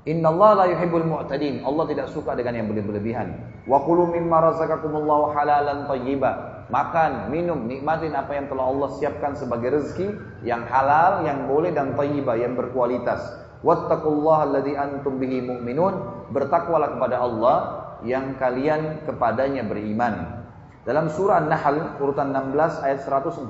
[0.05, 1.63] Inna Allah la yuhibbul mu'tadin.
[1.63, 3.39] Allah tidak suka dengan yang berlebihan.
[3.65, 5.87] Wa kulu mimma razaqakumullahu halalan.
[6.65, 11.93] Makan, minum, nikmatin apa yang telah Allah siapkan sebagai rezeki yang halal, yang boleh dan
[11.93, 13.21] thayyiba, yang berkualitas.
[13.61, 16.27] Wattaqullaha alladzi antum bihi mu'minun.
[16.33, 17.57] Bertakwalah kepada Allah
[18.01, 20.45] yang kalian kepadanya beriman.
[20.85, 23.49] Dalam surah An-Nahl urutan 16 ayat 114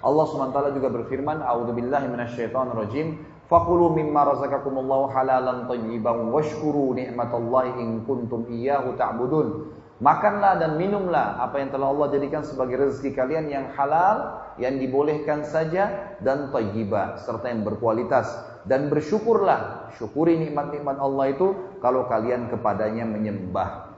[0.00, 8.42] Allah SWT juga berfirman A'udzubillahi minasyaitonirrajim Fakulu mimma razaqakumullahu halalan tayyiban washkuru ni'matallahi in kuntum
[8.50, 9.70] iyyahu ta'budun.
[9.96, 15.40] Makanlah dan minumlah apa yang telah Allah jadikan sebagai rezeki kalian yang halal, yang dibolehkan
[15.40, 18.28] saja dan thayyibah serta yang berkualitas
[18.68, 23.94] dan bersyukurlah, syukuri nikmat-nikmat Allah itu kalau kalian kepadanya menyembah.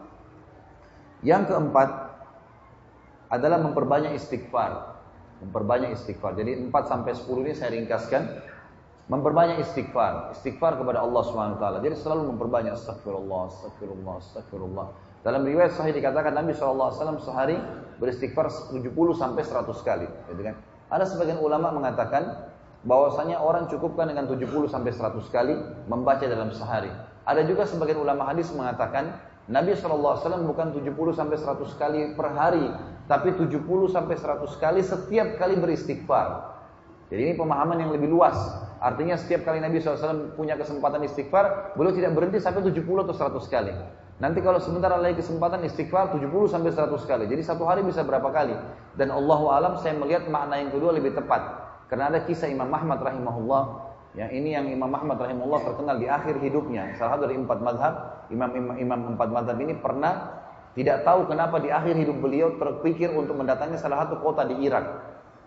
[1.27, 2.09] Yang keempat,
[3.29, 4.97] adalah memperbanyak istighfar.
[5.45, 6.35] Memperbanyak istighfar.
[6.35, 8.23] Jadi 4 sampai 10 ini saya ringkaskan.
[9.09, 10.37] Memperbanyak istighfar.
[10.37, 11.65] Istighfar kepada Allah SWT.
[11.85, 14.89] Jadi selalu memperbanyak astagfirullah, astagfirullah, astagfirullah.
[15.27, 17.59] Dalam riwayat sahih dikatakan Nabi SAW sehari
[17.99, 20.07] beristighfar 70 sampai 100 kali.
[20.31, 20.55] Gitu kan?
[20.89, 22.49] Ada sebagian ulama mengatakan
[22.86, 25.55] bahwasanya orang cukupkan dengan 70 sampai 100 kali
[25.90, 26.89] membaca dalam sehari.
[27.27, 29.19] Ada juga sebagian ulama hadis mengatakan
[29.49, 32.69] Nabi SAW bukan 70 sampai 100 kali per hari,
[33.09, 36.57] tapi 70 sampai 100 kali setiap kali beristighfar.
[37.09, 38.36] Jadi ini pemahaman yang lebih luas.
[38.78, 43.49] Artinya setiap kali Nabi SAW punya kesempatan istighfar, beliau tidak berhenti sampai 70 atau 100
[43.49, 43.73] kali.
[44.19, 47.24] Nanti kalau sebentar lagi kesempatan istighfar 70 sampai 100 kali.
[47.31, 48.55] Jadi satu hari bisa berapa kali?
[48.99, 51.70] Dan Allah alam saya melihat makna yang kedua lebih tepat.
[51.86, 56.40] Karena ada kisah Imam Ahmad rahimahullah Ya, ini yang Imam Ahmad rahimahullah terkenal di akhir
[56.40, 56.97] hidupnya.
[56.97, 60.43] Salah satu dari empat madhab, imam, imam, imam empat madhab ini pernah
[60.73, 64.85] tidak tahu kenapa di akhir hidup beliau terpikir untuk mendatangi salah satu kota di Irak.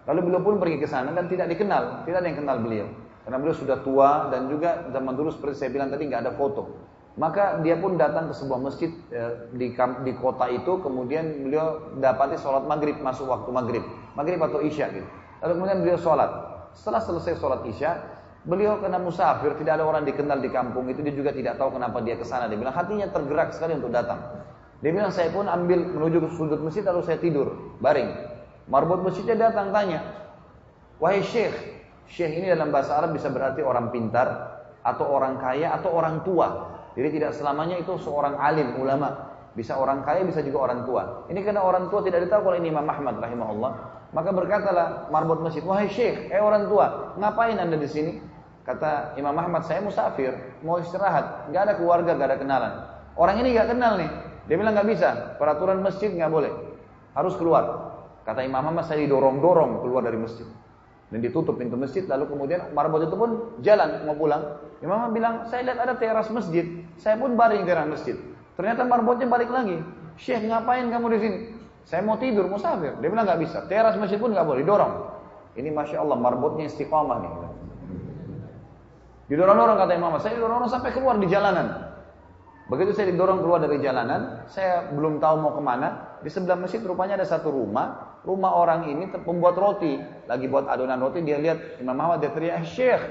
[0.05, 2.87] Lalu beliau pun pergi ke sana dan tidak dikenal, tidak ada yang kenal beliau.
[3.27, 6.63] Karena beliau sudah tua dan juga zaman dulu seperti saya bilang tadi nggak ada foto.
[7.19, 12.39] Maka dia pun datang ke sebuah masjid eh, di, di kota itu, kemudian beliau dapati
[12.39, 13.83] sholat maghrib masuk waktu maghrib,
[14.15, 15.07] maghrib atau isya gitu.
[15.43, 16.31] Lalu kemudian beliau sholat.
[16.71, 17.99] Setelah selesai sholat isya,
[18.41, 22.01] Beliau kena musafir, tidak ada orang dikenal di kampung itu, dia juga tidak tahu kenapa
[22.01, 22.49] dia ke sana.
[22.49, 24.17] Dia bilang hatinya tergerak sekali untuk datang.
[24.81, 28.09] Dia bilang saya pun ambil menuju ke sudut masjid lalu saya tidur, baring.
[28.65, 30.01] Marbot masjidnya datang tanya,
[30.97, 31.53] wahai syekh,
[32.09, 36.80] syekh ini dalam bahasa Arab bisa berarti orang pintar, atau orang kaya, atau orang tua.
[36.95, 39.31] Jadi tidak selamanya itu seorang alim, ulama.
[39.51, 41.27] Bisa orang kaya, bisa juga orang tua.
[41.27, 43.71] Ini karena orang tua tidak ditahu kalau ini Imam Ahmad rahimahullah.
[44.11, 48.19] Maka berkatalah marbot masjid, wahai syekh, eh orang tua, ngapain anda di sini?
[48.67, 50.35] Kata Imam Ahmad, saya musafir,
[50.67, 52.73] mau istirahat, nggak ada keluarga, nggak ada kenalan.
[53.15, 54.11] Orang ini nggak kenal nih,
[54.51, 55.09] dia bilang nggak bisa,
[55.39, 56.51] peraturan masjid nggak boleh,
[57.15, 57.63] harus keluar.
[58.27, 60.45] Kata Imam Ahmad, saya didorong-dorong keluar dari masjid.
[61.11, 64.63] Dan ditutup pintu masjid, lalu kemudian marbot itu pun jalan mau pulang.
[64.79, 66.63] Imam bilang, saya lihat ada teras masjid,
[66.95, 68.15] saya pun baring teras masjid.
[68.55, 69.83] Ternyata marbotnya balik lagi.
[70.15, 71.37] Syekh ngapain kamu di sini?
[71.83, 72.95] Saya mau tidur, musafir.
[73.03, 73.67] Dia bilang nggak bisa.
[73.67, 75.11] Teras masjid pun nggak boleh, dorong.
[75.59, 77.31] Ini masya Allah marbotnya istiqomah nih.
[79.31, 81.91] Didorong-dorong kata Imam saya didorong sampai keluar di jalanan.
[82.67, 86.19] Begitu saya didorong keluar dari jalanan, saya belum tahu mau ke mana.
[86.19, 88.10] Di sebelah masjid rupanya ada satu rumah.
[88.21, 89.97] Rumah orang ini pembuat roti.
[90.29, 93.01] Lagi buat adonan roti, dia lihat Imam Ahmad, dia teriak, Syekh,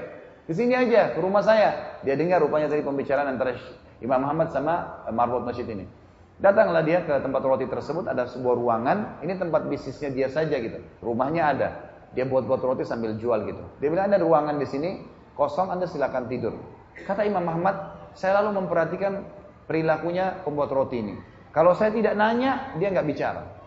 [0.47, 1.99] di sini aja, ke rumah saya.
[2.01, 3.55] Dia dengar rupanya dari pembicaraan antara
[4.01, 5.85] Imam Muhammad sama eh, marbot masjid ini.
[6.41, 10.81] Datanglah dia ke tempat roti tersebut, ada sebuah ruangan, ini tempat bisnisnya dia saja gitu.
[11.05, 11.69] Rumahnya ada.
[12.17, 13.61] Dia buat-buat roti sambil jual gitu.
[13.77, 15.05] Dia bilang ada ruangan di sini,
[15.37, 16.57] kosong Anda silakan tidur.
[17.05, 19.21] Kata Imam Ahmad, saya lalu memperhatikan
[19.69, 21.15] perilakunya pembuat roti ini.
[21.53, 23.60] Kalau saya tidak nanya, dia nggak bicara.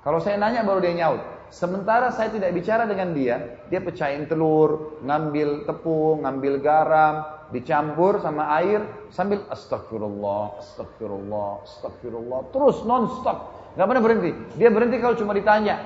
[0.00, 1.22] Kalau saya nanya baru dia nyaut.
[1.50, 8.46] Sementara saya tidak bicara dengan dia, dia pecahin telur, ngambil tepung, ngambil garam, dicampur sama
[8.62, 14.30] air sambil astagfirullah, astagfirullah, astagfirullah, terus non stop, nggak pernah berhenti.
[14.54, 15.82] Dia berhenti kalau cuma ditanya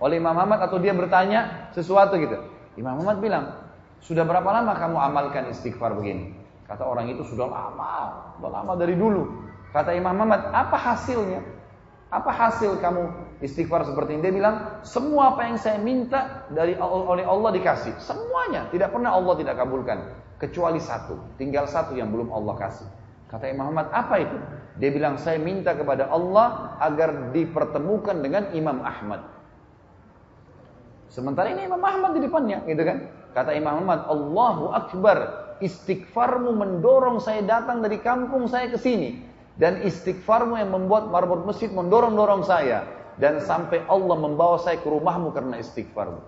[0.00, 2.40] oleh Imam Ahmad atau dia bertanya sesuatu gitu.
[2.80, 3.60] Imam Ahmad bilang,
[4.00, 6.32] sudah berapa lama kamu amalkan istighfar begini?
[6.64, 7.92] Kata orang itu sudah lama,
[8.40, 9.52] sudah lama dari dulu.
[9.68, 11.44] Kata Imam Muhammad, apa hasilnya?
[12.14, 13.10] Apa hasil kamu
[13.42, 14.22] istighfar seperti ini?
[14.22, 17.98] Dia bilang, semua apa yang saya minta dari oleh Allah dikasih.
[17.98, 18.70] Semuanya.
[18.70, 19.98] Tidak pernah Allah tidak kabulkan.
[20.38, 21.18] Kecuali satu.
[21.42, 22.86] Tinggal satu yang belum Allah kasih.
[23.26, 24.36] Kata Imam Ahmad, apa itu?
[24.78, 29.26] Dia bilang, saya minta kepada Allah agar dipertemukan dengan Imam Ahmad.
[31.10, 33.10] Sementara ini Imam Ahmad di depannya, gitu kan?
[33.34, 35.18] Kata Imam Ahmad, Allahu Akbar,
[35.58, 41.70] istighfarmu mendorong saya datang dari kampung saya ke sini dan istighfarmu yang membuat marbot masjid
[41.70, 42.86] mendorong-dorong saya
[43.18, 46.22] dan sampai Allah membawa saya ke rumahmu karena istighfarmu.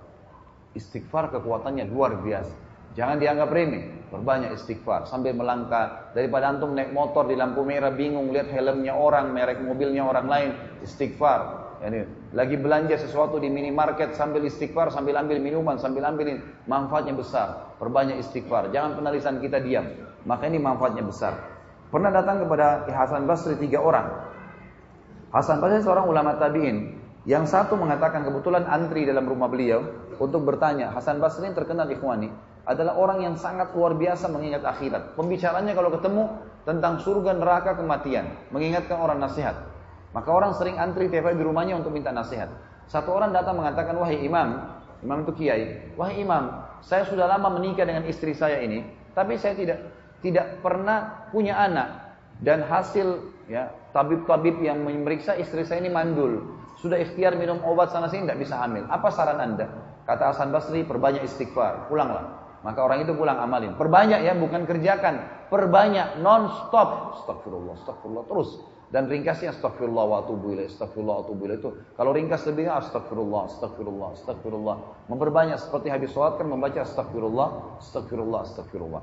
[0.77, 2.55] Istighfar kekuatannya luar biasa.
[2.97, 8.33] Jangan dianggap remeh, berbanyak istighfar sambil melangkah daripada antum naik motor di lampu merah bingung
[8.33, 10.51] lihat helmnya orang, merek mobilnya orang lain,
[10.81, 11.69] istighfar.
[11.85, 17.13] Yani, lagi belanja sesuatu di minimarket sambil istighfar, sambil ambil minuman, sambil ambil ini, manfaatnya
[17.13, 17.77] besar.
[17.77, 18.73] Perbanyak istighfar.
[18.73, 19.85] Jangan penalisan kita diam.
[20.25, 21.56] Maka ini manfaatnya besar.
[21.97, 24.05] Pernah datang kepada Hasan Basri tiga orang.
[25.33, 26.93] Hasan Basri seorang ulama tabi'in.
[27.25, 29.81] Yang satu mengatakan kebetulan antri dalam rumah beliau
[30.21, 30.93] untuk bertanya.
[30.93, 32.29] Hasan Basri terkenal ikhwani.
[32.69, 35.17] Adalah orang yang sangat luar biasa mengingat akhirat.
[35.17, 36.37] Pembicaranya kalau ketemu
[36.69, 38.29] tentang surga, neraka, kematian.
[38.53, 39.57] Mengingatkan orang nasihat.
[40.13, 42.53] Maka orang sering antri tiap di rumahnya untuk minta nasihat.
[42.93, 44.69] Satu orang datang mengatakan, wahai imam,
[45.01, 48.85] imam itu kiai, wahai imam, saya sudah lama menikah dengan istri saya ini,
[49.17, 52.07] tapi saya tidak tidak pernah punya anak.
[52.37, 56.57] Dan hasil ya tabib-tabib yang memeriksa istri saya ini mandul.
[56.77, 58.85] Sudah ikhtiar minum obat sana sini tidak bisa hamil.
[58.93, 59.67] Apa saran anda?
[60.05, 61.89] Kata Hasan Basri perbanyak istighfar.
[61.89, 62.45] Pulanglah.
[62.61, 63.73] Maka orang itu pulang amalin.
[63.79, 65.49] Perbanyak ya bukan kerjakan.
[65.49, 68.51] Perbanyak non stop astagfirullah astagfirullah terus.
[68.87, 71.59] Dan ringkasnya astagfirullah wa atubu ilaih astagfirullah wa atubu ilaih.
[71.59, 74.77] Itu kalau ringkas lebihnya astagfirullah astagfirullah astagfirullah.
[75.11, 79.03] Memperbanyak seperti habis sholat kan membaca astagfirullah astagfirullah astagfirullah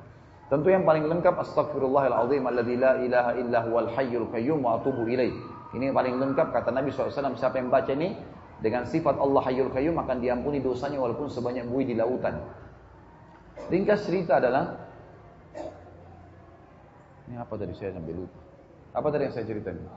[0.54, 5.34] Tentu yang paling lengkap astagfirullahaladzim alladzi la ilaha illa huwal hayyul qayyum wa atubu ilaih.
[5.74, 8.14] Ini yang paling lengkap kata Nabi SAW siapa yang baca ini
[8.62, 12.38] dengan sifat Allah hayyul qayyum akan diampuni dosanya walaupun sebanyak buih di lautan.
[13.74, 14.78] Ringkas cerita adalah
[17.26, 18.38] ini apa tadi saya sampai lupa.
[18.94, 19.90] Apa tadi yang saya ceritakan?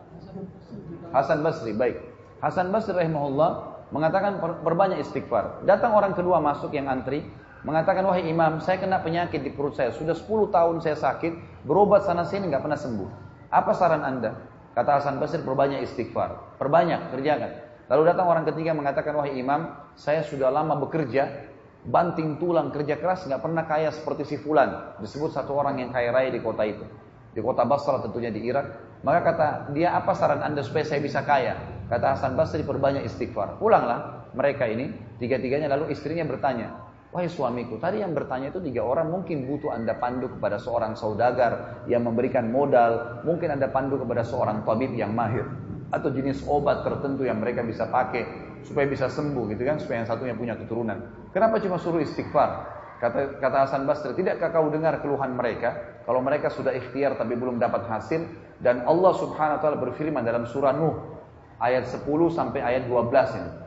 [1.12, 2.00] Hasan Basri, baik.
[2.40, 3.50] Hasan Basri rahimahullah
[3.92, 5.68] mengatakan perbanyak istighfar.
[5.68, 7.28] Datang orang kedua masuk yang antri,
[7.66, 9.90] Mengatakan, wahai imam, saya kena penyakit di perut saya.
[9.90, 13.10] Sudah 10 tahun saya sakit, berobat sana sini nggak pernah sembuh.
[13.50, 14.38] Apa saran anda?
[14.70, 16.62] Kata Hasan Basir, perbanyak istighfar.
[16.62, 17.50] Perbanyak, kerjakan.
[17.90, 21.50] Lalu datang orang ketiga mengatakan, wahai imam, saya sudah lama bekerja,
[21.90, 25.02] banting tulang kerja keras, nggak pernah kaya seperti si Fulan.
[25.02, 26.86] Disebut satu orang yang kaya raya di kota itu.
[27.34, 28.78] Di kota Basra tentunya di Irak.
[29.02, 31.58] Maka kata dia, apa saran anda supaya saya bisa kaya?
[31.90, 33.58] Kata Hasan Basri, perbanyak istighfar.
[33.58, 36.85] Pulanglah mereka ini, tiga-tiganya lalu istrinya bertanya,
[37.16, 41.80] Wahai suamiku, tadi yang bertanya itu tiga orang mungkin butuh anda pandu kepada seorang saudagar
[41.88, 45.48] yang memberikan modal, mungkin anda pandu kepada seorang tabib yang mahir
[45.88, 50.08] atau jenis obat tertentu yang mereka bisa pakai supaya bisa sembuh gitu kan, supaya yang
[50.12, 51.32] satunya punya keturunan.
[51.32, 52.68] Kenapa cuma suruh istighfar?
[53.00, 56.04] Kata, kata Hasan Basri, tidakkah kau dengar keluhan mereka?
[56.04, 58.28] Kalau mereka sudah ikhtiar tapi belum dapat hasil
[58.60, 61.16] dan Allah Subhanahu wa taala berfirman dalam surah Nuh
[61.64, 63.65] ayat 10 sampai ayat 12 ini.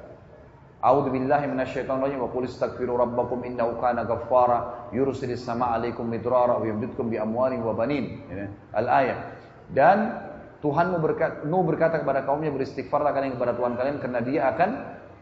[0.80, 6.56] A'udzu billahi minasyaitonir rajim wa qul istaghfiru rabbakum innahu kana ghaffara yursilis sama 'alaikum midrara
[6.56, 8.24] wa yumditkum bi amwalin wa banin.
[8.72, 9.36] Al-ayat.
[9.76, 9.98] Dan
[10.60, 14.70] Tuhanmu berkata, Nuh berkata kepada kaumnya beristighfarlah kalian kepada Tuhan kalian karena dia akan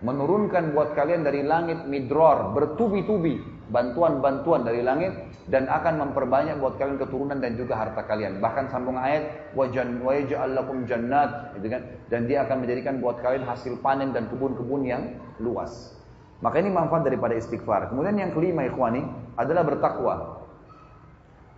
[0.02, 5.12] menurunkan buat kalian dari langit midror bertubi-tubi bantuan-bantuan dari langit
[5.52, 8.40] dan akan memperbanyak buat kalian keturunan dan juga harta kalian.
[8.40, 11.82] Bahkan sambung ayat wajan waja'allakum jannat gitu kan?
[12.08, 15.04] Dan dia akan menjadikan buat kalian hasil panen dan kebun-kebun yang
[15.40, 15.96] luas.
[16.40, 17.90] Maka ini manfaat daripada istighfar.
[17.90, 19.04] Kemudian yang kelima ikhwani
[19.36, 20.16] adalah bertakwa.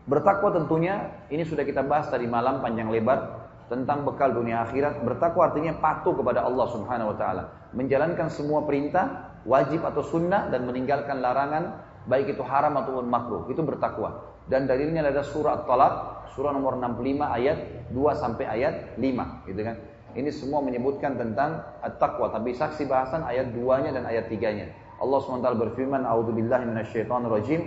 [0.09, 5.05] Bertakwa tentunya ini sudah kita bahas tadi malam panjang lebar tentang bekal dunia akhirat.
[5.05, 7.43] Bertakwa artinya patuh kepada Allah Subhanahu wa taala,
[7.75, 13.45] menjalankan semua perintah wajib atau sunnah dan meninggalkan larangan baik itu haram ataupun makruh.
[13.47, 14.33] Itu bertakwa.
[14.49, 15.93] Dan dalilnya ada surah At-Talaq,
[16.33, 17.57] surah nomor 65 ayat
[17.93, 19.77] 2 sampai ayat 5, gitu kan.
[20.17, 24.73] Ini semua menyebutkan tentang at-taqwa, tapi saksi bahasan ayat 2-nya dan ayat 3-nya.
[24.97, 27.61] Allah SWT berfirman, "A'udzubillahi minasyaitonirrajim."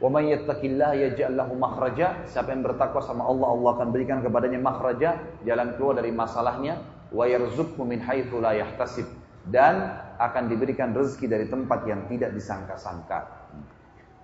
[0.00, 2.24] Wa may yattaqillaha yaj'al lahu makhraja.
[2.26, 6.80] Siapa yang bertakwa sama Allah, Allah akan berikan kepadanya makhraja, jalan keluar dari masalahnya,
[7.12, 9.06] wa yarzuqhu min haitsu la yahtasib
[9.48, 13.50] dan akan diberikan rezeki dari tempat yang tidak disangka-sangka.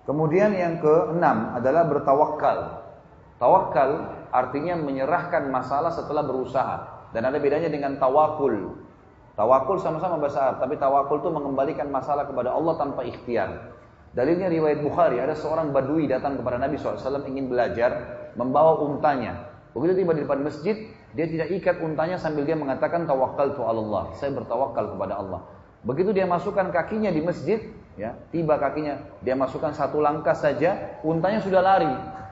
[0.05, 2.83] Kemudian yang keenam adalah bertawakal.
[3.37, 3.89] Tawakal
[4.33, 8.81] artinya menyerahkan masalah setelah berusaha dan ada bedanya dengan tawakul.
[9.37, 13.73] Tawakul sama-sama bahasa Arab, tapi tawakul itu mengembalikan masalah kepada Allah tanpa ikhtiar.
[14.11, 17.91] Dalilnya riwayat Bukhari, ada seorang badui datang kepada Nabi SAW ingin belajar,
[18.35, 19.47] membawa untanya.
[19.71, 20.75] Begitu tiba di depan masjid,
[21.15, 24.11] dia tidak ikat untanya sambil dia mengatakan tawakal tu Allah.
[24.19, 25.39] Saya bertawakal kepada Allah.
[25.81, 27.57] Begitu dia masukkan kakinya di masjid,
[27.97, 31.89] ya, tiba kakinya, dia masukkan satu langkah saja, untanya sudah lari.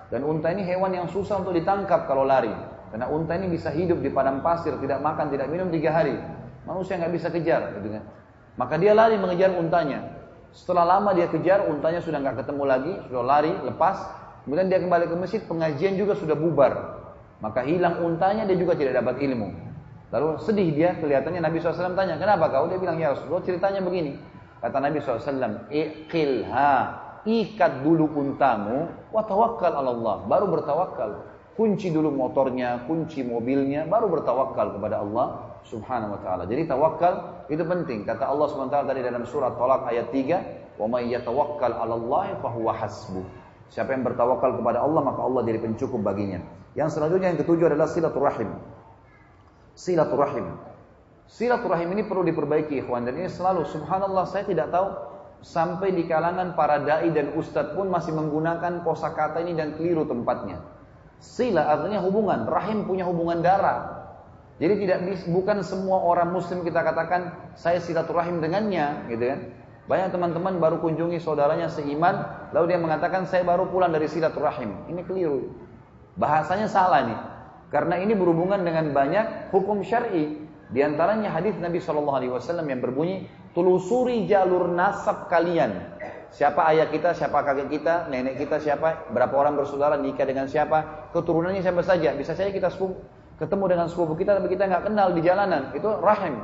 [0.10, 2.54] Dan unta ini hewan yang susah untuk ditangkap kalau lari.
[2.90, 6.18] Karena unta ini bisa hidup di padang pasir, tidak makan, tidak minum tiga hari.
[6.66, 8.04] Manusia nggak bisa kejar, gitu kan.
[8.58, 10.18] Maka dia lari mengejar untanya.
[10.50, 13.98] Setelah lama dia kejar, untanya sudah nggak ketemu lagi, sudah lari, lepas.
[14.46, 16.74] Kemudian dia kembali ke masjid, pengajian juga sudah bubar.
[17.42, 19.69] Maka hilang untanya, dia juga tidak dapat ilmu.
[20.10, 22.65] Lalu sedih dia, kelihatannya Nabi SAW tanya, kenapa kau?
[22.65, 24.18] Dia bilang, ya Rasulullah ceritanya begini.
[24.57, 26.73] Kata Nabi SAW, iqilha,
[27.30, 31.11] ikat dulu untamu, wa tawakkal Allah, baru bertawakal.
[31.53, 36.44] Kunci dulu motornya, kunci mobilnya, baru bertawakal kepada Allah subhanahu wa ta'ala.
[36.48, 38.07] Jadi tawakal itu penting.
[38.07, 42.72] Kata Allah ta'ala tadi dalam surat Talak ayat 3, wa may yatawakkal 'ala Allah fahuwa
[42.80, 43.27] hasbuh.
[43.69, 46.41] Siapa yang bertawakal kepada Allah maka Allah jadi pencukup baginya.
[46.73, 48.49] Yang selanjutnya yang ketujuh adalah silaturahim.
[49.80, 50.60] Silaturahim.
[51.24, 54.92] Silaturahim ini perlu diperbaiki ikhwan dan ini selalu subhanallah saya tidak tahu
[55.40, 60.60] sampai di kalangan para dai dan ustadz pun masih menggunakan kosakata ini dan keliru tempatnya.
[61.24, 64.04] Sila artinya hubungan, rahim punya hubungan darah.
[64.60, 65.00] Jadi tidak
[65.32, 69.40] bukan semua orang muslim kita katakan saya silaturahim dengannya, gitu kan.
[69.88, 72.20] Banyak teman-teman baru kunjungi saudaranya seiman,
[72.52, 74.92] lalu dia mengatakan saya baru pulang dari silaturahim.
[74.92, 75.56] Ini keliru.
[76.20, 77.20] Bahasanya salah nih.
[77.70, 80.41] Karena ini berhubungan dengan banyak hukum syar'i.
[80.70, 83.26] Di antaranya hadis Nabi Shallallahu Alaihi Wasallam yang berbunyi,
[83.58, 85.98] telusuri jalur nasab kalian.
[86.30, 91.10] Siapa ayah kita, siapa kakek kita, nenek kita siapa, berapa orang bersaudara, nikah dengan siapa,
[91.10, 92.14] keturunannya siapa saja.
[92.14, 93.02] Bisa saja kita sepupu,
[93.41, 95.74] ketemu dengan sepupu kita tapi kita nggak kenal di jalanan.
[95.74, 96.38] Itu rahim.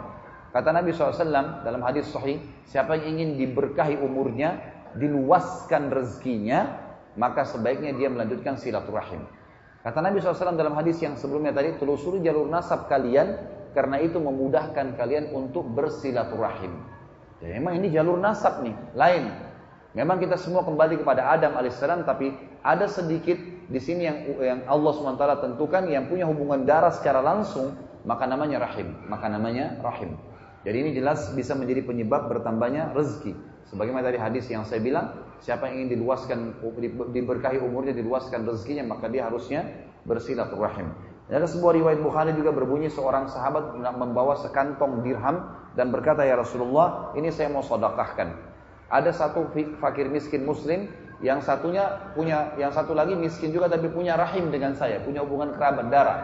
[0.50, 4.58] Kata Nabi SAW dalam hadis sahih, siapa yang ingin diberkahi umurnya,
[4.96, 6.82] diluaskan rezekinya,
[7.20, 9.22] maka sebaiknya dia melanjutkan silaturahim.
[9.86, 13.38] Kata Nabi SAW dalam hadis yang sebelumnya tadi, telusuri jalur nasab kalian,
[13.78, 16.74] karena itu memudahkan kalian untuk bersilaturahim.
[17.38, 19.30] Jadi memang ini jalur nasab nih, lain.
[19.94, 22.34] Memang kita semua kembali kepada Adam alaihissalam, tapi
[22.66, 23.38] ada sedikit
[23.70, 27.78] di sini yang yang Allah swt tentukan yang punya hubungan darah secara langsung,
[28.10, 30.18] maka namanya rahim, maka namanya rahim.
[30.66, 33.38] Jadi ini jelas bisa menjadi penyebab bertambahnya rezeki.
[33.66, 36.62] Sebagaimana tadi hadis yang saya bilang, siapa yang ingin diluaskan
[37.10, 39.66] diberkahi umurnya, diluaskan rezekinya, maka dia harusnya
[40.06, 40.94] bersilaturahim.
[41.26, 47.18] Ada sebuah riwayat Bukhari juga berbunyi seorang sahabat membawa sekantong dirham dan berkata ya Rasulullah,
[47.18, 48.54] ini saya mau sodakahkan.
[48.94, 49.50] Ada satu
[49.82, 50.86] fakir miskin muslim,
[51.26, 55.58] yang satunya punya, yang satu lagi miskin juga tapi punya rahim dengan saya, punya hubungan
[55.58, 56.20] kerabat darah.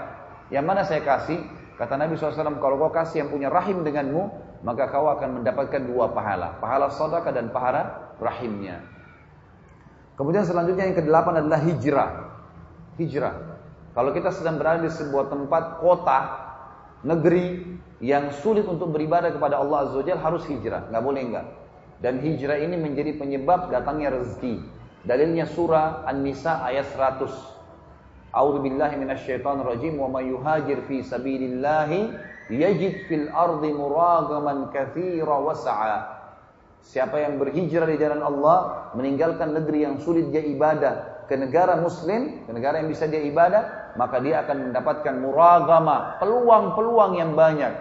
[0.53, 1.41] Yang mana saya kasih?
[1.80, 4.30] Kata Nabi SAW, kalau kau kasih yang punya rahim denganmu,
[4.62, 6.58] maka kau akan mendapatkan dua pahala.
[6.62, 8.86] Pahala sodaka dan pahala rahimnya.
[10.14, 12.12] Kemudian selanjutnya yang kedelapan adalah hijrah.
[13.02, 13.36] Hijrah.
[13.92, 16.20] Kalau kita sedang berada di sebuah tempat, kota,
[17.02, 20.94] negeri yang sulit untuk beribadah kepada Allah Azza wa harus hijrah.
[20.94, 21.48] Nggak boleh enggak.
[22.02, 24.62] Dan hijrah ini menjadi penyebab datangnya rezeki.
[25.02, 27.30] Dalilnya surah An-Nisa ayat 100.
[28.32, 35.99] A'udzu billahi minasyaitonir rajim wa may yuhajir fi sabilillahi yajid fil ardi muragaman katsira wasa'a.
[36.81, 42.41] Siapa yang berhijrah di jalan Allah, meninggalkan negeri yang sulit dia ibadah ke negara muslim,
[42.43, 47.72] ke negara yang bisa dia ibadah, maka dia akan mendapatkan muragama, peluang-peluang yang banyak,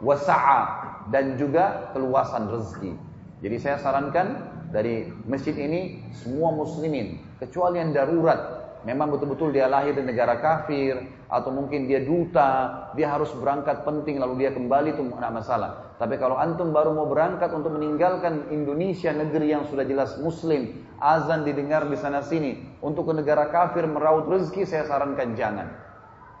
[0.00, 2.98] wasa'a dan juga keluasan rezeki.
[3.44, 9.98] Jadi saya sarankan dari masjid ini semua muslimin kecuali yang darurat memang betul-betul dia lahir
[9.98, 15.02] di negara kafir atau mungkin dia duta, dia harus berangkat penting lalu dia kembali itu
[15.02, 15.70] tidak masalah.
[15.98, 21.42] Tapi kalau antum baru mau berangkat untuk meninggalkan Indonesia negeri yang sudah jelas muslim, azan
[21.42, 25.66] didengar di sana sini untuk ke negara kafir meraut rezeki saya sarankan jangan.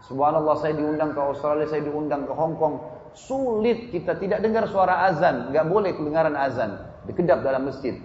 [0.06, 5.08] Subhanallah saya diundang ke Australia, saya diundang ke Hong Kong, Sulit kita tidak dengar suara
[5.08, 6.76] azan, nggak boleh kedengaran azan,
[7.08, 7.96] dikedap dalam masjid.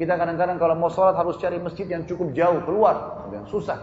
[0.00, 3.76] Kita kadang-kadang kalau mau sholat harus cari masjid yang cukup jauh keluar, yang susah.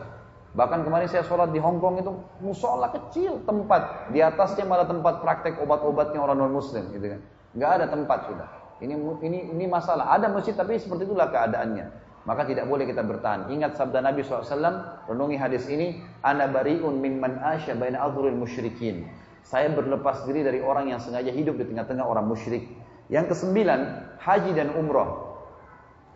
[0.58, 2.10] Bahkan kemarin saya sholat di Hong Kong itu
[2.42, 7.22] musola kecil tempat, di atasnya malah tempat praktek obat-obatnya orang non Muslim, gitu kan.
[7.54, 8.50] Nggak ada tempat sudah.
[8.82, 10.10] Ini ini ini masalah.
[10.10, 11.86] Ada masjid tapi seperti itulah keadaannya.
[12.26, 13.54] Maka tidak boleh kita bertahan.
[13.54, 19.06] Ingat sabda Nabi SAW, renungi hadis ini, Ana bari'un mimman asya baina adhuril musyrikin.
[19.46, 22.68] Saya berlepas diri dari orang yang sengaja hidup di tengah-tengah orang musyrik.
[23.08, 23.80] Yang kesembilan,
[24.20, 25.27] haji dan umroh.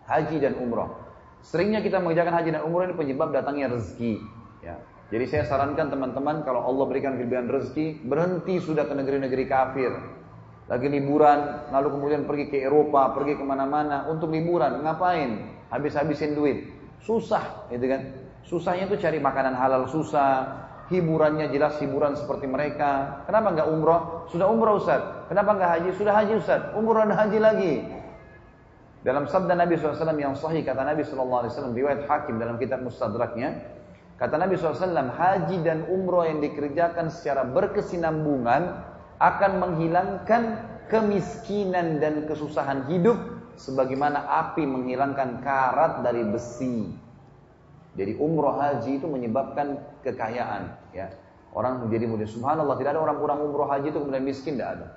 [0.05, 0.89] Haji dan umroh.
[1.41, 4.21] Seringnya kita mengerjakan haji dan umroh ini penyebab datangnya rezeki.
[4.61, 4.77] Ya.
[5.11, 9.91] Jadi saya sarankan teman-teman kalau Allah berikan kelebihan rezeki, berhenti sudah ke negeri-negeri kafir.
[10.71, 14.79] Lagi liburan, lalu kemudian pergi ke Eropa, pergi ke mana-mana untuk liburan.
[14.79, 15.51] Ngapain?
[15.67, 16.71] Habis-habisin duit.
[17.03, 18.01] Susah, gitu kan?
[18.47, 20.47] Susahnya itu cari makanan halal susah,
[20.87, 23.23] hiburannya jelas hiburan seperti mereka.
[23.27, 24.27] Kenapa nggak umroh?
[24.31, 25.01] Sudah umroh Ustaz.
[25.27, 25.89] Kenapa nggak haji?
[25.95, 26.61] Sudah haji Ustaz.
[26.75, 27.73] Umroh dan haji lagi.
[29.01, 33.57] Dalam sabda Nabi SAW yang sahih kata Nabi SAW riwayat Hakim dalam kitab Mustadraknya
[34.21, 38.77] kata Nabi SAW haji dan umroh yang dikerjakan secara berkesinambungan
[39.17, 40.41] akan menghilangkan
[40.85, 43.17] kemiskinan dan kesusahan hidup
[43.57, 46.93] sebagaimana api menghilangkan karat dari besi.
[47.97, 50.77] Jadi umroh haji itu menyebabkan kekayaan.
[50.93, 51.09] Ya.
[51.51, 52.29] Orang menjadi mudah.
[52.29, 54.87] Subhanallah tidak ada orang kurang umroh haji itu kemudian miskin tidak ada.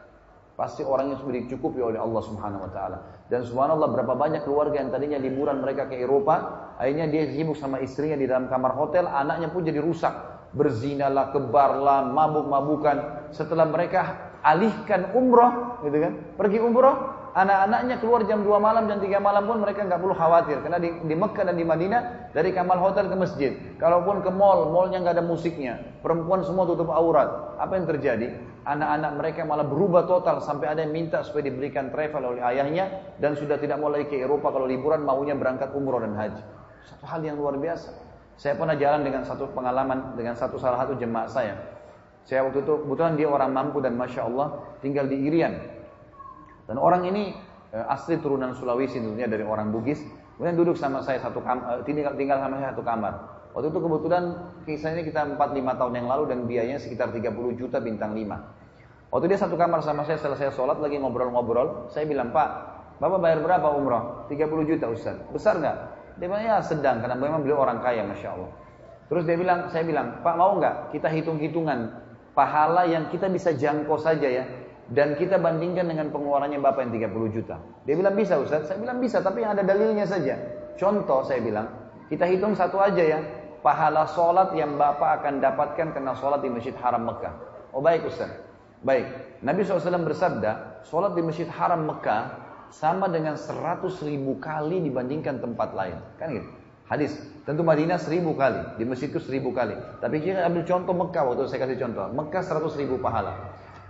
[0.55, 2.99] Pasti orangnya sudah dicukupi oleh Allah Subhanahu Wa Taala.
[3.27, 7.83] Dan Subhanallah berapa banyak keluarga yang tadinya liburan mereka ke Eropa, akhirnya dia sibuk sama
[7.83, 10.15] istrinya di dalam kamar hotel, anaknya pun jadi rusak,
[10.55, 13.27] berzinalah, kebarlah, mabuk-mabukan.
[13.35, 16.95] Setelah mereka alihkan umroh, gitu kan, pergi umroh,
[17.35, 20.63] anak-anaknya keluar jam 2 malam jam 3 malam pun mereka nggak perlu khawatir.
[20.63, 23.53] Karena di, di Mekah dan di Madinah dari kamar hotel ke masjid.
[23.83, 25.83] Kalaupun ke mall mallnya nggak ada musiknya.
[25.99, 27.59] Perempuan semua tutup aurat.
[27.59, 32.37] Apa yang terjadi anak-anak mereka malah berubah total sampai ada yang minta supaya diberikan travel
[32.37, 36.17] oleh ayahnya dan sudah tidak mau lagi ke Eropa kalau liburan maunya berangkat umroh dan
[36.17, 36.43] haji
[36.89, 37.93] satu hal yang luar biasa
[38.35, 41.55] saya pernah jalan dengan satu pengalaman dengan satu salah satu jemaah saya
[42.25, 45.75] saya waktu itu kebetulan dia orang mampu dan masya Allah tinggal di Irian
[46.65, 47.37] dan orang ini
[47.73, 50.01] eh, asli turunan Sulawesi tentunya dari orang Bugis.
[50.35, 53.15] Kemudian duduk sama saya satu kamar, eh, tinggal, tinggal sama saya satu kamar.
[53.55, 54.25] Waktu itu kebetulan
[54.67, 59.15] kisahnya kita 4-5 tahun yang lalu dan biayanya sekitar 30 juta bintang 5.
[59.15, 62.49] Waktu dia satu kamar sama saya selesai sholat lagi ngobrol-ngobrol, saya bilang, Pak,
[62.99, 64.27] Bapak bayar berapa umroh?
[64.27, 65.15] 30 juta Ustaz.
[65.31, 65.77] Besar nggak?
[66.19, 68.51] Dia bilang, ya sedang, karena memang beliau orang kaya, Masya Allah.
[69.07, 71.95] Terus dia bilang, saya bilang, Pak mau nggak kita hitung-hitungan
[72.35, 74.45] pahala yang kita bisa jangkau saja ya
[74.91, 77.57] dan kita bandingkan dengan pengeluarannya Bapak yang 30 juta.
[77.87, 80.35] Dia bilang bisa Ustaz, saya bilang bisa tapi yang ada dalilnya saja.
[80.75, 81.71] Contoh saya bilang,
[82.11, 83.21] kita hitung satu aja ya,
[83.65, 87.33] pahala sholat yang Bapak akan dapatkan karena sholat di Masjid Haram Mekah.
[87.73, 88.29] Oh baik Ustaz,
[88.85, 89.09] baik.
[89.41, 95.73] Nabi SAW bersabda, sholat di Masjid Haram Mekah sama dengan 100 ribu kali dibandingkan tempat
[95.73, 95.97] lain.
[96.21, 96.49] Kan gitu.
[96.85, 97.17] Hadis.
[97.49, 98.61] Tentu Madinah seribu kali.
[98.77, 99.73] Di masjid itu seribu kali.
[100.05, 102.05] Tapi kita ambil contoh Mekah waktu saya kasih contoh.
[102.13, 103.33] Mekah 100 ribu pahala.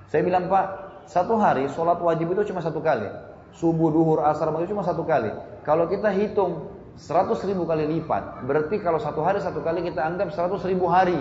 [0.06, 0.66] Saya bilang Pak,
[1.10, 3.06] satu hari sholat wajib itu cuma satu kali.
[3.54, 5.30] Subuh, duhur, asar, maghrib cuma satu kali.
[5.62, 10.30] Kalau kita hitung 100 ribu kali lipat, berarti kalau satu hari satu kali kita anggap
[10.30, 11.18] 100 ribu hari.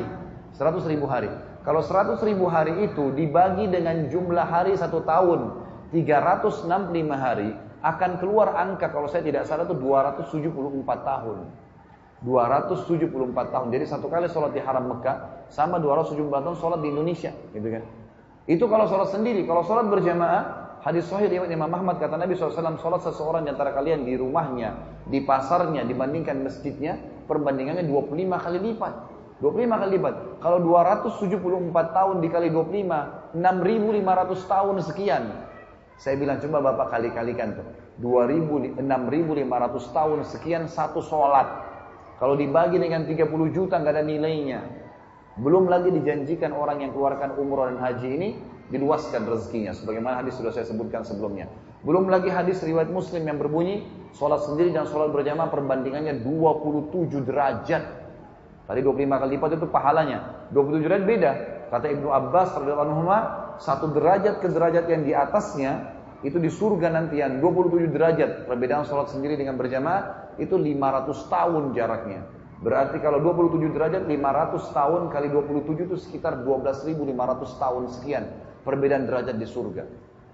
[0.53, 1.33] 100 ribu hari.
[1.65, 6.69] Kalau 100 ribu hari itu dibagi dengan jumlah hari satu tahun, 365
[7.17, 10.53] hari, akan keluar angka kalau saya tidak salah itu 274
[11.01, 11.37] tahun.
[12.23, 13.67] 274 tahun.
[13.73, 17.83] Jadi satu kali sholat di haram Mekah sama 274 tahun sholat di Indonesia, gitu kan?
[18.47, 19.43] Itu kalau sholat sendiri.
[19.43, 23.71] Kalau sholat berjamaah, hadis sahih riwayat Imam Ahmad kata Nabi SAW, sholat seseorang di antara
[23.71, 28.93] kalian di rumahnya, di pasarnya dibandingkan masjidnya, perbandingannya 25 kali lipat.
[29.39, 30.15] 25 kali lipat.
[30.43, 35.23] Kalau 274 tahun dikali 25, 6.500 tahun sekian.
[35.99, 37.67] Saya bilang coba Bapak kali-kalikan tuh.
[37.99, 38.77] 6.500
[39.95, 41.47] tahun sekian satu sholat.
[42.19, 44.63] Kalau dibagi dengan 30 juta nggak ada nilainya.
[45.39, 48.29] Belum lagi dijanjikan orang yang keluarkan umroh dan haji ini
[48.71, 49.75] diluaskan rezekinya.
[49.75, 51.49] Sebagaimana hadis sudah saya sebutkan sebelumnya.
[51.83, 53.83] Belum lagi hadis riwayat muslim yang berbunyi,
[54.15, 57.83] sholat sendiri dan sholat berjamaah perbandingannya 27 derajat.
[58.63, 60.47] Tadi 25 kali lipat itu pahalanya.
[60.55, 61.31] 27 derajat beda.
[61.67, 63.03] Kata Ibnu Abbas radhiyallahu
[63.59, 65.91] satu derajat ke derajat yang di atasnya
[66.23, 68.47] itu di surga nantian 27 derajat.
[68.47, 72.21] Perbedaan sholat sendiri dengan berjamaah itu 500 tahun jaraknya.
[72.63, 78.23] Berarti kalau 27 derajat 500 tahun kali 27 itu sekitar 12.500 tahun sekian
[78.63, 79.83] perbedaan derajat di surga.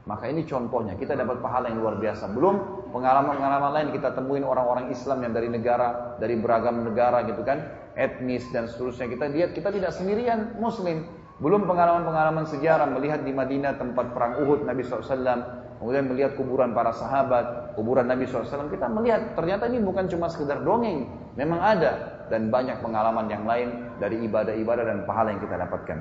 [0.09, 2.33] Maka ini contohnya, kita dapat pahala yang luar biasa.
[2.33, 7.61] Belum pengalaman-pengalaman lain kita temuin orang-orang Islam yang dari negara, dari beragam negara gitu kan,
[7.93, 9.05] etnis dan seterusnya.
[9.05, 11.05] Kita lihat kita tidak sendirian muslim.
[11.37, 16.91] Belum pengalaman-pengalaman sejarah melihat di Madinah tempat perang Uhud Nabi SAW, kemudian melihat kuburan para
[16.91, 21.07] sahabat, kuburan Nabi SAW, kita melihat ternyata ini bukan cuma sekedar dongeng,
[21.39, 25.97] memang ada dan banyak pengalaman yang lain dari ibadah-ibadah dan pahala yang kita dapatkan.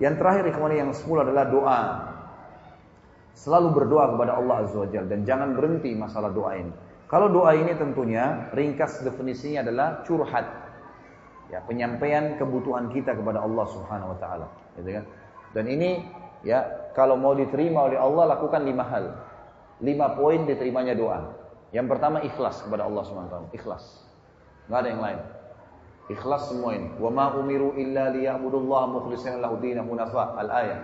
[0.00, 1.80] Yang terakhir ikhwani yang sepuluh adalah doa.
[3.32, 6.72] Selalu berdoa kepada Allah Azza wa Jalla dan jangan berhenti masalah doa ini.
[7.08, 10.48] Kalau doa ini tentunya ringkas definisinya adalah curhat.
[11.52, 14.48] Ya, penyampaian kebutuhan kita kepada Allah Subhanahu wa taala,
[14.80, 15.04] gitu kan?
[15.52, 16.00] Dan ini
[16.40, 16.64] ya,
[16.96, 19.12] kalau mau diterima oleh Allah lakukan lima hal.
[19.84, 21.20] Lima poin diterimanya doa.
[21.76, 23.84] Yang pertama ikhlas kepada Allah Subhanahu wa taala, ikhlas.
[24.68, 25.20] Enggak ada yang lain.
[26.10, 26.90] Ikhlas semua ini.
[26.98, 30.34] Wa ma umiru illa liya'budullaha mukhlishina lahu dinahu hunafa.
[30.40, 30.80] Al-ayat.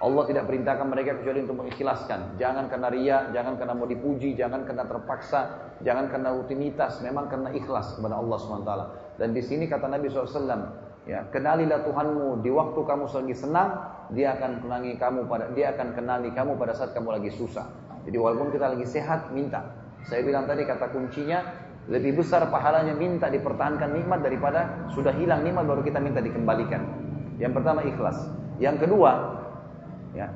[0.00, 2.40] Allah tidak perintahkan mereka kecuali untuk mengikhlaskan.
[2.40, 5.40] Jangan karena ria, jangan karena mau dipuji, jangan karena terpaksa,
[5.84, 8.72] jangan karena rutinitas, memang karena ikhlas kepada Allah SWT.
[9.20, 13.72] Dan di sini kata Nabi SAW, Ya, kenalilah Tuhanmu di waktu kamu lagi senang,
[14.12, 17.64] dia akan kenali kamu pada dia akan kenali kamu pada saat kamu lagi susah.
[18.04, 19.64] Jadi walaupun kita lagi sehat, minta.
[20.04, 21.40] Saya bilang tadi kata kuncinya
[21.90, 26.86] lebih besar pahalanya minta dipertahankan nikmat daripada sudah hilang nikmat baru kita minta dikembalikan.
[27.42, 28.30] Yang pertama ikhlas.
[28.62, 29.10] Yang kedua,
[30.14, 30.30] ya,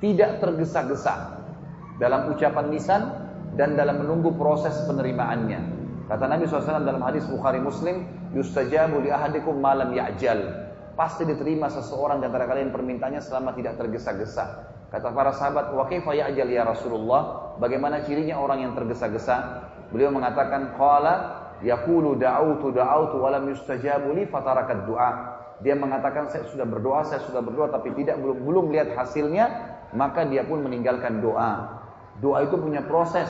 [0.00, 1.44] tidak tergesa-gesa
[2.00, 3.02] dalam ucapan lisan
[3.60, 5.76] dan dalam menunggu proses penerimaannya.
[6.08, 10.64] Kata Nabi SAW dalam hadis Bukhari Muslim, yustajabu li ahadikum malam ya'jal.
[10.96, 14.72] Pasti diterima seseorang di antara kalian permintaannya selama tidak tergesa-gesa.
[14.88, 17.52] Kata para sahabat, wa kaifa ya'jal ya Rasulullah?
[17.60, 19.66] Bagaimana cirinya orang yang tergesa-gesa?
[19.90, 21.14] Beliau mengatakan, qala
[21.64, 25.10] yaqulu da'autu da'autu wa lam yustajabu li fatarakat du'a.
[25.64, 29.46] Dia mengatakan saya sudah berdoa, saya sudah berdoa tapi tidak belum belum lihat hasilnya,
[29.96, 31.80] maka dia pun meninggalkan doa.
[32.20, 33.28] Doa itu punya proses.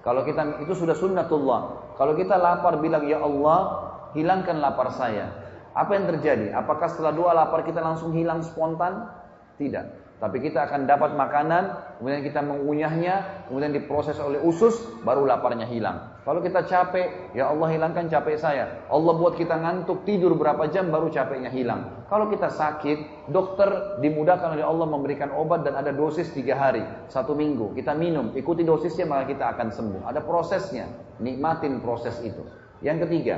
[0.00, 1.92] Kalau kita itu sudah sunnatullah.
[1.98, 5.32] Kalau kita lapar bilang ya Allah, hilangkan lapar saya.
[5.76, 6.56] Apa yang terjadi?
[6.56, 9.12] Apakah setelah doa lapar kita langsung hilang spontan?
[9.60, 10.05] Tidak.
[10.16, 11.64] Tapi kita akan dapat makanan,
[12.00, 14.72] kemudian kita mengunyahnya, kemudian diproses oleh usus,
[15.04, 16.16] baru laparnya hilang.
[16.24, 18.80] Kalau kita capek, ya Allah hilangkan capek saya.
[18.88, 22.08] Allah buat kita ngantuk, tidur berapa jam, baru capeknya hilang.
[22.08, 26.80] Kalau kita sakit, dokter dimudahkan oleh Allah memberikan obat dan ada dosis tiga hari,
[27.12, 27.76] satu minggu.
[27.76, 30.02] Kita minum, ikuti dosisnya maka kita akan sembuh.
[30.08, 30.88] Ada prosesnya,
[31.20, 32.40] nikmatin proses itu.
[32.80, 33.36] Yang ketiga,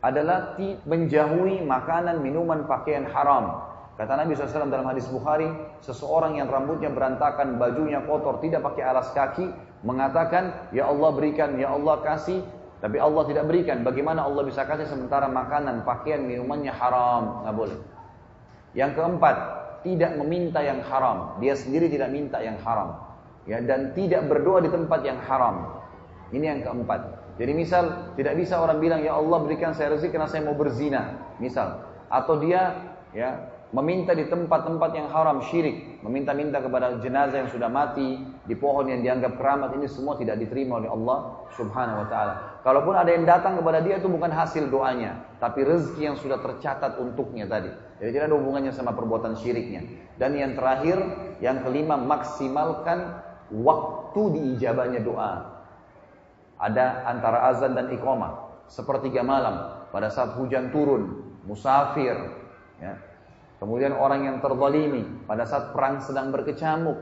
[0.00, 0.56] adalah
[0.86, 3.77] menjauhi makanan, minuman, pakaian haram.
[3.98, 5.50] Kata Nabi SAW dalam hadis Bukhari,
[5.82, 9.50] seseorang yang rambutnya berantakan, bajunya kotor, tidak pakai alas kaki,
[9.82, 12.46] mengatakan, Ya Allah berikan, Ya Allah kasih,
[12.78, 13.82] tapi Allah tidak berikan.
[13.82, 17.42] Bagaimana Allah bisa kasih sementara makanan, pakaian, minumannya haram?
[17.42, 17.78] Nggak boleh.
[18.78, 19.36] Yang keempat,
[19.82, 21.34] tidak meminta yang haram.
[21.42, 23.02] Dia sendiri tidak minta yang haram.
[23.50, 25.82] Ya, dan tidak berdoa di tempat yang haram.
[26.30, 27.34] Ini yang keempat.
[27.34, 31.34] Jadi misal tidak bisa orang bilang ya Allah berikan saya rezeki karena saya mau berzina,
[31.42, 31.82] misal.
[32.06, 38.16] Atau dia ya meminta di tempat-tempat yang haram syirik, meminta-minta kepada jenazah yang sudah mati
[38.48, 42.34] di pohon yang dianggap keramat ini semua tidak diterima oleh Allah Subhanahu wa taala.
[42.64, 46.96] Kalaupun ada yang datang kepada dia itu bukan hasil doanya, tapi rezeki yang sudah tercatat
[46.96, 47.68] untuknya tadi.
[48.00, 49.84] Jadi tidak ada hubungannya sama perbuatan syiriknya.
[50.16, 50.98] Dan yang terakhir,
[51.44, 53.20] yang kelima maksimalkan
[53.52, 55.60] waktu diijabahnya doa.
[56.58, 62.18] Ada antara azan dan iqamah, sepertiga malam pada saat hujan turun, musafir,
[62.82, 62.98] ya,
[63.58, 66.98] Kemudian orang yang terzalimi pada saat perang sedang berkecamuk.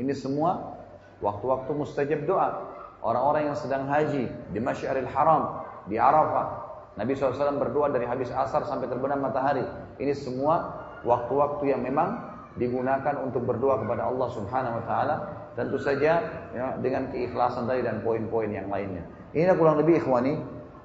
[0.00, 0.80] Ini semua
[1.20, 2.72] waktu-waktu mustajab doa.
[3.04, 6.66] Orang-orang yang sedang haji di Masyaril Haram, di Arafah.
[6.98, 9.62] Nabi SAW berdoa dari habis asar sampai terbenam matahari.
[10.02, 12.26] Ini semua waktu-waktu yang memang
[12.58, 15.16] digunakan untuk berdoa kepada Allah Subhanahu wa taala
[15.54, 19.06] tentu saja ya, dengan keikhlasan tadi dan poin-poin yang lainnya.
[19.30, 20.38] Ini kurang lebih ikhwani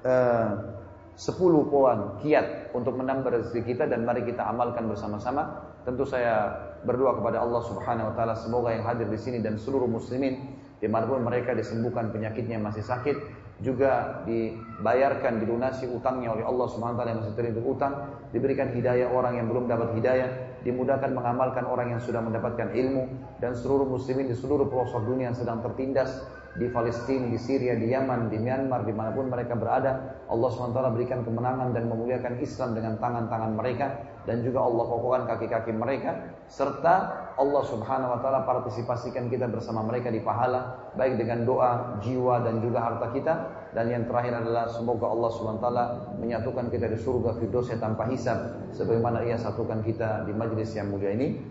[0.06, 0.73] uh,
[1.14, 1.38] 10
[1.70, 5.70] poin kiat untuk menambah rezeki kita dan mari kita amalkan bersama-sama.
[5.86, 6.50] Tentu saya
[6.82, 10.90] berdoa kepada Allah Subhanahu wa taala semoga yang hadir di sini dan seluruh muslimin di
[10.90, 13.16] mana pun mereka disembuhkan penyakitnya masih sakit
[13.62, 17.92] juga dibayarkan dilunasi utangnya oleh Allah Subhanahu wa taala yang masih terlilit utang,
[18.34, 20.28] diberikan hidayah orang yang belum dapat hidayah,
[20.66, 23.06] dimudahkan mengamalkan orang yang sudah mendapatkan ilmu
[23.38, 27.90] dan seluruh muslimin di seluruh pelosok dunia yang sedang tertindas di Palestina, di Syria, di
[27.90, 32.78] Yaman, di Myanmar, di mana pun mereka berada, Allah SWT berikan kemenangan dan memuliakan Islam
[32.78, 33.86] dengan tangan-tangan mereka
[34.24, 40.08] dan juga Allah kokohkan kaki-kaki mereka serta Allah Subhanahu wa taala partisipasikan kita bersama mereka
[40.08, 43.34] di pahala baik dengan doa, jiwa dan juga harta kita.
[43.74, 45.84] Dan yang terakhir adalah semoga Allah taala
[46.22, 51.10] menyatukan kita di surga firdaus tanpa hisab sebagaimana ia satukan kita di majlis yang mulia
[51.10, 51.42] ini